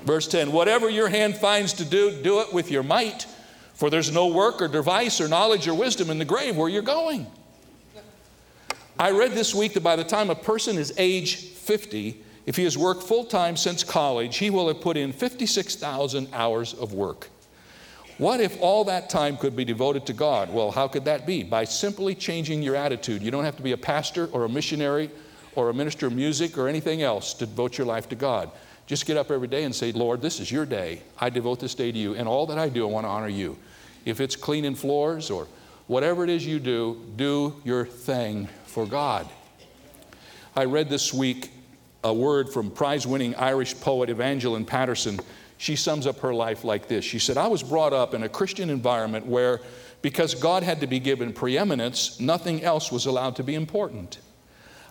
Verse 0.05 0.29
10 0.29 0.53
Whatever 0.53 0.89
your 0.89 1.09
hand 1.09 1.37
finds 1.37 1.73
to 1.73 1.85
do, 1.85 2.23
do 2.23 2.39
it 2.39 2.53
with 2.53 2.71
your 2.71 2.85
might, 2.85 3.27
for 3.73 3.91
there's 3.91 4.12
no 4.12 4.29
work 4.29 4.62
or 4.62 4.69
device 4.69 5.21
or 5.21 5.27
knowledge 5.27 5.67
or 5.67 5.75
wisdom 5.75 6.11
in 6.11 6.21
the 6.21 6.25
grave 6.25 6.57
where 6.57 6.69
you're 6.69 6.83
going. 6.83 7.27
I 8.97 9.11
read 9.11 9.33
this 9.33 9.57
week 9.57 9.75
that 9.75 9.83
by 9.83 9.97
the 9.97 10.05
time 10.05 10.31
a 10.31 10.37
person 10.37 10.79
is 10.79 10.95
age 10.99 11.35
50, 11.35 12.23
if 12.47 12.55
he 12.55 12.62
has 12.62 12.79
worked 12.79 13.03
full 13.03 13.25
time 13.25 13.57
since 13.57 13.83
college, 13.83 14.37
he 14.37 14.51
will 14.51 14.69
have 14.69 14.81
put 14.81 14.97
in 14.97 15.12
56,000 15.12 16.29
hours 16.33 16.75
of 16.75 16.93
work. 16.93 17.29
What 18.19 18.39
if 18.39 18.57
all 18.61 18.85
that 18.85 19.11
time 19.11 19.37
could 19.37 19.57
be 19.57 19.65
devoted 19.65 20.07
to 20.07 20.12
God? 20.12 20.55
Well, 20.55 20.71
how 20.71 20.87
could 20.87 21.07
that 21.07 21.27
be? 21.27 21.43
By 21.43 21.65
simply 21.65 22.15
changing 22.15 22.62
your 22.62 22.77
attitude. 22.77 23.21
You 23.21 23.33
don't 23.33 23.45
have 23.45 23.57
to 23.57 23.65
be 23.65 23.73
a 23.73 23.77
pastor 23.77 24.29
or 24.29 24.45
a 24.45 24.49
missionary 24.49 25.11
or 25.55 25.71
a 25.71 25.75
minister 25.75 26.07
of 26.07 26.13
music 26.13 26.59
or 26.59 26.69
anything 26.69 27.03
else 27.03 27.35
to 27.35 27.47
devote 27.47 27.79
your 27.79 27.87
life 27.87 28.09
to 28.09 28.15
God. 28.15 28.51
Just 28.87 29.07
get 29.07 29.17
up 29.17 29.31
every 29.31 29.49
day 29.49 29.65
and 29.65 29.75
say, 29.75 29.93
Lord, 29.93 30.21
this 30.21 30.41
is 30.41 30.51
your 30.51 30.67
day. 30.67 31.03
I 31.19 31.31
devote 31.31 31.61
this 31.61 31.75
day 31.75 31.91
to 31.91 31.99
you. 31.99 32.15
And 32.15 32.29
all 32.29 32.47
that 32.47 32.59
I 32.59 32.69
do, 32.69 32.87
I 32.87 32.91
want 32.91 33.05
to 33.05 33.11
honor 33.11 33.29
you. 33.29 33.57
If 34.05 34.21
it's 34.21 34.37
cleaning 34.37 34.75
floors 34.75 35.31
or 35.31 35.47
whatever 35.87 36.25
it 36.25 36.31
is 36.31 36.47
you 36.47 36.59
do, 36.59 37.03
do 37.17 37.61
your 37.65 37.87
thing 37.87 38.49
for 38.67 38.87
God. 38.87 39.27
I 40.55 40.67
read 40.67 40.89
this 40.89 41.13
week 41.15 41.51
a 42.05 42.13
word 42.13 42.51
from 42.51 42.71
prize 42.71 43.07
winning 43.07 43.35
Irish 43.37 43.81
poet 43.81 44.11
Evangeline 44.11 44.67
Paterson. 44.67 45.19
She 45.57 45.75
sums 45.75 46.07
up 46.07 46.21
her 46.21 46.35
life 46.35 46.63
like 46.63 46.87
this 46.87 47.05
She 47.05 47.19
said, 47.19 47.39
I 47.39 47.47
was 47.47 47.63
brought 47.63 47.95
up 47.95 48.13
in 48.13 48.23
a 48.23 48.29
Christian 48.29 48.69
environment 48.69 49.25
where, 49.25 49.61
because 50.03 50.35
God 50.35 50.63
had 50.63 50.81
to 50.81 50.87
be 50.87 51.01
given 51.01 51.33
preeminence, 51.33 52.21
nothing 52.21 52.63
else 52.63 52.93
was 52.93 53.07
allowed 53.07 53.37
to 53.37 53.43
be 53.43 53.55
important. 53.55 54.19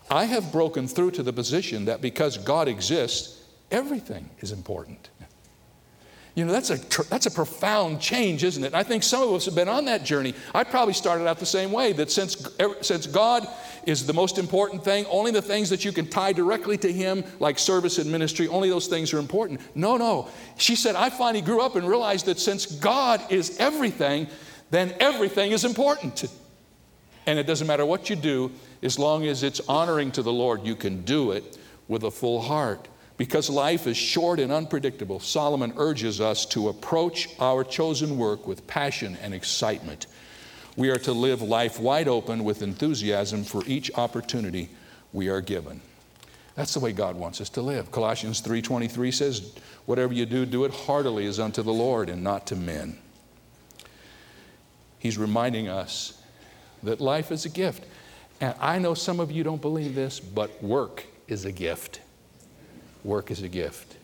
I 0.09 0.25
have 0.25 0.51
broken 0.51 0.87
through 0.87 1.11
to 1.11 1.23
the 1.23 1.33
position 1.33 1.85
that 1.85 2.01
because 2.01 2.37
God 2.37 2.67
exists, 2.67 3.43
Everything 3.73 4.29
is 4.39 4.51
important. 4.51 5.09
You 6.35 6.45
know, 6.45 6.51
that's 6.51 6.69
a, 6.69 6.77
that's 7.09 7.25
a 7.25 7.31
profound 7.31 7.99
change, 7.99 8.43
isn't 8.43 8.63
it? 8.63 8.75
I 8.75 8.83
think 8.83 9.01
some 9.01 9.23
of 9.23 9.33
us 9.33 9.45
have 9.45 9.55
been 9.55 9.67
on 9.67 9.85
that 9.85 10.03
journey. 10.03 10.35
I 10.53 10.63
probably 10.63 10.93
started 10.93 11.27
out 11.27 11.39
the 11.39 11.45
same 11.45 11.71
way 11.71 11.91
that 11.93 12.11
since, 12.11 12.47
since 12.81 13.07
God 13.07 13.47
is 13.85 14.05
the 14.05 14.13
most 14.13 14.37
important 14.37 14.83
thing, 14.83 15.07
only 15.09 15.31
the 15.31 15.41
things 15.41 15.71
that 15.71 15.83
you 15.83 15.91
can 15.91 16.07
tie 16.07 16.33
directly 16.33 16.77
to 16.79 16.91
Him, 16.91 17.23
like 17.39 17.57
service 17.57 17.97
and 17.97 18.11
ministry, 18.11 18.47
only 18.47 18.69
those 18.69 18.87
things 18.87 19.11
are 19.11 19.19
important. 19.19 19.59
No, 19.75 19.97
no. 19.97 20.29
She 20.57 20.75
said, 20.75 20.95
I 20.95 21.09
finally 21.09 21.41
grew 21.41 21.61
up 21.61 21.75
and 21.75 21.87
realized 21.87 22.27
that 22.27 22.39
since 22.39 22.67
God 22.67 23.21
is 23.31 23.57
everything, 23.59 24.27
then 24.69 24.93
everything 24.99 25.51
is 25.51 25.65
important. 25.65 26.25
And 27.25 27.39
it 27.39 27.47
doesn't 27.47 27.67
matter 27.67 27.85
what 27.85 28.09
you 28.09 28.15
do, 28.15 28.51
as 28.81 28.99
long 28.99 29.25
as 29.25 29.43
it's 29.43 29.61
honoring 29.67 30.11
to 30.11 30.21
the 30.21 30.33
Lord, 30.33 30.65
you 30.65 30.75
can 30.75 31.03
do 31.03 31.31
it 31.31 31.57
with 31.87 32.03
a 32.03 32.11
full 32.11 32.41
heart. 32.41 32.87
Because 33.15 33.49
life 33.49 33.87
is 33.87 33.95
short 33.95 34.39
and 34.39 34.51
unpredictable, 34.51 35.19
Solomon 35.19 35.73
urges 35.77 36.19
us 36.19 36.45
to 36.47 36.69
approach 36.69 37.29
our 37.39 37.63
chosen 37.63 38.17
work 38.17 38.47
with 38.47 38.65
passion 38.67 39.17
and 39.21 39.33
excitement. 39.33 40.07
We 40.75 40.89
are 40.89 40.97
to 40.99 41.13
live 41.13 41.41
life 41.41 41.79
wide 41.79 42.07
open 42.07 42.43
with 42.43 42.63
enthusiasm 42.63 43.43
for 43.43 43.63
each 43.67 43.91
opportunity 43.95 44.69
we 45.13 45.29
are 45.29 45.41
given. 45.41 45.81
That's 46.55 46.73
the 46.73 46.79
way 46.79 46.91
God 46.91 47.15
wants 47.15 47.39
us 47.39 47.49
to 47.51 47.61
live. 47.61 47.91
Colossians 47.91 48.41
3:23 48.41 49.11
says, 49.11 49.53
"Whatever 49.85 50.13
you 50.13 50.25
do, 50.25 50.45
do 50.45 50.65
it 50.65 50.71
heartily 50.71 51.27
as 51.27 51.39
unto 51.39 51.61
the 51.61 51.73
Lord 51.73 52.09
and 52.09 52.23
not 52.23 52.47
to 52.47 52.55
men." 52.55 52.97
He's 54.97 55.17
reminding 55.17 55.67
us 55.67 56.13
that 56.83 57.01
life 57.01 57.31
is 57.31 57.45
a 57.45 57.49
gift. 57.49 57.85
And 58.41 58.53
I 58.59 58.79
know 58.79 58.93
some 58.93 59.19
of 59.19 59.31
you 59.31 59.43
don't 59.43 59.61
believe 59.61 59.95
this, 59.95 60.19
but 60.19 60.61
work 60.63 61.05
is 61.27 61.45
a 61.45 61.51
gift 61.51 61.99
work 63.03 63.31
is 63.31 63.41
a 63.41 63.49
gift. 63.49 63.95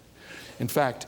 In 0.59 0.67
fact, 0.67 1.07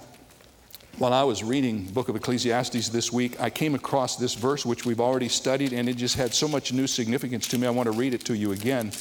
while 0.97 1.13
I 1.13 1.24
was 1.24 1.43
reading 1.43 1.86
book 1.86 2.09
of 2.09 2.15
Ecclesiastes 2.15 2.89
this 2.89 3.11
week, 3.11 3.39
I 3.39 3.49
came 3.49 3.76
across 3.76 4.17
this 4.17 4.34
verse 4.34 4.65
which 4.65 4.86
we've 4.86 4.99
already 4.99 5.30
studied, 5.30 5.74
and 5.74 5.88
it 5.89 5.97
just 5.97 6.15
had 6.15 6.34
so 6.34 6.47
much 6.47 6.74
new 6.74 6.88
significance 6.88 7.47
to 7.49 7.57
me. 7.57 7.67
I 7.67 7.69
want 7.69 7.88
to 7.88 7.97
read 7.97 8.13
it 8.13 8.22
to 8.26 8.36
you 8.36 8.51
again. 8.51 8.91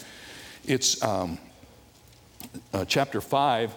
It's 0.66 1.02
um, 1.02 1.38
uh, 2.72 2.84
chapter 2.84 3.20
5, 3.20 3.74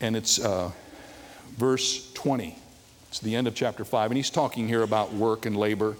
and 0.00 0.16
it's 0.16 0.38
uh, 0.38 0.70
verse 1.56 2.12
20. 2.12 2.56
It's 3.08 3.20
the 3.20 3.36
end 3.36 3.46
of 3.46 3.54
chapter 3.54 3.84
5, 3.84 4.10
and 4.10 4.16
he's 4.16 4.30
talking 4.30 4.66
here 4.66 4.82
about 4.82 5.12
work 5.12 5.44
and 5.46 5.56
labor. 5.56 5.96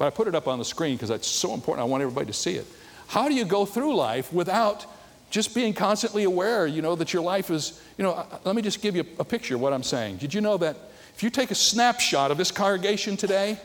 But 0.00 0.06
I 0.06 0.10
put 0.10 0.28
it 0.28 0.34
up 0.34 0.48
on 0.48 0.58
the 0.58 0.64
screen 0.64 0.96
because 0.96 1.10
that's 1.10 1.28
so 1.28 1.52
important. 1.52 1.86
I 1.86 1.90
want 1.90 2.02
everybody 2.02 2.24
to 2.24 2.32
see 2.32 2.54
it. 2.54 2.66
How 3.08 3.28
do 3.28 3.34
you 3.34 3.44
go 3.44 3.66
through 3.66 3.94
life 3.94 4.32
without 4.32 4.86
just 5.28 5.54
being 5.54 5.74
constantly 5.74 6.24
aware, 6.24 6.66
you 6.66 6.80
know, 6.80 6.96
that 6.96 7.12
your 7.12 7.22
life 7.22 7.50
is, 7.50 7.82
you 7.98 8.04
know, 8.04 8.12
uh, 8.12 8.38
let 8.44 8.56
me 8.56 8.62
just 8.62 8.80
give 8.80 8.96
you 8.96 9.04
a 9.18 9.24
picture 9.26 9.56
of 9.56 9.60
what 9.60 9.74
I'm 9.74 9.82
saying. 9.82 10.16
Did 10.16 10.32
you 10.32 10.40
know 10.40 10.56
that 10.56 10.74
if 11.14 11.22
you 11.22 11.28
take 11.28 11.50
a 11.50 11.54
snapshot 11.54 12.30
of 12.30 12.38
this 12.38 12.50
congregation 12.50 13.18
today, 13.18 13.58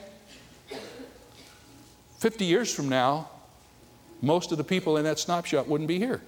50 2.18 2.44
years 2.44 2.74
from 2.74 2.90
now, 2.90 3.30
most 4.20 4.52
of 4.52 4.58
the 4.58 4.64
people 4.64 4.98
in 4.98 5.04
that 5.04 5.18
snapshot 5.18 5.66
wouldn't 5.66 5.88
be 5.88 5.98
here. 5.98 6.20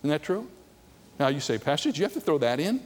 Isn't 0.00 0.10
that 0.10 0.22
true? 0.22 0.50
Now 1.18 1.28
you 1.28 1.40
say, 1.40 1.56
Pastor, 1.56 1.88
did 1.88 1.96
you 1.96 2.04
have 2.04 2.12
to 2.12 2.20
throw 2.20 2.36
that 2.36 2.60
in? 2.60 2.82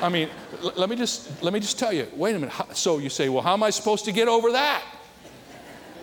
I 0.00 0.08
mean, 0.08 0.28
l- 0.62 0.72
let 0.76 0.88
me 0.88 0.96
just 0.96 1.42
let 1.42 1.52
me 1.52 1.60
just 1.60 1.78
tell 1.78 1.92
you. 1.92 2.06
Wait 2.14 2.34
a 2.34 2.38
minute. 2.38 2.52
How, 2.52 2.72
so 2.72 2.98
you 2.98 3.08
say, 3.08 3.28
well, 3.28 3.42
how 3.42 3.54
am 3.54 3.62
I 3.62 3.70
supposed 3.70 4.04
to 4.06 4.12
get 4.12 4.28
over 4.28 4.52
that? 4.52 4.82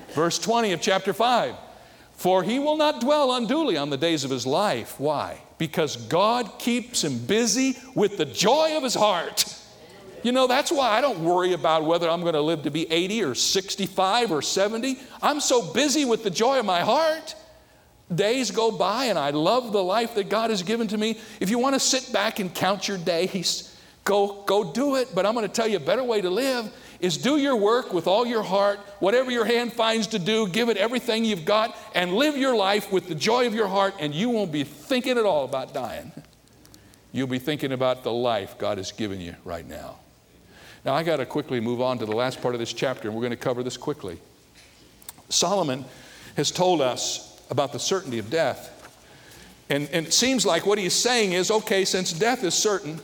Verse 0.09 0.39
20 0.39 0.71
of 0.71 0.81
chapter 0.81 1.13
5. 1.13 1.55
For 2.13 2.43
he 2.43 2.59
will 2.59 2.77
not 2.77 3.01
dwell 3.01 3.35
unduly 3.35 3.75
on 3.75 3.89
the 3.89 3.97
days 3.97 4.23
of 4.23 4.31
his 4.31 4.47
life. 4.47 4.99
Why? 4.99 5.41
Because 5.57 5.97
God 5.97 6.59
keeps 6.59 7.03
him 7.03 7.17
busy 7.19 7.77
with 7.93 8.17
the 8.17 8.25
joy 8.25 8.77
of 8.77 8.83
his 8.83 8.95
heart. 8.95 9.53
You 10.23 10.31
know, 10.31 10.47
that's 10.47 10.71
why 10.71 10.89
I 10.89 11.01
don't 11.01 11.23
worry 11.23 11.53
about 11.53 11.85
whether 11.85 12.09
I'm 12.09 12.21
going 12.21 12.33
to 12.33 12.41
live 12.41 12.63
to 12.63 12.71
be 12.71 12.91
80 12.91 13.23
or 13.23 13.35
65 13.35 14.31
or 14.31 14.41
70. 14.41 14.97
I'm 15.21 15.39
so 15.39 15.73
busy 15.73 16.05
with 16.05 16.23
the 16.23 16.31
joy 16.31 16.59
of 16.59 16.65
my 16.65 16.79
heart. 16.79 17.35
Days 18.13 18.49
go 18.49 18.71
by 18.71 19.05
and 19.05 19.19
I 19.19 19.31
love 19.31 19.71
the 19.71 19.83
life 19.83 20.15
that 20.15 20.29
God 20.29 20.49
has 20.49 20.63
given 20.63 20.87
to 20.87 20.97
me. 20.97 21.19
If 21.39 21.49
you 21.49 21.59
want 21.59 21.75
to 21.75 21.79
sit 21.79 22.11
back 22.13 22.39
and 22.39 22.53
count 22.53 22.87
your 22.87 22.97
days, 22.97 23.74
go, 24.05 24.43
go 24.45 24.63
do 24.71 24.95
it. 24.95 25.13
But 25.13 25.25
I'm 25.25 25.33
going 25.33 25.47
to 25.47 25.53
tell 25.53 25.67
you 25.67 25.77
a 25.77 25.81
better 25.81 26.03
way 26.03 26.21
to 26.21 26.29
live 26.29 26.71
is 27.01 27.17
do 27.17 27.37
your 27.37 27.55
work 27.57 27.93
with 27.93 28.07
all 28.07 28.25
your 28.25 28.41
heart, 28.41 28.79
whatever 28.99 29.29
your 29.29 29.43
hand 29.43 29.73
finds 29.73 30.07
to 30.07 30.19
do, 30.19 30.47
give 30.47 30.69
it 30.69 30.77
everything 30.77 31.25
you've 31.25 31.43
got, 31.43 31.75
and 31.93 32.13
live 32.13 32.37
your 32.37 32.55
life 32.55 32.91
with 32.91 33.07
the 33.07 33.15
joy 33.15 33.45
of 33.45 33.53
your 33.53 33.67
heart, 33.67 33.93
and 33.99 34.15
you 34.15 34.29
won't 34.29 34.51
be 34.51 34.63
thinking 34.63 35.17
at 35.17 35.25
all 35.25 35.43
about 35.43 35.73
dying. 35.73 36.11
You'll 37.11 37.27
be 37.27 37.39
thinking 37.39 37.73
about 37.73 38.03
the 38.03 38.11
life 38.11 38.57
God 38.57 38.77
has 38.77 38.91
given 38.91 39.19
you 39.19 39.35
right 39.43 39.67
now. 39.67 39.97
Now, 40.85 40.93
I 40.93 41.03
got 41.03 41.17
to 41.17 41.25
quickly 41.25 41.59
move 41.59 41.81
on 41.81 41.97
to 41.99 42.05
the 42.05 42.15
last 42.15 42.41
part 42.41 42.55
of 42.55 42.59
this 42.59 42.71
chapter, 42.71 43.07
and 43.07 43.15
we're 43.15 43.21
going 43.21 43.31
to 43.31 43.37
cover 43.37 43.63
this 43.63 43.77
quickly. 43.77 44.19
Solomon 45.29 45.83
has 46.37 46.51
told 46.51 46.81
us 46.81 47.41
about 47.49 47.73
the 47.73 47.79
certainty 47.79 48.19
of 48.19 48.29
death. 48.29 48.71
And, 49.69 49.89
and 49.91 50.05
it 50.07 50.13
seems 50.13 50.45
like 50.45 50.65
what 50.65 50.77
he's 50.77 50.93
saying 50.93 51.33
is 51.33 51.49
okay, 51.49 51.85
since 51.85 52.13
death 52.13 52.43
is 52.43 52.53
certain, 52.53 52.99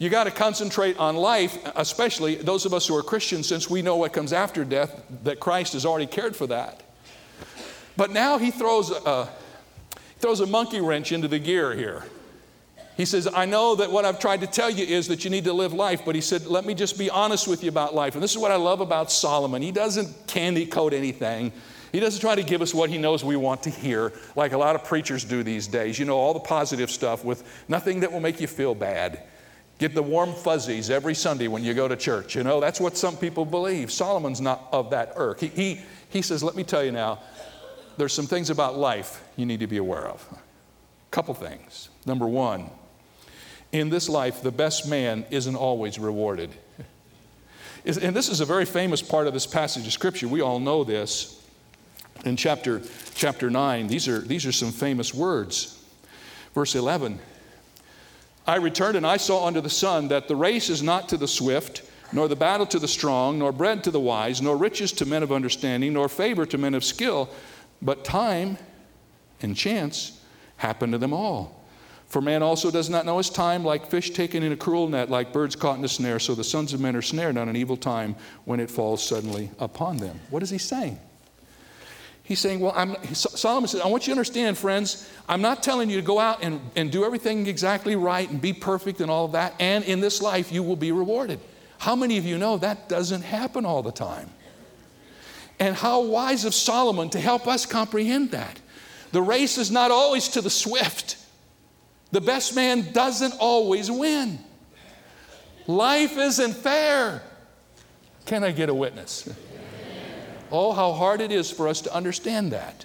you 0.00 0.08
got 0.08 0.24
to 0.24 0.30
concentrate 0.30 0.96
on 0.96 1.14
life, 1.14 1.58
especially 1.76 2.36
those 2.36 2.64
of 2.64 2.72
us 2.72 2.86
who 2.86 2.96
are 2.96 3.02
Christians, 3.02 3.46
since 3.46 3.68
we 3.68 3.82
know 3.82 3.96
what 3.96 4.14
comes 4.14 4.32
after 4.32 4.64
death, 4.64 5.02
that 5.24 5.40
Christ 5.40 5.74
has 5.74 5.84
already 5.84 6.06
cared 6.06 6.34
for 6.34 6.46
that. 6.46 6.82
But 7.98 8.10
now 8.10 8.38
he 8.38 8.50
throws 8.50 8.90
a, 8.90 9.28
throws 10.18 10.40
a 10.40 10.46
monkey 10.46 10.80
wrench 10.80 11.12
into 11.12 11.28
the 11.28 11.38
gear 11.38 11.74
here. 11.74 12.04
He 12.96 13.04
says, 13.04 13.28
I 13.32 13.44
know 13.44 13.74
that 13.76 13.92
what 13.92 14.06
I've 14.06 14.18
tried 14.18 14.40
to 14.40 14.46
tell 14.46 14.70
you 14.70 14.86
is 14.86 15.08
that 15.08 15.24
you 15.24 15.30
need 15.30 15.44
to 15.44 15.52
live 15.52 15.74
life, 15.74 16.02
but 16.06 16.14
he 16.14 16.22
said, 16.22 16.46
let 16.46 16.64
me 16.64 16.72
just 16.72 16.98
be 16.98 17.10
honest 17.10 17.46
with 17.46 17.62
you 17.62 17.68
about 17.68 17.94
life. 17.94 18.14
And 18.14 18.22
this 18.22 18.30
is 18.30 18.38
what 18.38 18.50
I 18.50 18.56
love 18.56 18.80
about 18.80 19.12
Solomon. 19.12 19.60
He 19.60 19.70
doesn't 19.70 20.26
candy 20.26 20.64
coat 20.64 20.94
anything. 20.94 21.52
He 21.92 22.00
doesn't 22.00 22.22
try 22.22 22.34
to 22.34 22.42
give 22.42 22.62
us 22.62 22.72
what 22.72 22.88
he 22.88 22.96
knows 22.96 23.22
we 23.22 23.36
want 23.36 23.64
to 23.64 23.70
hear, 23.70 24.14
like 24.34 24.52
a 24.52 24.58
lot 24.58 24.76
of 24.76 24.84
preachers 24.84 25.24
do 25.24 25.42
these 25.42 25.66
days. 25.66 25.98
You 25.98 26.06
know, 26.06 26.16
all 26.16 26.32
the 26.32 26.40
positive 26.40 26.90
stuff 26.90 27.22
with 27.22 27.44
nothing 27.68 28.00
that 28.00 28.10
will 28.10 28.20
make 28.20 28.40
you 28.40 28.46
feel 28.46 28.74
bad. 28.74 29.24
Get 29.80 29.94
the 29.94 30.02
warm 30.02 30.34
fuzzies 30.34 30.90
every 30.90 31.14
Sunday 31.14 31.48
when 31.48 31.64
you 31.64 31.72
go 31.72 31.88
to 31.88 31.96
church. 31.96 32.36
You 32.36 32.44
know, 32.44 32.60
that's 32.60 32.78
what 32.78 32.98
some 32.98 33.16
people 33.16 33.46
believe. 33.46 33.90
Solomon's 33.90 34.38
not 34.38 34.68
of 34.72 34.90
that 34.90 35.14
irk. 35.16 35.40
He, 35.40 35.46
he, 35.46 35.80
he 36.10 36.20
says, 36.20 36.44
Let 36.44 36.54
me 36.54 36.64
tell 36.64 36.84
you 36.84 36.92
now, 36.92 37.20
there's 37.96 38.12
some 38.12 38.26
things 38.26 38.50
about 38.50 38.76
life 38.76 39.24
you 39.36 39.46
need 39.46 39.60
to 39.60 39.66
be 39.66 39.78
aware 39.78 40.06
of. 40.06 40.22
A 40.32 41.10
couple 41.10 41.32
things. 41.32 41.88
Number 42.04 42.26
one, 42.26 42.68
in 43.72 43.88
this 43.88 44.10
life, 44.10 44.42
the 44.42 44.50
best 44.50 44.86
man 44.86 45.24
isn't 45.30 45.56
always 45.56 45.98
rewarded. 45.98 46.50
And 47.86 48.14
this 48.14 48.28
is 48.28 48.40
a 48.40 48.44
very 48.44 48.66
famous 48.66 49.00
part 49.00 49.26
of 49.26 49.32
this 49.32 49.46
passage 49.46 49.86
of 49.86 49.94
Scripture. 49.94 50.28
We 50.28 50.42
all 50.42 50.60
know 50.60 50.84
this. 50.84 51.42
In 52.26 52.36
chapter, 52.36 52.82
chapter 53.14 53.48
9, 53.48 53.86
these 53.86 54.08
are, 54.08 54.18
these 54.18 54.44
are 54.44 54.52
some 54.52 54.72
famous 54.72 55.14
words. 55.14 55.82
Verse 56.54 56.74
11 56.74 57.18
I 58.50 58.56
returned 58.56 58.96
and 58.96 59.06
I 59.06 59.16
saw 59.16 59.46
under 59.46 59.60
the 59.60 59.70
sun 59.70 60.08
that 60.08 60.26
the 60.26 60.34
race 60.34 60.70
is 60.70 60.82
not 60.82 61.08
to 61.10 61.16
the 61.16 61.28
swift, 61.28 61.82
nor 62.12 62.26
the 62.26 62.34
battle 62.34 62.66
to 62.66 62.80
the 62.80 62.88
strong, 62.88 63.38
nor 63.38 63.52
bread 63.52 63.84
to 63.84 63.92
the 63.92 64.00
wise, 64.00 64.42
nor 64.42 64.56
riches 64.56 64.90
to 64.94 65.06
men 65.06 65.22
of 65.22 65.30
understanding, 65.30 65.92
nor 65.92 66.08
favor 66.08 66.44
to 66.46 66.58
men 66.58 66.74
of 66.74 66.82
skill, 66.82 67.30
but 67.80 68.04
time 68.04 68.58
and 69.40 69.56
chance 69.56 70.20
happen 70.56 70.90
to 70.90 70.98
them 70.98 71.12
all. 71.12 71.64
For 72.08 72.20
man 72.20 72.42
also 72.42 72.72
does 72.72 72.90
not 72.90 73.06
know 73.06 73.18
his 73.18 73.30
time, 73.30 73.64
like 73.64 73.88
fish 73.88 74.10
taken 74.10 74.42
in 74.42 74.50
a 74.50 74.56
cruel 74.56 74.88
net, 74.88 75.08
like 75.08 75.32
birds 75.32 75.54
caught 75.54 75.78
in 75.78 75.84
a 75.84 75.88
snare. 75.88 76.18
So 76.18 76.34
the 76.34 76.42
sons 76.42 76.72
of 76.72 76.80
men 76.80 76.96
are 76.96 77.02
snared 77.02 77.36
on 77.36 77.48
an 77.48 77.54
evil 77.54 77.76
time 77.76 78.16
when 78.46 78.58
it 78.58 78.68
falls 78.68 79.00
suddenly 79.00 79.48
upon 79.60 79.98
them. 79.98 80.18
What 80.28 80.42
is 80.42 80.50
he 80.50 80.58
saying? 80.58 80.98
He's 82.30 82.38
saying, 82.38 82.60
Well, 82.60 82.72
I'm, 82.76 82.94
Solomon 83.12 83.66
says, 83.66 83.80
I 83.80 83.88
want 83.88 84.06
you 84.06 84.12
to 84.14 84.16
understand, 84.16 84.56
friends, 84.56 85.10
I'm 85.28 85.42
not 85.42 85.64
telling 85.64 85.90
you 85.90 85.96
to 85.96 86.06
go 86.06 86.20
out 86.20 86.44
and, 86.44 86.60
and 86.76 86.88
do 86.92 87.04
everything 87.04 87.48
exactly 87.48 87.96
right 87.96 88.30
and 88.30 88.40
be 88.40 88.52
perfect 88.52 89.00
and 89.00 89.10
all 89.10 89.24
of 89.24 89.32
that, 89.32 89.54
and 89.58 89.82
in 89.84 89.98
this 89.98 90.22
life 90.22 90.52
you 90.52 90.62
will 90.62 90.76
be 90.76 90.92
rewarded. 90.92 91.40
How 91.78 91.96
many 91.96 92.18
of 92.18 92.24
you 92.24 92.38
know 92.38 92.56
that 92.58 92.88
doesn't 92.88 93.22
happen 93.22 93.66
all 93.66 93.82
the 93.82 93.90
time? 93.90 94.30
And 95.58 95.74
how 95.74 96.02
wise 96.02 96.44
of 96.44 96.54
Solomon 96.54 97.10
to 97.10 97.20
help 97.20 97.48
us 97.48 97.66
comprehend 97.66 98.30
that. 98.30 98.60
The 99.10 99.22
race 99.22 99.58
is 99.58 99.72
not 99.72 99.90
always 99.90 100.28
to 100.28 100.40
the 100.40 100.50
swift. 100.50 101.16
The 102.12 102.20
best 102.20 102.54
man 102.54 102.92
doesn't 102.92 103.34
always 103.40 103.90
win. 103.90 104.38
Life 105.66 106.16
isn't 106.16 106.54
fair. 106.54 107.24
Can 108.24 108.44
I 108.44 108.52
get 108.52 108.68
a 108.68 108.74
witness? 108.74 109.28
Oh, 110.52 110.72
how 110.72 110.92
hard 110.92 111.20
it 111.20 111.30
is 111.30 111.50
for 111.50 111.68
us 111.68 111.80
to 111.82 111.94
understand 111.94 112.52
that. 112.52 112.84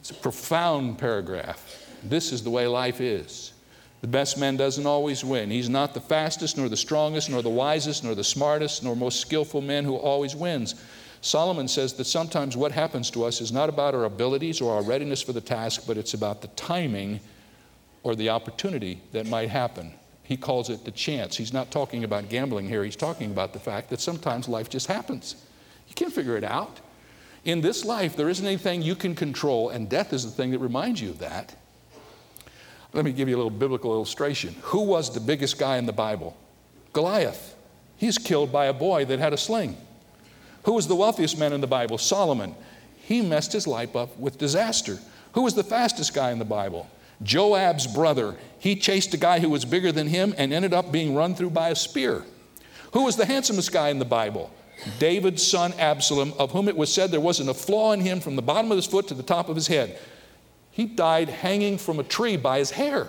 It's 0.00 0.10
a 0.10 0.14
profound 0.14 0.98
paragraph. 0.98 1.84
This 2.04 2.32
is 2.32 2.44
the 2.44 2.50
way 2.50 2.66
life 2.66 3.00
is. 3.00 3.52
The 4.02 4.06
best 4.06 4.38
man 4.38 4.56
doesn't 4.56 4.86
always 4.86 5.24
win. 5.24 5.50
He's 5.50 5.68
not 5.68 5.94
the 5.94 6.00
fastest, 6.00 6.56
nor 6.56 6.68
the 6.68 6.76
strongest, 6.76 7.30
nor 7.30 7.42
the 7.42 7.48
wisest, 7.48 8.04
nor 8.04 8.14
the 8.14 8.22
smartest, 8.22 8.84
nor 8.84 8.94
most 8.94 9.20
skillful 9.20 9.62
man 9.62 9.84
who 9.84 9.96
always 9.96 10.36
wins. 10.36 10.74
Solomon 11.22 11.66
says 11.66 11.94
that 11.94 12.04
sometimes 12.04 12.56
what 12.56 12.70
happens 12.72 13.10
to 13.10 13.24
us 13.24 13.40
is 13.40 13.50
not 13.50 13.68
about 13.68 13.94
our 13.94 14.04
abilities 14.04 14.60
or 14.60 14.76
our 14.76 14.82
readiness 14.82 15.22
for 15.22 15.32
the 15.32 15.40
task, 15.40 15.84
but 15.86 15.96
it's 15.96 16.14
about 16.14 16.42
the 16.42 16.48
timing 16.48 17.18
or 18.02 18.14
the 18.14 18.28
opportunity 18.28 19.00
that 19.10 19.26
might 19.26 19.48
happen. 19.48 19.92
He 20.26 20.36
calls 20.36 20.70
it 20.70 20.84
the 20.84 20.90
chance. 20.90 21.36
He's 21.36 21.52
not 21.52 21.70
talking 21.70 22.02
about 22.02 22.28
gambling 22.28 22.68
here, 22.68 22.82
he's 22.82 22.96
talking 22.96 23.30
about 23.30 23.52
the 23.52 23.60
fact 23.60 23.90
that 23.90 24.00
sometimes 24.00 24.48
life 24.48 24.68
just 24.68 24.88
happens. 24.88 25.36
You 25.88 25.94
can't 25.94 26.12
figure 26.12 26.36
it 26.36 26.44
out. 26.44 26.80
In 27.44 27.60
this 27.60 27.84
life, 27.84 28.16
there 28.16 28.28
isn't 28.28 28.44
anything 28.44 28.82
you 28.82 28.96
can 28.96 29.14
control, 29.14 29.70
and 29.70 29.88
death 29.88 30.12
is 30.12 30.24
the 30.24 30.32
thing 30.32 30.50
that 30.50 30.58
reminds 30.58 31.00
you 31.00 31.10
of 31.10 31.20
that. 31.20 31.54
Let 32.92 33.04
me 33.04 33.12
give 33.12 33.28
you 33.28 33.36
a 33.36 33.38
little 33.38 33.50
biblical 33.50 33.92
illustration. 33.92 34.56
Who 34.62 34.82
was 34.82 35.14
the 35.14 35.20
biggest 35.20 35.58
guy 35.58 35.76
in 35.76 35.86
the 35.86 35.92
Bible? 35.92 36.36
Goliath. 36.92 37.54
He's 37.96 38.18
killed 38.18 38.50
by 38.50 38.66
a 38.66 38.72
boy 38.72 39.04
that 39.04 39.20
had 39.20 39.32
a 39.32 39.36
sling. 39.36 39.76
Who 40.64 40.72
was 40.72 40.88
the 40.88 40.96
wealthiest 40.96 41.38
man 41.38 41.52
in 41.52 41.60
the 41.60 41.68
Bible? 41.68 41.98
Solomon. 41.98 42.56
He 42.96 43.22
messed 43.22 43.52
his 43.52 43.68
life 43.68 43.94
up 43.94 44.18
with 44.18 44.38
disaster. 44.38 44.98
Who 45.34 45.42
was 45.42 45.54
the 45.54 45.62
fastest 45.62 46.14
guy 46.14 46.32
in 46.32 46.40
the 46.40 46.44
Bible? 46.44 46.88
Joab's 47.22 47.86
brother. 47.86 48.36
He 48.58 48.76
chased 48.76 49.14
a 49.14 49.18
guy 49.18 49.40
who 49.40 49.48
was 49.48 49.64
bigger 49.64 49.92
than 49.92 50.08
him 50.08 50.34
and 50.36 50.52
ended 50.52 50.74
up 50.74 50.92
being 50.92 51.14
run 51.14 51.34
through 51.34 51.50
by 51.50 51.70
a 51.70 51.76
spear. 51.76 52.24
Who 52.92 53.04
was 53.04 53.16
the 53.16 53.26
handsomest 53.26 53.72
guy 53.72 53.88
in 53.90 53.98
the 53.98 54.04
Bible? 54.04 54.50
David's 54.98 55.46
son 55.46 55.72
Absalom, 55.78 56.34
of 56.38 56.52
whom 56.52 56.68
it 56.68 56.76
was 56.76 56.92
said 56.92 57.10
there 57.10 57.20
wasn't 57.20 57.48
a 57.48 57.54
flaw 57.54 57.92
in 57.92 58.00
him 58.00 58.20
from 58.20 58.36
the 58.36 58.42
bottom 58.42 58.70
of 58.70 58.76
his 58.76 58.86
foot 58.86 59.08
to 59.08 59.14
the 59.14 59.22
top 59.22 59.48
of 59.48 59.56
his 59.56 59.66
head. 59.66 59.98
He 60.70 60.84
died 60.84 61.28
hanging 61.28 61.78
from 61.78 61.98
a 61.98 62.04
tree 62.04 62.36
by 62.36 62.58
his 62.58 62.70
hair. 62.70 63.08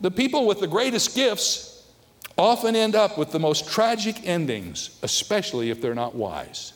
The 0.00 0.10
people 0.10 0.46
with 0.46 0.60
the 0.60 0.66
greatest 0.66 1.14
gifts 1.14 1.86
often 2.36 2.76
end 2.76 2.94
up 2.94 3.18
with 3.18 3.32
the 3.32 3.38
most 3.38 3.68
tragic 3.68 4.26
endings, 4.26 4.98
especially 5.02 5.70
if 5.70 5.80
they're 5.80 5.94
not 5.94 6.14
wise. 6.14 6.72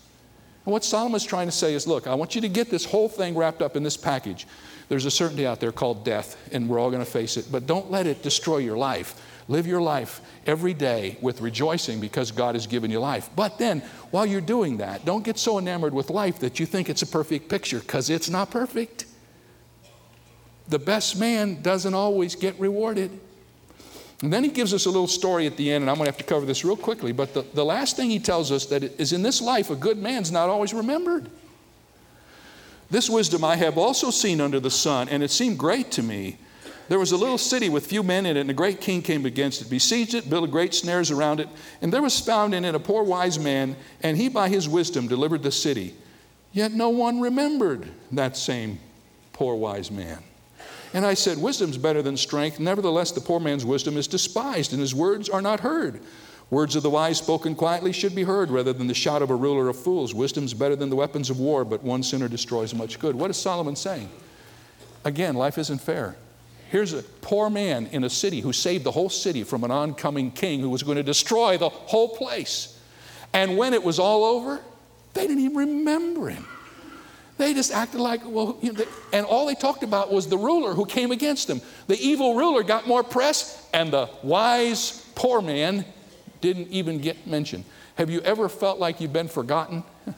And 0.65 0.73
what 0.73 0.85
Solomon's 0.85 1.25
trying 1.25 1.49
to 1.49 1.53
say 1.53 1.75
is 1.75 1.87
look, 1.87 2.07
I 2.07 2.15
want 2.15 2.35
you 2.35 2.41
to 2.41 2.49
get 2.49 2.71
this 2.71 2.85
whole 2.85 3.09
thing 3.09 3.35
wrapped 3.35 3.63
up 3.63 3.77
in 3.77 3.83
this 3.83 3.97
package. 3.97 4.47
There's 4.89 5.07
a 5.07 5.11
certainty 5.11 5.47
out 5.47 5.61
there 5.61 5.73
called 5.73 6.05
death, 6.05 6.37
and 6.53 6.69
we're 6.69 6.79
all 6.79 6.91
going 6.91 7.05
to 7.05 7.11
face 7.11 7.37
it, 7.37 7.47
but 7.51 7.67
don't 7.67 7.91
let 7.91 8.07
it 8.07 8.23
destroy 8.23 8.59
your 8.59 8.77
life. 8.77 9.21
Live 9.49 9.67
your 9.67 9.83
life 9.83 10.21
every 10.47 10.73
day 10.75 11.19
with 11.21 11.41
rejoicing 11.41 12.01
because 12.01 12.31
God 12.31 12.55
has 12.55 12.67
given 12.67 12.91
you 12.91 13.01
life. 13.01 13.29
But 13.35 13.59
then, 13.59 13.81
while 14.11 14.25
you're 14.25 14.41
doing 14.41 14.77
that, 14.77 15.05
don't 15.05 15.25
get 15.25 15.37
so 15.37 15.59
enamored 15.59 15.93
with 15.93 16.11
life 16.11 16.39
that 16.41 16.61
you 16.61 16.67
think 16.67 16.89
it's 16.89 17.03
a 17.03 17.07
perfect 17.07 17.49
picture 17.49 17.81
because 17.81 18.09
it's 18.09 18.31
not 18.31 18.51
perfect. 18.51 19.07
The 20.69 20.79
best 20.79 21.19
man 21.19 21.61
doesn't 21.61 21.95
always 21.95 22.37
get 22.37 22.59
rewarded. 22.61 23.19
And 24.23 24.33
then 24.33 24.45
he 24.45 24.51
gives 24.51 24.73
us 24.73 24.87
a 24.87 24.91
little 24.91 25.09
story 25.09 25.47
at 25.49 25.57
the 25.57 25.73
end, 25.73 25.83
and 25.83 25.91
I'm 25.91 25.97
going 25.97 26.07
to 26.07 26.13
have 26.13 26.19
to 26.19 26.25
cover 26.25 26.47
this 26.47 26.65
real 26.65 26.77
quickly. 26.77 27.11
But 27.11 27.35
the, 27.35 27.43
the 27.55 27.65
last 27.65 27.97
thing 27.97 28.09
he 28.09 28.21
tells 28.21 28.53
us 28.53 28.67
that 28.67 28.85
is 28.85 29.13
in 29.13 29.23
this 29.23 29.43
life, 29.43 29.69
a 29.69 29.77
good 29.77 29.99
man's 29.99 30.31
not 30.31 30.49
always 30.49 30.73
remembered. 30.73 31.29
This 32.89 33.11
wisdom 33.11 33.43
I 33.43 33.57
have 33.57 33.77
also 33.77 34.11
seen 34.11 34.41
under 34.41 34.61
the 34.61 34.71
sun, 34.71 35.09
and 35.09 35.23
it 35.23 35.31
seemed 35.31 35.59
great 35.59 35.91
to 35.93 36.03
me. 36.03 36.39
There 36.89 36.99
was 36.99 37.11
a 37.11 37.17
little 37.17 37.39
city 37.39 37.69
with 37.69 37.87
few 37.87 38.03
men 38.03 38.27
in 38.27 38.37
it, 38.37 38.41
and 38.41 38.51
a 38.51 38.55
great 38.55 38.81
king 38.81 39.03
came 39.03 39.27
against 39.27 39.61
it, 39.61 39.71
besieged 39.71 40.15
it, 40.15 40.31
built 40.31 40.51
great 40.51 40.75
snares 40.75 41.11
around 41.11 41.41
it. 41.41 41.49
And 41.81 41.93
there 41.93 42.03
was 42.03 42.21
found 42.21 42.55
in 42.55 42.65
it 42.65 42.75
a 42.75 42.81
poor 42.81 43.03
wise 43.03 43.39
man, 43.39 43.77
and 44.03 44.17
he 44.17 44.29
by 44.29 44.49
his 44.49 44.69
wisdom 44.69 45.09
delivered 45.09 45.43
the 45.43 45.51
city. 45.51 45.95
Yet 46.53 46.73
no 46.73 46.91
one 46.91 47.21
remembered 47.21 47.89
that 48.13 48.37
same 48.37 48.79
poor 49.33 49.55
wise 49.57 49.91
man. 49.91 50.23
And 50.95 51.07
I 51.07 51.15
said, 51.15 51.39
Wisdom's 51.39 51.79
better 51.79 52.03
than 52.03 52.17
strength. 52.17 52.61
Nevertheless, 52.61 53.13
the 53.13 53.21
poor 53.21 53.41
man's 53.41 53.65
wisdom 53.65 53.97
is 53.97 54.07
despised, 54.07 54.73
and 54.73 54.81
his 54.81 54.95
words 54.95 55.29
are 55.29 55.43
not 55.43 55.61
heard. 55.61 56.01
Words 56.51 56.77
of 56.77 56.83
the 56.83 56.91
wise 56.91 57.17
spoken 57.17 57.55
quietly 57.55 57.93
should 57.93 58.15
be 58.15 58.25
heard 58.25 58.51
rather 58.51 58.75
than 58.75 58.87
the 58.87 58.95
shout 58.95 59.23
of 59.23 59.31
a 59.31 59.35
ruler 59.35 59.71
of 59.71 59.79
fools. 59.79 60.15
Wisdom's 60.15 60.53
better 60.53 60.77
than 60.77 60.91
the 60.91 60.97
weapons 60.97 61.31
of 61.31 61.41
war, 61.41 61.65
but 61.65 61.83
one 61.83 62.03
sinner 62.03 62.29
destroys 62.29 62.75
much 62.75 62.99
good. 62.99 63.15
What 63.15 63.31
is 63.31 63.39
Solomon 63.39 63.75
saying? 63.75 64.11
Again, 65.05 65.35
life 65.35 65.57
isn't 65.57 65.81
fair. 65.81 66.15
Here's 66.71 66.93
a 66.93 67.03
poor 67.03 67.49
man 67.49 67.87
in 67.93 68.05
a 68.05 68.11
city 68.11 68.41
who 68.41 68.53
saved 68.53 68.85
the 68.85 68.91
whole 68.91 69.09
city 69.09 69.45
from 69.45 69.65
an 69.65 69.71
oncoming 69.71 70.31
king 70.31 70.61
who 70.61 70.69
was 70.69 70.83
going 70.83 70.97
to 70.97 71.03
destroy 71.03 71.57
the 71.57 71.71
whole 71.71 72.11
place. 72.11 72.79
And 73.33 73.57
when 73.57 73.73
it 73.73 73.83
was 73.83 73.99
all 73.99 74.25
over, 74.25 74.61
they 75.15 75.27
didn't 75.27 75.45
even 75.45 75.57
remember 75.57 76.29
him. 76.29 76.47
They 77.43 77.55
just 77.55 77.73
acted 77.73 77.99
like, 77.99 78.21
well, 78.25 78.57
you 78.63 78.73
know, 78.73 78.85
and 79.13 79.27
all 79.27 79.47
they 79.47 79.57
talked 79.57 79.83
about 79.83 80.13
was 80.13 80.29
the 80.29 80.39
ruler 80.39 80.75
who 80.75 80.87
came 80.87 81.11
against 81.11 81.49
them. 81.49 81.61
The 81.89 81.99
evil 81.99 82.37
ruler 82.37 82.63
got 82.63 82.87
more 82.87 83.03
press, 83.03 83.69
and 83.75 83.93
the 83.93 84.09
wise 84.23 85.05
poor 85.17 85.43
man 85.43 85.85
didn't 86.41 86.69
even 86.69 86.99
get 86.99 87.27
mentioned. 87.27 87.65
Have 87.97 88.11
you 88.11 88.21
ever 88.21 88.49
felt 88.49 88.79
like 88.79 89.01
you've 89.01 89.13
been 89.13 89.27
forgotten? 89.27 89.83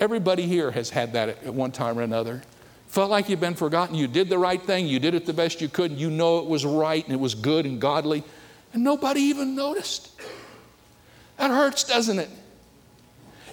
Everybody 0.00 0.48
here 0.48 0.72
has 0.72 0.90
had 0.90 1.12
that 1.12 1.28
at 1.28 1.54
one 1.54 1.70
time 1.70 1.96
or 1.96 2.02
another. 2.02 2.42
Felt 2.88 3.08
like 3.08 3.28
you've 3.28 3.38
been 3.38 3.54
forgotten. 3.54 3.94
You 3.94 4.08
did 4.08 4.28
the 4.28 4.38
right 4.38 4.60
thing, 4.60 4.88
you 4.88 4.98
did 4.98 5.14
it 5.14 5.24
the 5.24 5.32
best 5.32 5.60
you 5.60 5.68
could, 5.68 5.92
and 5.92 6.00
you 6.00 6.10
know 6.10 6.40
it 6.40 6.46
was 6.46 6.66
right 6.66 7.04
and 7.04 7.14
it 7.14 7.20
was 7.20 7.36
good 7.36 7.64
and 7.64 7.80
godly, 7.80 8.24
and 8.72 8.82
nobody 8.82 9.20
even 9.20 9.54
noticed. 9.54 10.10
That 11.36 11.52
hurts, 11.52 11.84
doesn't 11.84 12.18
it? 12.18 12.28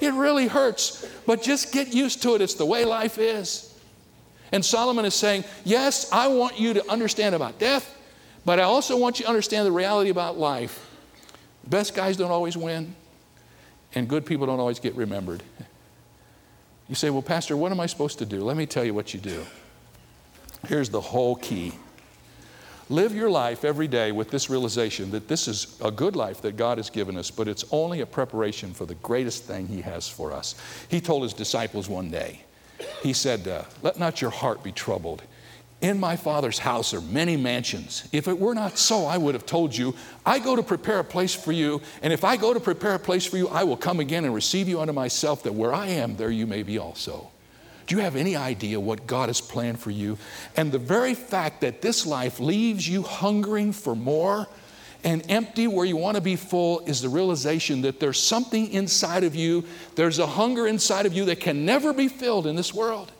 It 0.02 0.14
really 0.14 0.48
hurts, 0.48 1.06
but 1.26 1.42
just 1.42 1.74
get 1.74 1.94
used 1.94 2.22
to 2.24 2.36
it. 2.36 2.42
It's 2.42 2.54
the 2.54 2.66
way 2.66 2.86
life 2.86 3.18
is. 3.18 3.66
And 4.52 4.64
Solomon 4.64 5.06
is 5.06 5.14
saying, 5.14 5.44
Yes, 5.64 6.12
I 6.12 6.28
want 6.28 6.60
you 6.60 6.74
to 6.76 6.92
understand 6.92 7.36
about 7.36 7.60
death, 7.60 7.96
but 8.46 8.60
I 8.60 8.64
also 8.64 8.98
want 8.98 9.20
you 9.20 9.26
to 9.26 9.30
understand 9.30 9.66
the 9.68 9.72
reality 9.72 10.10
about 10.10 10.38
life. 10.38 10.86
Best 11.68 11.94
guys 11.94 12.18
don't 12.18 12.32
always 12.32 12.58
win, 12.58 12.96
and 13.94 14.08
good 14.08 14.26
people 14.26 14.48
don't 14.48 14.60
always 14.60 14.80
get 14.80 14.96
remembered. 14.96 15.44
You 16.88 16.96
say, 16.96 17.10
Well, 17.10 17.22
Pastor, 17.22 17.56
what 17.56 17.72
am 17.72 17.80
I 17.80 17.86
supposed 17.86 18.20
to 18.20 18.26
do? 18.26 18.44
Let 18.44 18.58
me 18.58 18.66
tell 18.66 18.84
you 18.84 18.94
what 18.94 19.14
you 19.14 19.20
do. 19.20 19.46
Here's 20.68 20.90
the 20.90 21.02
whole 21.02 21.36
key 21.36 21.74
live 22.90 23.14
your 23.16 23.30
life 23.30 23.64
every 23.64 23.88
day 23.88 24.12
with 24.12 24.32
this 24.32 24.50
realization 24.50 25.12
that 25.12 25.28
this 25.28 25.48
is 25.48 25.78
a 25.84 25.92
good 25.92 26.16
life 26.16 26.42
that 26.42 26.58
God 26.58 26.78
has 26.78 26.90
given 26.90 27.18
us, 27.18 27.32
but 27.32 27.48
it's 27.48 27.64
only 27.72 28.02
a 28.02 28.06
preparation 28.06 28.74
for 28.74 28.86
the 28.86 28.96
greatest 28.96 29.46
thing 29.46 29.68
He 29.68 29.82
has 29.82 30.08
for 30.08 30.34
us. 30.34 30.56
He 30.90 31.00
told 31.00 31.24
His 31.24 31.34
disciples 31.34 31.88
one 31.88 32.10
day, 32.10 32.42
He 33.02 33.14
said, 33.14 33.48
uh, 33.48 33.64
Let 33.84 34.00
not 34.00 34.22
your 34.22 34.32
heart 34.32 34.64
be 34.64 34.72
troubled. 34.72 35.22
In 35.82 35.98
my 35.98 36.18
Father's 36.18 36.60
house 36.60 36.94
are 36.94 37.00
many 37.00 37.38
mansions. 37.38 38.06
If 38.12 38.28
it 38.28 38.38
were 38.38 38.54
not 38.54 38.78
so, 38.78 39.06
I 39.06 39.18
would 39.18 39.34
have 39.34 39.46
told 39.46 39.76
you, 39.76 39.96
I 40.26 40.40
go 40.40 40.58
to 40.58 40.64
prepare 40.64 41.00
a 41.00 41.06
place 41.06 41.34
for 41.34 41.54
you, 41.54 41.82
and 42.02 42.12
if 42.12 42.26
I 42.26 42.36
go 42.36 42.54
to 42.54 42.60
prepare 42.60 42.96
a 42.96 43.00
place 43.00 43.26
for 43.26 43.38
you, 43.38 43.48
I 43.48 43.64
will 43.64 43.78
come 43.78 44.02
again 44.02 44.26
and 44.26 44.36
receive 44.36 44.68
you 44.68 44.82
unto 44.82 44.92
myself, 44.92 45.44
that 45.44 45.54
where 45.54 45.74
I 45.74 45.88
am, 45.88 46.18
there 46.18 46.32
you 46.32 46.46
may 46.46 46.64
be 46.64 46.78
also. 46.78 47.32
Do 47.90 47.96
you 47.96 48.02
have 48.04 48.16
any 48.16 48.36
idea 48.36 48.80
what 48.80 49.08
God 49.08 49.30
has 49.30 49.42
planned 49.42 49.80
for 49.80 49.90
you? 49.90 50.20
And 50.56 50.72
the 50.72 50.78
very 50.78 51.16
fact 51.16 51.62
that 51.62 51.82
this 51.82 52.06
life 52.06 52.40
leaves 52.40 52.88
you 52.88 53.02
hungering 53.02 53.72
for 53.72 53.96
more 53.96 54.48
and 55.04 55.26
empty 55.28 55.66
where 55.66 55.88
you 55.88 55.98
want 55.98 56.14
to 56.14 56.22
be 56.22 56.36
full 56.36 56.82
is 56.82 57.02
the 57.02 57.10
realization 57.10 57.82
that 57.82 58.00
there's 58.00 58.22
something 58.22 58.72
inside 58.72 59.24
of 59.24 59.34
you, 59.34 59.64
there's 59.96 60.20
a 60.20 60.28
hunger 60.28 60.68
inside 60.68 61.08
of 61.08 61.14
you 61.14 61.26
that 61.26 61.40
can 61.40 61.66
never 61.66 61.92
be 61.92 62.08
filled 62.08 62.46
in 62.46 62.56
this 62.56 62.76
world. 62.76 63.12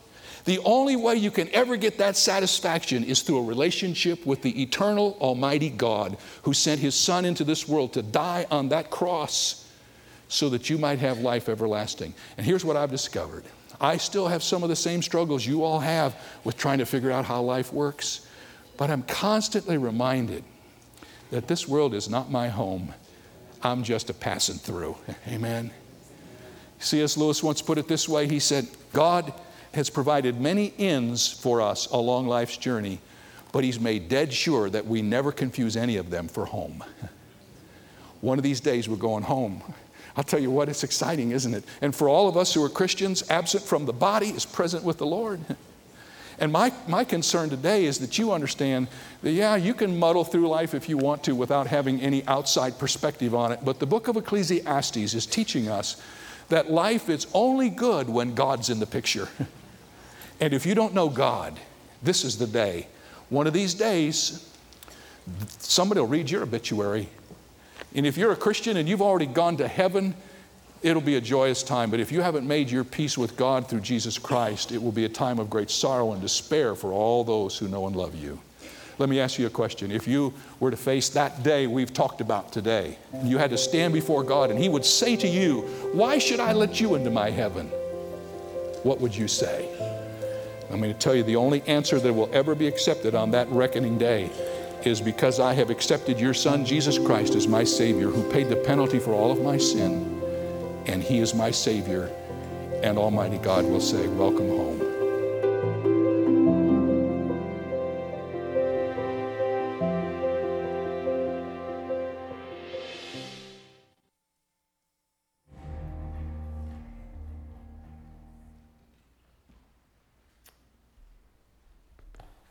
The 0.44 0.60
only 0.60 0.94
way 0.94 1.16
you 1.16 1.32
can 1.32 1.48
ever 1.52 1.76
get 1.76 1.98
that 1.98 2.16
satisfaction 2.16 3.02
is 3.02 3.22
through 3.22 3.38
a 3.38 3.44
relationship 3.44 4.24
with 4.24 4.40
the 4.42 4.62
eternal, 4.62 5.16
almighty 5.20 5.70
God 5.70 6.16
who 6.42 6.54
sent 6.54 6.80
his 6.80 6.94
Son 6.94 7.24
into 7.24 7.42
this 7.42 7.66
world 7.66 7.94
to 7.94 8.02
die 8.02 8.46
on 8.52 8.68
that 8.68 8.88
cross 8.88 9.68
so 10.28 10.48
that 10.50 10.70
you 10.70 10.78
might 10.78 11.00
have 11.00 11.18
life 11.18 11.48
everlasting. 11.48 12.14
And 12.36 12.46
here's 12.46 12.64
what 12.64 12.76
I've 12.76 12.92
discovered 12.92 13.42
I 13.80 13.96
still 13.96 14.28
have 14.28 14.42
some 14.42 14.62
of 14.62 14.68
the 14.68 14.76
same 14.76 15.02
struggles 15.02 15.46
you 15.46 15.64
all 15.64 15.80
have 15.80 16.14
with 16.44 16.56
trying 16.56 16.78
to 16.78 16.86
figure 16.86 17.10
out 17.10 17.24
how 17.24 17.40
life 17.40 17.72
works, 17.72 18.26
but 18.76 18.90
I'm 18.90 19.02
constantly 19.02 19.78
reminded 19.78 20.44
that 21.30 21.48
this 21.48 21.66
world 21.66 21.94
is 21.94 22.08
not 22.08 22.30
my 22.30 22.48
home. 22.48 22.92
I'm 23.62 23.82
just 23.82 24.10
a 24.10 24.14
passing 24.14 24.56
through. 24.56 24.96
Amen. 25.28 25.70
C.S. 26.78 27.16
Lewis 27.16 27.42
once 27.42 27.62
put 27.62 27.78
it 27.78 27.88
this 27.88 28.08
way 28.08 28.26
He 28.26 28.38
said, 28.38 28.66
God 28.92 29.32
has 29.72 29.88
provided 29.88 30.40
many 30.40 30.74
ends 30.78 31.30
for 31.32 31.60
us 31.60 31.86
along 31.86 32.26
life's 32.26 32.56
journey, 32.56 33.00
but 33.52 33.64
He's 33.64 33.78
made 33.78 34.08
dead 34.08 34.32
sure 34.32 34.68
that 34.70 34.86
we 34.86 35.00
never 35.00 35.32
confuse 35.32 35.76
any 35.76 35.96
of 35.96 36.10
them 36.10 36.28
for 36.28 36.44
home. 36.44 36.82
One 38.20 38.38
of 38.38 38.44
these 38.44 38.60
days 38.60 38.88
we're 38.88 38.96
going 38.96 39.22
home. 39.22 39.62
I'll 40.16 40.24
tell 40.24 40.40
you 40.40 40.50
what, 40.50 40.68
it's 40.68 40.84
exciting, 40.84 41.30
isn't 41.30 41.54
it? 41.54 41.64
And 41.80 41.94
for 41.94 42.08
all 42.08 42.28
of 42.28 42.36
us 42.36 42.52
who 42.54 42.64
are 42.64 42.68
Christians, 42.68 43.28
absent 43.30 43.62
from 43.64 43.86
the 43.86 43.92
body 43.92 44.28
is 44.28 44.44
present 44.44 44.84
with 44.84 44.98
the 44.98 45.06
Lord. 45.06 45.40
And 46.40 46.50
my, 46.50 46.72
my 46.88 47.04
concern 47.04 47.50
today 47.50 47.84
is 47.84 47.98
that 47.98 48.18
you 48.18 48.32
understand 48.32 48.88
that, 49.20 49.32
yeah, 49.32 49.56
you 49.56 49.74
can 49.74 49.98
muddle 49.98 50.24
through 50.24 50.48
life 50.48 50.72
if 50.72 50.88
you 50.88 50.96
want 50.96 51.22
to 51.24 51.34
without 51.34 51.66
having 51.66 52.00
any 52.00 52.26
outside 52.26 52.78
perspective 52.78 53.34
on 53.34 53.52
it. 53.52 53.60
But 53.62 53.78
the 53.78 53.84
book 53.84 54.08
of 54.08 54.16
Ecclesiastes 54.16 55.12
is 55.12 55.26
teaching 55.26 55.68
us 55.68 56.00
that 56.48 56.70
life 56.70 57.10
is 57.10 57.26
only 57.34 57.68
good 57.68 58.08
when 58.08 58.34
God's 58.34 58.70
in 58.70 58.80
the 58.80 58.86
picture. 58.86 59.28
And 60.40 60.54
if 60.54 60.64
you 60.64 60.74
don't 60.74 60.94
know 60.94 61.10
God, 61.10 61.60
this 62.02 62.24
is 62.24 62.38
the 62.38 62.46
day. 62.46 62.88
One 63.28 63.46
of 63.46 63.52
these 63.52 63.74
days, 63.74 64.50
somebody 65.58 66.00
will 66.00 66.08
read 66.08 66.30
your 66.30 66.42
obituary. 66.42 67.10
And 67.94 68.06
if 68.06 68.16
you're 68.16 68.32
a 68.32 68.36
Christian 68.36 68.76
and 68.76 68.88
you've 68.88 69.02
already 69.02 69.26
gone 69.26 69.56
to 69.56 69.68
heaven, 69.68 70.14
it'll 70.82 71.02
be 71.02 71.16
a 71.16 71.20
joyous 71.20 71.62
time. 71.62 71.90
But 71.90 72.00
if 72.00 72.12
you 72.12 72.20
haven't 72.20 72.46
made 72.46 72.70
your 72.70 72.84
peace 72.84 73.18
with 73.18 73.36
God 73.36 73.68
through 73.68 73.80
Jesus 73.80 74.18
Christ, 74.18 74.72
it 74.72 74.82
will 74.82 74.92
be 74.92 75.04
a 75.04 75.08
time 75.08 75.38
of 75.38 75.50
great 75.50 75.70
sorrow 75.70 76.12
and 76.12 76.22
despair 76.22 76.74
for 76.74 76.92
all 76.92 77.24
those 77.24 77.58
who 77.58 77.68
know 77.68 77.86
and 77.86 77.96
love 77.96 78.14
you. 78.14 78.40
Let 78.98 79.08
me 79.08 79.18
ask 79.18 79.38
you 79.38 79.46
a 79.46 79.50
question. 79.50 79.90
If 79.90 80.06
you 80.06 80.34
were 80.60 80.70
to 80.70 80.76
face 80.76 81.08
that 81.10 81.42
day 81.42 81.66
we've 81.66 81.92
talked 81.92 82.20
about 82.20 82.52
today, 82.52 82.98
you 83.24 83.38
had 83.38 83.50
to 83.50 83.58
stand 83.58 83.94
before 83.94 84.22
God 84.22 84.50
and 84.50 84.58
He 84.58 84.68
would 84.68 84.84
say 84.84 85.16
to 85.16 85.26
you, 85.26 85.62
Why 85.92 86.18
should 86.18 86.38
I 86.38 86.52
let 86.52 86.80
you 86.80 86.94
into 86.96 87.10
my 87.10 87.30
heaven? 87.30 87.68
What 88.82 89.00
would 89.00 89.16
you 89.16 89.26
say? 89.26 89.68
I'm 90.70 90.80
going 90.80 90.92
to 90.92 90.98
tell 90.98 91.14
you 91.14 91.22
the 91.22 91.36
only 91.36 91.62
answer 91.62 91.98
that 91.98 92.12
will 92.12 92.28
ever 92.32 92.54
be 92.54 92.68
accepted 92.68 93.14
on 93.14 93.30
that 93.32 93.48
reckoning 93.48 93.98
day 93.98 94.30
is 94.86 95.00
because 95.00 95.40
I 95.40 95.54
have 95.54 95.70
accepted 95.70 96.18
your 96.18 96.34
Son, 96.34 96.64
Jesus 96.64 96.98
Christ, 96.98 97.34
as 97.34 97.46
my 97.46 97.64
Savior, 97.64 98.08
who 98.08 98.22
paid 98.30 98.48
the 98.48 98.56
penalty 98.56 98.98
for 98.98 99.12
all 99.12 99.30
of 99.30 99.40
my 99.40 99.56
sin, 99.56 100.22
and 100.86 101.02
He 101.02 101.18
is 101.18 101.34
my 101.34 101.50
Savior. 101.50 102.10
And 102.82 102.98
Almighty 102.98 103.38
God 103.38 103.64
will 103.64 103.80
say, 103.80 104.08
Welcome 104.08 104.48
home. 104.48 104.80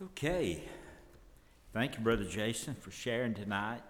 Okay. 0.01 0.63
Thank 1.71 1.97
you, 1.97 2.03
Brother 2.03 2.23
Jason, 2.23 2.73
for 2.73 2.89
sharing 2.89 3.35
tonight. 3.35 3.81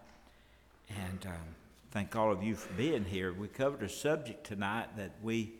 And 0.90 1.26
um, 1.26 1.56
thank 1.92 2.14
all 2.14 2.30
of 2.30 2.44
you 2.44 2.54
for 2.56 2.74
being 2.74 3.06
here. 3.06 3.32
We 3.32 3.48
covered 3.48 3.82
a 3.84 3.88
subject 3.88 4.46
tonight 4.46 4.98
that 4.98 5.12
we 5.24 5.54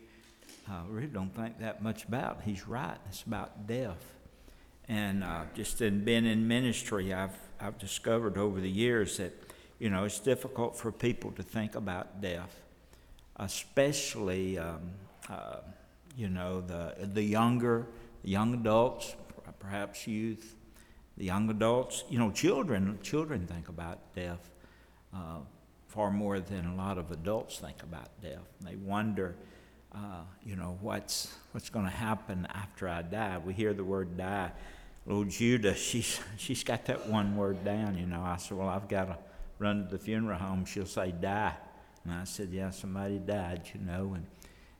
uh, 0.68 0.82
really 0.90 1.06
don't 1.06 1.34
think 1.34 1.58
that 1.60 1.82
much 1.82 2.04
about. 2.04 2.42
He's 2.44 2.68
right, 2.68 2.98
it's 3.08 3.22
about 3.22 3.66
death. 3.66 4.04
And 4.86 5.24
uh, 5.24 5.44
just 5.54 5.80
in 5.80 6.04
being 6.04 6.26
in 6.26 6.46
ministry, 6.46 7.14
I've, 7.14 7.38
I've 7.58 7.78
discovered 7.78 8.36
over 8.36 8.60
the 8.60 8.70
years 8.70 9.16
that, 9.16 9.32
you 9.78 9.88
know, 9.88 10.04
it's 10.04 10.20
difficult 10.20 10.76
for 10.76 10.92
people 10.92 11.30
to 11.32 11.42
think 11.42 11.74
about 11.74 12.20
death, 12.20 12.54
especially, 13.36 14.58
um, 14.58 14.90
uh, 15.30 15.60
you 16.18 16.28
know, 16.28 16.60
the, 16.60 16.96
the 17.14 17.22
younger, 17.22 17.86
young 18.22 18.52
adults, 18.52 19.16
perhaps 19.58 20.06
youth, 20.06 20.56
the 21.20 21.26
young 21.26 21.50
adults. 21.50 22.04
You 22.08 22.18
know, 22.18 22.30
children, 22.30 22.98
children 23.02 23.46
think 23.46 23.68
about 23.68 24.14
death 24.14 24.50
uh, 25.14 25.40
far 25.86 26.10
more 26.10 26.40
than 26.40 26.64
a 26.64 26.74
lot 26.74 26.96
of 26.96 27.10
adults 27.10 27.58
think 27.58 27.82
about 27.82 28.08
death. 28.22 28.48
They 28.62 28.76
wonder, 28.76 29.36
uh, 29.94 30.22
you 30.42 30.56
know, 30.56 30.78
what's 30.80 31.36
what's 31.52 31.68
going 31.68 31.84
to 31.84 31.90
happen 31.90 32.48
after 32.50 32.88
I 32.88 33.02
die. 33.02 33.36
We 33.36 33.52
hear 33.52 33.74
the 33.74 33.84
word 33.84 34.16
die. 34.16 34.50
Little 35.04 35.24
Judah, 35.24 35.74
she's 35.88 36.18
she's 36.38 36.64
got 36.64 36.86
that 36.86 37.06
one 37.06 37.36
word 37.36 37.62
down. 37.66 37.98
You 37.98 38.06
know, 38.06 38.22
I 38.22 38.38
said, 38.38 38.56
well, 38.56 38.70
I've 38.70 38.88
got 38.88 39.08
to 39.08 39.18
run 39.58 39.84
to 39.84 39.90
the 39.90 40.02
funeral 40.02 40.38
home. 40.38 40.64
She'll 40.64 40.86
say 40.86 41.12
die, 41.12 41.54
and 42.02 42.14
I 42.14 42.24
said, 42.24 42.48
yeah, 42.50 42.70
somebody 42.70 43.18
died. 43.18 43.68
You 43.74 43.80
know, 43.84 44.14
and 44.14 44.26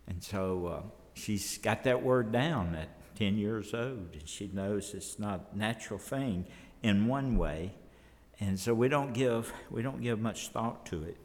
and 0.09 0.25
so 0.25 0.67
uh, 0.67 0.83
she's 1.13 1.59
got 1.59 1.85
that 1.85 2.03
word 2.03 2.33
down. 2.33 2.73
That 2.73 2.89
10 3.21 3.37
years 3.37 3.75
old, 3.75 4.09
and 4.15 4.27
she 4.27 4.51
knows 4.51 4.95
it's 4.95 5.19
not 5.19 5.51
a 5.53 5.59
natural 5.59 5.99
thing 5.99 6.47
in 6.83 7.07
one 7.07 7.37
way. 7.37 7.71
And 8.41 8.59
so 8.59 8.73
we 8.73 8.89
don't 8.89 9.13
give, 9.13 9.53
we 9.71 9.83
don't 9.83 10.01
give 10.01 10.19
much 10.19 10.49
thought 10.49 10.87
to 10.87 11.03
it. 11.05 11.19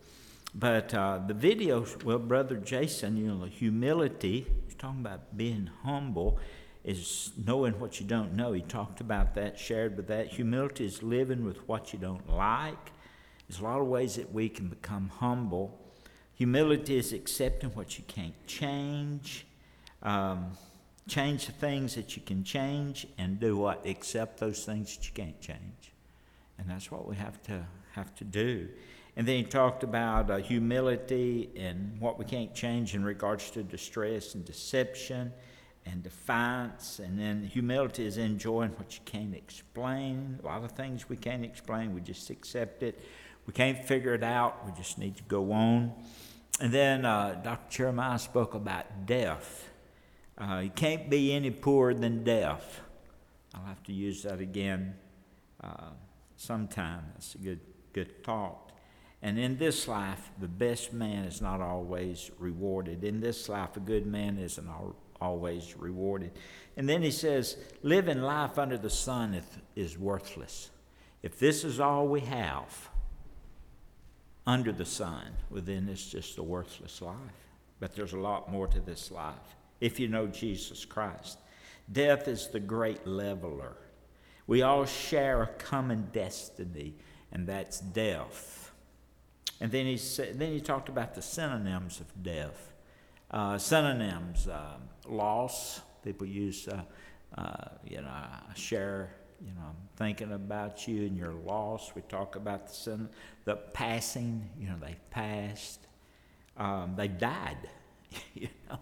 But 0.53 0.93
uh, 0.93 1.21
the 1.25 1.33
video, 1.33 1.85
well, 2.03 2.19
Brother 2.19 2.57
Jason, 2.57 3.15
you 3.15 3.33
know, 3.33 3.45
humility, 3.45 4.45
he's 4.65 4.75
talking 4.75 4.99
about 4.99 5.37
being 5.37 5.69
humble, 5.83 6.37
is 6.83 7.31
knowing 7.47 7.79
what 7.79 8.01
you 8.01 8.05
don't 8.05 8.33
know. 8.33 8.51
He 8.51 8.61
talked 8.61 8.99
about 8.99 9.33
that, 9.35 9.57
shared 9.57 9.95
with 9.95 10.07
that. 10.07 10.27
Humility 10.27 10.85
is 10.85 11.01
living 11.01 11.45
with 11.45 11.65
what 11.65 11.93
you 11.93 11.99
don't 11.99 12.29
like. 12.29 12.91
There's 13.47 13.61
a 13.61 13.63
lot 13.63 13.79
of 13.79 13.87
ways 13.87 14.15
that 14.15 14.33
we 14.33 14.49
can 14.49 14.67
become 14.67 15.07
humble. 15.19 15.79
Humility 16.33 16.97
is 16.97 17.13
accepting 17.13 17.69
what 17.69 17.97
you 17.97 18.03
can't 18.05 18.35
change. 18.47 19.47
Um, 20.03 20.51
change 21.07 21.45
the 21.45 21.51
things 21.51 21.95
that 21.95 22.15
you 22.15 22.21
can 22.21 22.43
change 22.43 23.07
and 23.17 23.39
do 23.39 23.57
what? 23.57 23.85
Accept 23.85 24.39
those 24.39 24.65
things 24.65 24.95
that 24.95 25.05
you 25.05 25.13
can't 25.13 25.39
change. 25.39 25.93
And 26.57 26.69
that's 26.69 26.91
what 26.91 27.07
we 27.07 27.15
have 27.15 27.41
to 27.43 27.65
have 27.93 28.13
to 28.15 28.23
do. 28.23 28.67
And 29.17 29.27
then 29.27 29.37
he 29.37 29.43
talked 29.43 29.83
about 29.83 30.29
uh, 30.29 30.37
humility 30.37 31.49
and 31.55 31.99
what 31.99 32.19
we 32.19 32.25
can't 32.25 32.53
change 32.53 32.95
in 32.95 33.03
regards 33.03 33.49
to 33.51 33.63
distress 33.63 34.35
and 34.35 34.43
deception 34.43 35.31
and 35.85 36.03
defiance. 36.03 36.99
And 36.99 37.17
then 37.17 37.43
humility 37.43 38.05
is 38.05 38.17
enjoying 38.17 38.71
what 38.71 38.95
you 38.95 39.01
can't 39.05 39.33
explain. 39.33 40.39
A 40.43 40.45
lot 40.45 40.63
of 40.63 40.71
things 40.71 41.07
we 41.07 41.15
can't 41.15 41.45
explain, 41.45 41.93
we 41.93 42.01
just 42.01 42.29
accept 42.29 42.83
it. 42.83 42.99
We 43.47 43.53
can't 43.53 43.85
figure 43.85 44.15
it 44.15 44.23
out, 44.23 44.65
we 44.65 44.71
just 44.71 44.97
need 44.97 45.15
to 45.17 45.23
go 45.23 45.51
on. 45.51 45.93
And 46.59 46.73
then 46.73 47.05
uh, 47.05 47.39
Dr. 47.43 47.77
Jeremiah 47.77 48.17
spoke 48.17 48.55
about 48.55 49.05
death 49.05 49.69
uh, 50.37 50.59
you 50.63 50.69
can't 50.69 51.09
be 51.09 51.33
any 51.33 51.51
poorer 51.51 51.93
than 51.93 52.23
death. 52.23 52.81
I'll 53.53 53.65
have 53.65 53.83
to 53.83 53.93
use 53.93 54.23
that 54.23 54.41
again 54.41 54.95
uh, 55.63 55.91
sometime. 56.35 57.03
That's 57.13 57.35
a 57.35 57.37
good, 57.37 57.61
good 57.93 58.23
thought. 58.23 58.71
And 59.21 59.39
in 59.39 59.57
this 59.57 59.87
life, 59.87 60.29
the 60.39 60.47
best 60.47 60.93
man 60.93 61.23
is 61.23 61.41
not 61.41 61.61
always 61.61 62.31
rewarded. 62.37 63.03
In 63.03 63.21
this 63.21 63.47
life, 63.47 63.77
a 63.77 63.79
good 63.79 64.05
man 64.05 64.37
isn't 64.37 64.69
always 65.21 65.75
rewarded. 65.77 66.31
And 66.75 66.87
then 66.87 67.01
he 67.01 67.11
says, 67.11 67.57
living 67.81 68.21
life 68.21 68.59
under 68.59 68.77
the 68.77 68.89
sun 68.89 69.33
is, 69.33 69.45
is 69.75 69.97
worthless. 69.97 70.69
If 71.23 71.39
this 71.39 71.63
is 71.63 71.79
all 71.79 72.07
we 72.07 72.19
have 72.21 72.89
under 74.45 74.73
the 74.73 74.85
sun, 74.85 75.31
well, 75.49 75.63
then 75.63 75.87
it's 75.89 76.05
just 76.05 76.37
a 76.37 76.43
worthless 76.43 77.01
life. 77.01 77.15
But 77.79 77.95
there's 77.95 78.13
a 78.13 78.19
lot 78.19 78.51
more 78.51 78.67
to 78.67 78.79
this 78.81 79.11
life 79.11 79.55
if 79.79 79.99
you 79.99 80.07
know 80.07 80.27
Jesus 80.27 80.85
Christ. 80.85 81.39
Death 81.91 82.27
is 82.27 82.47
the 82.47 82.59
great 82.59 83.05
leveler. 83.05 83.75
We 84.47 84.61
all 84.61 84.85
share 84.85 85.43
a 85.43 85.47
common 85.47 86.09
destiny, 86.11 86.95
and 87.31 87.47
that's 87.47 87.79
death. 87.79 88.71
And 89.59 89.71
then 89.71 89.85
he, 89.85 89.97
said, 89.97 90.37
then 90.39 90.51
he 90.51 90.59
talked 90.59 90.89
about 90.89 91.15
the 91.15 91.21
synonyms 91.21 91.99
of 91.99 92.23
death. 92.23 92.73
Uh, 93.31 93.57
synonyms, 93.57 94.47
uh, 94.47 94.77
loss. 95.07 95.81
People 96.03 96.27
use, 96.27 96.67
uh, 96.67 96.81
uh, 97.37 97.69
you 97.83 98.01
know, 98.01 98.13
share, 98.53 99.15
you 99.41 99.53
know, 99.53 99.61
I'm 99.69 99.75
thinking 99.95 100.33
about 100.33 100.87
you 100.87 101.05
and 101.05 101.17
your 101.17 101.33
loss. 101.33 101.93
We 101.95 102.01
talk 102.03 102.35
about 102.35 102.67
the, 102.67 102.73
syn- 102.73 103.09
the 103.45 103.55
passing, 103.55 104.49
you 104.59 104.67
know, 104.67 104.75
they 104.79 104.95
passed. 105.09 105.87
Um, 106.57 106.93
they 106.95 107.07
died, 107.07 107.57
you 108.33 108.49
know. 108.69 108.79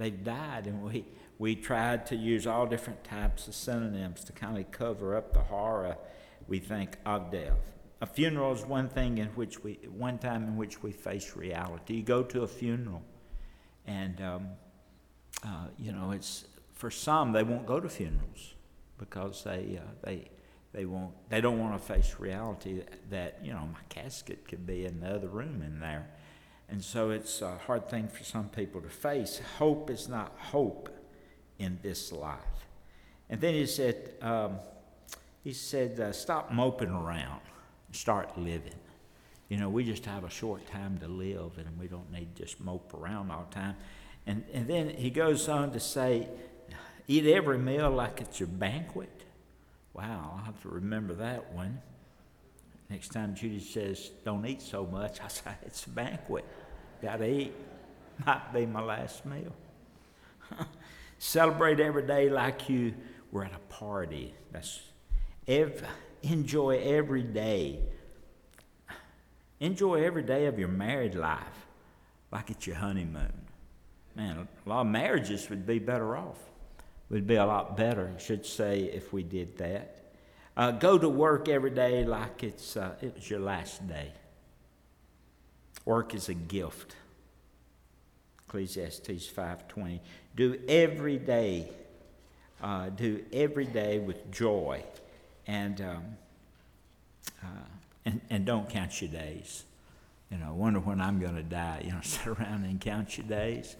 They 0.00 0.10
died, 0.10 0.66
and 0.66 0.82
we, 0.82 1.04
we 1.38 1.54
tried 1.54 2.06
to 2.06 2.16
use 2.16 2.46
all 2.46 2.66
different 2.66 3.04
types 3.04 3.46
of 3.46 3.54
synonyms 3.54 4.24
to 4.24 4.32
kind 4.32 4.56
of 4.56 4.70
cover 4.70 5.14
up 5.14 5.34
the 5.34 5.42
horror 5.42 5.98
we 6.48 6.58
think 6.58 6.96
of 7.04 7.30
death. 7.30 7.58
A 8.00 8.06
funeral 8.06 8.52
is 8.54 8.64
one 8.64 8.88
thing 8.88 9.18
in 9.18 9.28
which 9.28 9.62
we, 9.62 9.74
one 9.94 10.16
time 10.16 10.44
in 10.44 10.56
which 10.56 10.82
we 10.82 10.90
face 10.90 11.36
reality. 11.36 11.96
You 11.96 12.02
go 12.02 12.22
to 12.22 12.44
a 12.44 12.46
funeral, 12.46 13.02
and 13.86 14.18
um, 14.22 14.48
uh, 15.44 15.66
you 15.78 15.92
know, 15.92 16.12
it's 16.12 16.46
for 16.72 16.90
some 16.90 17.32
they 17.32 17.42
won't 17.42 17.66
go 17.66 17.78
to 17.78 17.90
funerals 17.90 18.54
because 18.96 19.44
they 19.44 19.78
uh, 19.82 19.90
they 20.02 20.30
they 20.72 20.86
won't 20.86 21.12
they 21.28 21.42
don't 21.42 21.58
want 21.58 21.78
to 21.78 21.86
face 21.86 22.16
reality 22.18 22.82
that 23.10 23.38
you 23.42 23.52
know 23.52 23.68
my 23.70 23.80
casket 23.90 24.48
could 24.48 24.66
be 24.66 24.86
in 24.86 25.00
the 25.00 25.14
other 25.14 25.28
room 25.28 25.60
in 25.60 25.78
there, 25.78 26.08
and 26.70 26.82
so 26.82 27.10
it's 27.10 27.42
a 27.42 27.56
hard 27.66 27.88
thing 27.88 28.08
for 28.08 28.24
some 28.24 28.48
people 28.48 28.80
to 28.80 28.88
face. 28.88 29.40
Hope 29.58 29.90
is 29.90 30.08
not 30.08 30.32
hope 30.38 30.88
in 31.58 31.78
this 31.82 32.12
life, 32.12 32.66
and 33.28 33.40
then 33.40 33.54
he 33.54 33.66
said 33.66 34.14
um, 34.22 34.58
he 35.42 35.52
said 35.52 35.98
uh, 35.98 36.12
stop 36.12 36.52
moping 36.52 36.90
around, 36.90 37.40
start 37.92 38.38
living. 38.38 38.74
You 39.48 39.56
know, 39.56 39.68
we 39.68 39.84
just 39.84 40.04
have 40.06 40.22
a 40.22 40.30
short 40.30 40.64
time 40.66 40.98
to 40.98 41.08
live, 41.08 41.58
and 41.58 41.78
we 41.78 41.88
don't 41.88 42.10
need 42.12 42.36
to 42.36 42.42
just 42.44 42.60
mope 42.60 42.94
around 42.94 43.32
all 43.32 43.46
the 43.48 43.54
time. 43.54 43.76
And, 44.26 44.44
and 44.52 44.68
then 44.68 44.90
he 44.90 45.10
goes 45.10 45.48
on 45.48 45.72
to 45.72 45.80
say, 45.80 46.28
eat 47.08 47.26
every 47.26 47.58
meal 47.58 47.90
like 47.90 48.20
it's 48.20 48.38
your 48.38 48.46
banquet. 48.46 49.24
Wow, 49.92 50.34
I'll 50.36 50.44
have 50.44 50.62
to 50.62 50.68
remember 50.68 51.14
that 51.14 51.52
one. 51.52 51.80
Next 52.88 53.08
time 53.08 53.34
Judy 53.34 53.58
says, 53.58 54.10
don't 54.24 54.46
eat 54.46 54.62
so 54.62 54.86
much, 54.86 55.20
I 55.24 55.28
say, 55.28 55.50
it's 55.62 55.84
a 55.86 55.90
banquet. 55.90 56.44
Got 57.02 57.16
to 57.16 57.28
eat. 57.28 57.54
Might 58.26 58.52
be 58.52 58.66
my 58.66 58.82
last 58.82 59.24
meal. 59.24 59.52
Celebrate 61.18 61.80
every 61.80 62.06
day 62.06 62.28
like 62.28 62.68
you 62.68 62.94
were 63.32 63.44
at 63.44 63.52
a 63.52 63.74
party. 63.74 64.34
That's 64.52 64.80
ev- 65.46 65.84
enjoy 66.22 66.78
every 66.78 67.22
day. 67.22 67.80
Enjoy 69.60 70.02
every 70.02 70.22
day 70.22 70.46
of 70.46 70.58
your 70.58 70.68
married 70.68 71.14
life 71.14 71.66
like 72.32 72.50
it's 72.50 72.66
your 72.66 72.76
honeymoon. 72.76 73.32
Man, 74.14 74.48
a 74.64 74.68
lot 74.68 74.82
of 74.82 74.86
marriages 74.86 75.48
would 75.50 75.66
be 75.66 75.78
better 75.78 76.16
off. 76.16 76.38
Would 77.10 77.26
be 77.26 77.36
a 77.36 77.44
lot 77.44 77.76
better, 77.76 78.12
I 78.14 78.20
should 78.20 78.46
say, 78.46 78.82
if 78.82 79.12
we 79.12 79.22
did 79.22 79.58
that. 79.58 79.96
Uh, 80.56 80.70
go 80.72 80.98
to 80.98 81.08
work 81.08 81.48
every 81.48 81.70
day 81.70 82.04
like 82.04 82.42
it's 82.42 82.76
uh, 82.76 82.94
it 83.00 83.14
was 83.14 83.28
your 83.28 83.40
last 83.40 83.86
day. 83.88 84.12
Work 85.90 86.14
is 86.14 86.28
a 86.28 86.34
gift. 86.34 86.94
Ecclesiastes 88.46 89.26
five 89.26 89.66
twenty. 89.66 90.00
Do 90.36 90.56
every 90.68 91.18
day. 91.18 91.68
Uh, 92.62 92.90
do 92.90 93.24
every 93.32 93.64
day 93.64 93.98
with 93.98 94.30
joy, 94.30 94.84
and 95.48 95.80
um, 95.80 96.04
uh, 97.42 97.66
and 98.04 98.20
and 98.30 98.46
don't 98.46 98.68
count 98.68 99.02
your 99.02 99.10
days. 99.10 99.64
You 100.30 100.38
know, 100.38 100.54
wonder 100.54 100.78
when 100.78 101.00
I'm 101.00 101.18
going 101.18 101.34
to 101.34 101.42
die. 101.42 101.82
You 101.84 101.90
know, 101.90 102.00
sit 102.04 102.28
around 102.28 102.62
and 102.62 102.80
count 102.80 103.18
your 103.18 103.26
days. 103.26 103.74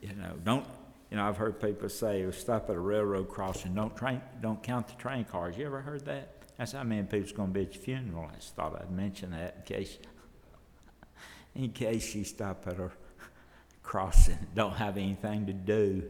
You 0.00 0.14
know, 0.14 0.34
don't. 0.44 0.64
You 1.10 1.16
know, 1.16 1.26
I've 1.26 1.36
heard 1.36 1.60
people 1.60 1.88
say, 1.88 2.30
"Stop 2.30 2.70
at 2.70 2.76
a 2.76 2.78
railroad 2.78 3.28
crossing. 3.28 3.74
Don't 3.74 3.96
train. 3.96 4.20
Don't 4.40 4.62
count 4.62 4.86
the 4.86 4.94
train 4.94 5.24
cars." 5.24 5.58
You 5.58 5.66
ever 5.66 5.80
heard 5.80 6.04
that? 6.04 6.28
That's 6.58 6.70
how 6.70 6.84
many 6.84 7.02
people's 7.02 7.32
going 7.32 7.48
to 7.48 7.54
be 7.54 7.62
at 7.62 7.74
your 7.74 7.82
funeral. 7.82 8.30
I 8.32 8.36
just 8.36 8.54
thought 8.54 8.80
I'd 8.80 8.92
mention 8.92 9.32
that 9.32 9.56
in 9.56 9.76
case, 9.76 9.98
in 11.54 11.70
case 11.72 12.14
you 12.14 12.24
stop 12.24 12.66
at 12.66 12.78
a 12.78 12.90
crossing, 13.82 14.38
don't 14.54 14.74
have 14.74 14.96
anything 14.96 15.46
to 15.46 15.52
do. 15.52 16.04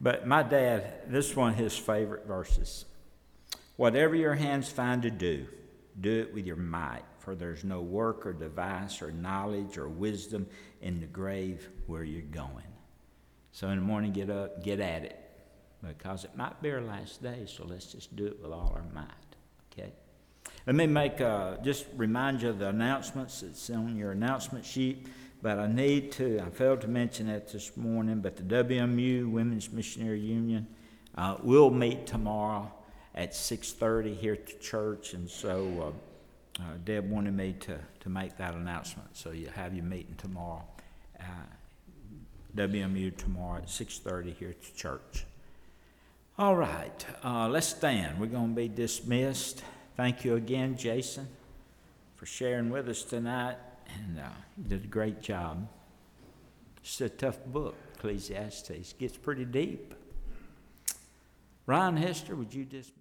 but 0.00 0.26
my 0.26 0.42
dad, 0.42 1.02
this 1.08 1.30
is 1.30 1.36
one 1.36 1.54
his 1.54 1.76
favorite 1.76 2.26
verses. 2.26 2.84
Whatever 3.76 4.14
your 4.14 4.34
hands 4.34 4.68
find 4.68 5.02
to 5.02 5.10
do, 5.10 5.46
do 6.00 6.20
it 6.20 6.34
with 6.34 6.46
your 6.46 6.56
might, 6.56 7.04
for 7.18 7.34
there's 7.34 7.64
no 7.64 7.80
work 7.80 8.26
or 8.26 8.32
device 8.32 9.00
or 9.02 9.10
knowledge 9.10 9.78
or 9.78 9.88
wisdom 9.88 10.46
in 10.82 11.00
the 11.00 11.06
grave 11.06 11.68
where 11.86 12.04
you're 12.04 12.22
going. 12.22 12.64
So 13.52 13.68
in 13.68 13.76
the 13.78 13.84
morning, 13.84 14.12
get 14.12 14.30
up, 14.30 14.62
get 14.62 14.80
at 14.80 15.04
it, 15.04 15.30
because 15.86 16.24
it 16.24 16.36
might 16.36 16.60
be 16.62 16.70
our 16.70 16.80
last 16.80 17.22
day, 17.22 17.46
so 17.46 17.64
let's 17.64 17.92
just 17.92 18.14
do 18.16 18.26
it 18.26 18.40
with 18.42 18.52
all 18.52 18.72
our 18.74 18.84
might, 18.94 19.06
okay? 19.72 19.92
Let 20.66 20.76
me 20.76 20.86
make, 20.86 21.20
uh, 21.20 21.56
just 21.62 21.86
remind 21.96 22.42
you 22.42 22.50
of 22.50 22.58
the 22.58 22.68
announcements. 22.68 23.42
It's 23.42 23.70
on 23.70 23.96
your 23.96 24.12
announcement 24.12 24.64
sheet, 24.64 25.06
but 25.40 25.58
I 25.58 25.66
need 25.66 26.12
to, 26.12 26.38
I 26.40 26.50
failed 26.50 26.82
to 26.82 26.88
mention 26.88 27.28
it 27.28 27.48
this 27.48 27.76
morning, 27.78 28.20
but 28.20 28.36
the 28.36 28.42
WMU, 28.42 29.30
Women's 29.30 29.72
Missionary 29.72 30.20
Union, 30.20 30.66
uh, 31.16 31.36
will 31.42 31.70
meet 31.70 32.06
tomorrow 32.06 32.70
at 33.14 33.32
6.30 33.32 34.16
here 34.16 34.34
at 34.34 34.46
the 34.46 34.52
church, 34.58 35.14
and 35.14 35.28
so 35.28 35.94
uh, 36.58 36.62
uh, 36.62 36.64
Deb 36.84 37.10
wanted 37.10 37.34
me 37.34 37.54
to, 37.60 37.78
to 38.00 38.08
make 38.10 38.36
that 38.36 38.54
announcement. 38.54 39.16
So 39.16 39.30
you 39.30 39.48
have 39.48 39.74
your 39.74 39.84
meeting 39.84 40.14
tomorrow, 40.18 40.62
uh, 41.18 41.24
WMU 42.54 43.16
tomorrow 43.16 43.58
at 43.58 43.66
6.30 43.68 44.36
here 44.36 44.50
at 44.50 44.60
the 44.60 44.76
church. 44.76 45.24
All 46.38 46.54
right, 46.54 47.06
uh, 47.24 47.48
let's 47.48 47.68
stand. 47.68 48.20
We're 48.20 48.26
going 48.26 48.50
to 48.50 48.54
be 48.54 48.68
dismissed. 48.68 49.62
Thank 50.00 50.24
you 50.24 50.36
again, 50.36 50.78
Jason, 50.78 51.28
for 52.16 52.24
sharing 52.24 52.70
with 52.70 52.88
us 52.88 53.02
tonight, 53.02 53.58
and 53.86 54.18
uh, 54.18 54.30
you 54.56 54.64
did 54.64 54.84
a 54.84 54.86
great 54.86 55.20
job. 55.20 55.68
It's 56.82 56.98
a 57.02 57.10
tough 57.10 57.44
book, 57.44 57.74
Ecclesiastes. 57.96 58.94
Gets 58.94 59.18
pretty 59.18 59.44
deep. 59.44 59.92
Ryan 61.66 61.98
Hester, 61.98 62.34
would 62.34 62.54
you 62.54 62.64
dismiss? 62.64 62.99